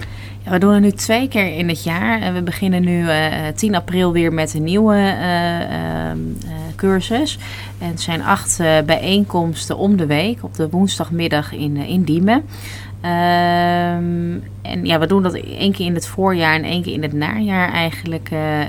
We 0.49 0.57
doen 0.57 0.73
het 0.73 0.81
nu 0.81 0.91
twee 0.91 1.27
keer 1.27 1.57
in 1.57 1.69
het 1.69 1.83
jaar. 1.83 2.21
En 2.21 2.33
we 2.33 2.41
beginnen 2.41 2.81
nu 2.83 3.09
eh 3.09 3.31
10 3.55 3.75
april 3.75 4.11
weer 4.11 4.33
met 4.33 4.53
een 4.53 4.63
nieuwe 4.63 4.95
eh, 4.95 5.61
ehm, 5.61 6.17
eh, 6.45 6.51
cursus. 6.75 7.37
En 7.79 7.87
het 7.87 8.01
zijn 8.01 8.23
acht 8.23 8.59
eh, 8.59 8.77
bijeenkomsten 8.85 9.77
om 9.77 9.97
de 9.97 10.05
week 10.05 10.43
op 10.43 10.53
de 10.55 10.69
woensdagmiddag 10.69 11.53
in, 11.53 11.77
eh, 11.77 11.89
in 11.89 12.03
Diemen. 12.03 12.43
Ehm, 13.01 14.37
en 14.61 14.85
ja, 14.85 14.99
we 14.99 15.07
doen 15.07 15.23
dat 15.23 15.33
één 15.33 15.71
keer 15.71 15.85
in 15.85 15.93
het 15.93 16.07
voorjaar 16.07 16.55
en 16.55 16.63
één 16.63 16.83
keer 16.83 16.93
in 16.93 17.01
het 17.01 17.13
najaar 17.13 17.71
eigenlijk. 17.73 18.29
eh, 18.31 18.61
eh, 18.61 18.67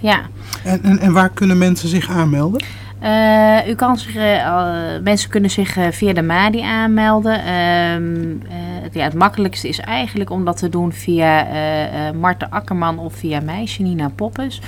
ja. 0.00 0.20
En, 0.64 0.82
en, 0.82 0.98
en 0.98 1.12
waar 1.12 1.30
kunnen 1.30 1.58
mensen 1.58 1.88
zich 1.88 2.10
aanmelden? 2.10 2.62
Eh, 3.00 3.68
u 3.68 3.74
kan 3.74 3.98
zich, 3.98 4.16
eh, 4.16 4.72
mensen 5.02 5.30
kunnen 5.30 5.50
zich 5.50 5.76
eh, 5.76 5.84
via 5.90 6.12
de 6.12 6.22
MADI 6.22 6.60
aanmelden. 6.60 7.38
Ehm, 7.38 8.30
eh, 8.48 8.75
het- 8.86 8.94
ja, 8.94 9.04
het 9.04 9.14
makkelijkste 9.14 9.68
is 9.68 9.80
eigenlijk 9.80 10.30
om 10.30 10.44
dat 10.44 10.56
te 10.56 10.68
doen 10.68 10.92
via 10.92 11.46
eh 11.46 12.08
eh 12.08 12.14
Marten 12.14 12.50
Akkerman 12.50 12.98
of 12.98 13.14
via 13.14 13.40
mij, 13.40 13.64
Janina 13.64 14.08
Poppes. 14.14 14.60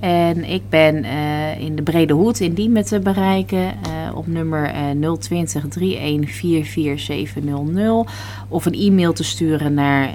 En 0.00 0.44
ik 0.50 0.62
ben 0.68 1.04
eh, 1.04 1.60
in 1.60 1.76
de 1.76 1.82
Brede 1.82 2.12
Hoed 2.12 2.40
in 2.40 2.54
Diemen 2.54 2.84
te 2.84 2.98
bereiken 3.00 3.72
op 4.14 4.26
nummer 4.26 4.64
eh 4.64 4.80
020 5.18 5.64
3144700. 5.68 8.10
Of 8.48 8.66
een 8.66 8.74
e-mail 8.74 9.12
te 9.12 9.24
sturen 9.24 9.74
naar 9.74 10.08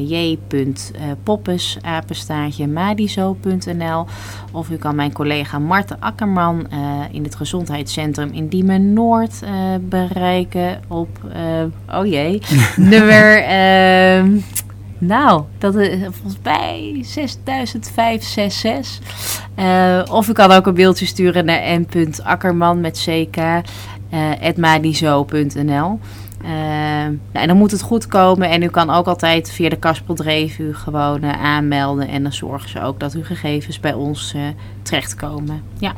j.poppes, 0.00 1.78
madizo.nl. 2.72 4.06
Of 4.52 4.70
u 4.70 4.76
kan 4.76 4.94
mijn 4.94 5.12
collega 5.12 5.58
Marten 5.58 5.96
Akkerman 6.00 6.66
in 7.10 7.22
het 7.22 7.34
gezondheidscentrum 7.34 8.30
in 8.32 8.48
Diemen 8.48 8.92
Noord 8.92 9.40
bereiken 9.80 10.80
op, 10.88 11.08
oh 11.94 12.06
jee, 12.06 12.42
nummer, 12.88 13.42
ehm, 13.42 14.36
nou, 14.98 15.42
dat 15.58 15.74
is 15.74 15.98
volgens 16.02 16.38
mij 16.42 17.00
6566. 17.02 19.00
Eh, 19.54 20.02
of 20.10 20.28
u 20.28 20.32
kan 20.32 20.50
ook 20.50 20.66
een 20.66 20.74
mailtje 20.74 21.06
sturen 21.06 21.44
naar 21.44 21.80
m.akkerman 21.80 22.80
met 22.80 23.08
ck, 23.30 23.36
@madizo.nl. 24.56 25.98
Eh, 26.42 26.50
nou, 26.50 27.18
en 27.32 27.48
dan 27.48 27.56
moet 27.56 27.70
het 27.70 27.82
goed 27.82 28.06
komen. 28.06 28.50
En 28.50 28.62
u 28.62 28.68
kan 28.68 28.90
ook 28.90 29.06
altijd 29.06 29.50
via 29.50 29.68
de 29.68 29.78
Kaspeldreef 29.78 30.58
u 30.58 30.74
gewoon 30.74 31.22
eh, 31.22 31.42
aanmelden. 31.42 32.08
En 32.08 32.22
dan 32.22 32.32
zorgen 32.32 32.68
ze 32.68 32.82
ook 32.82 33.00
dat 33.00 33.14
uw 33.14 33.24
gegevens 33.24 33.80
bij 33.80 33.92
ons 33.92 34.32
eh, 34.34 34.42
terechtkomen. 34.82 35.62
Ja. 35.78 35.92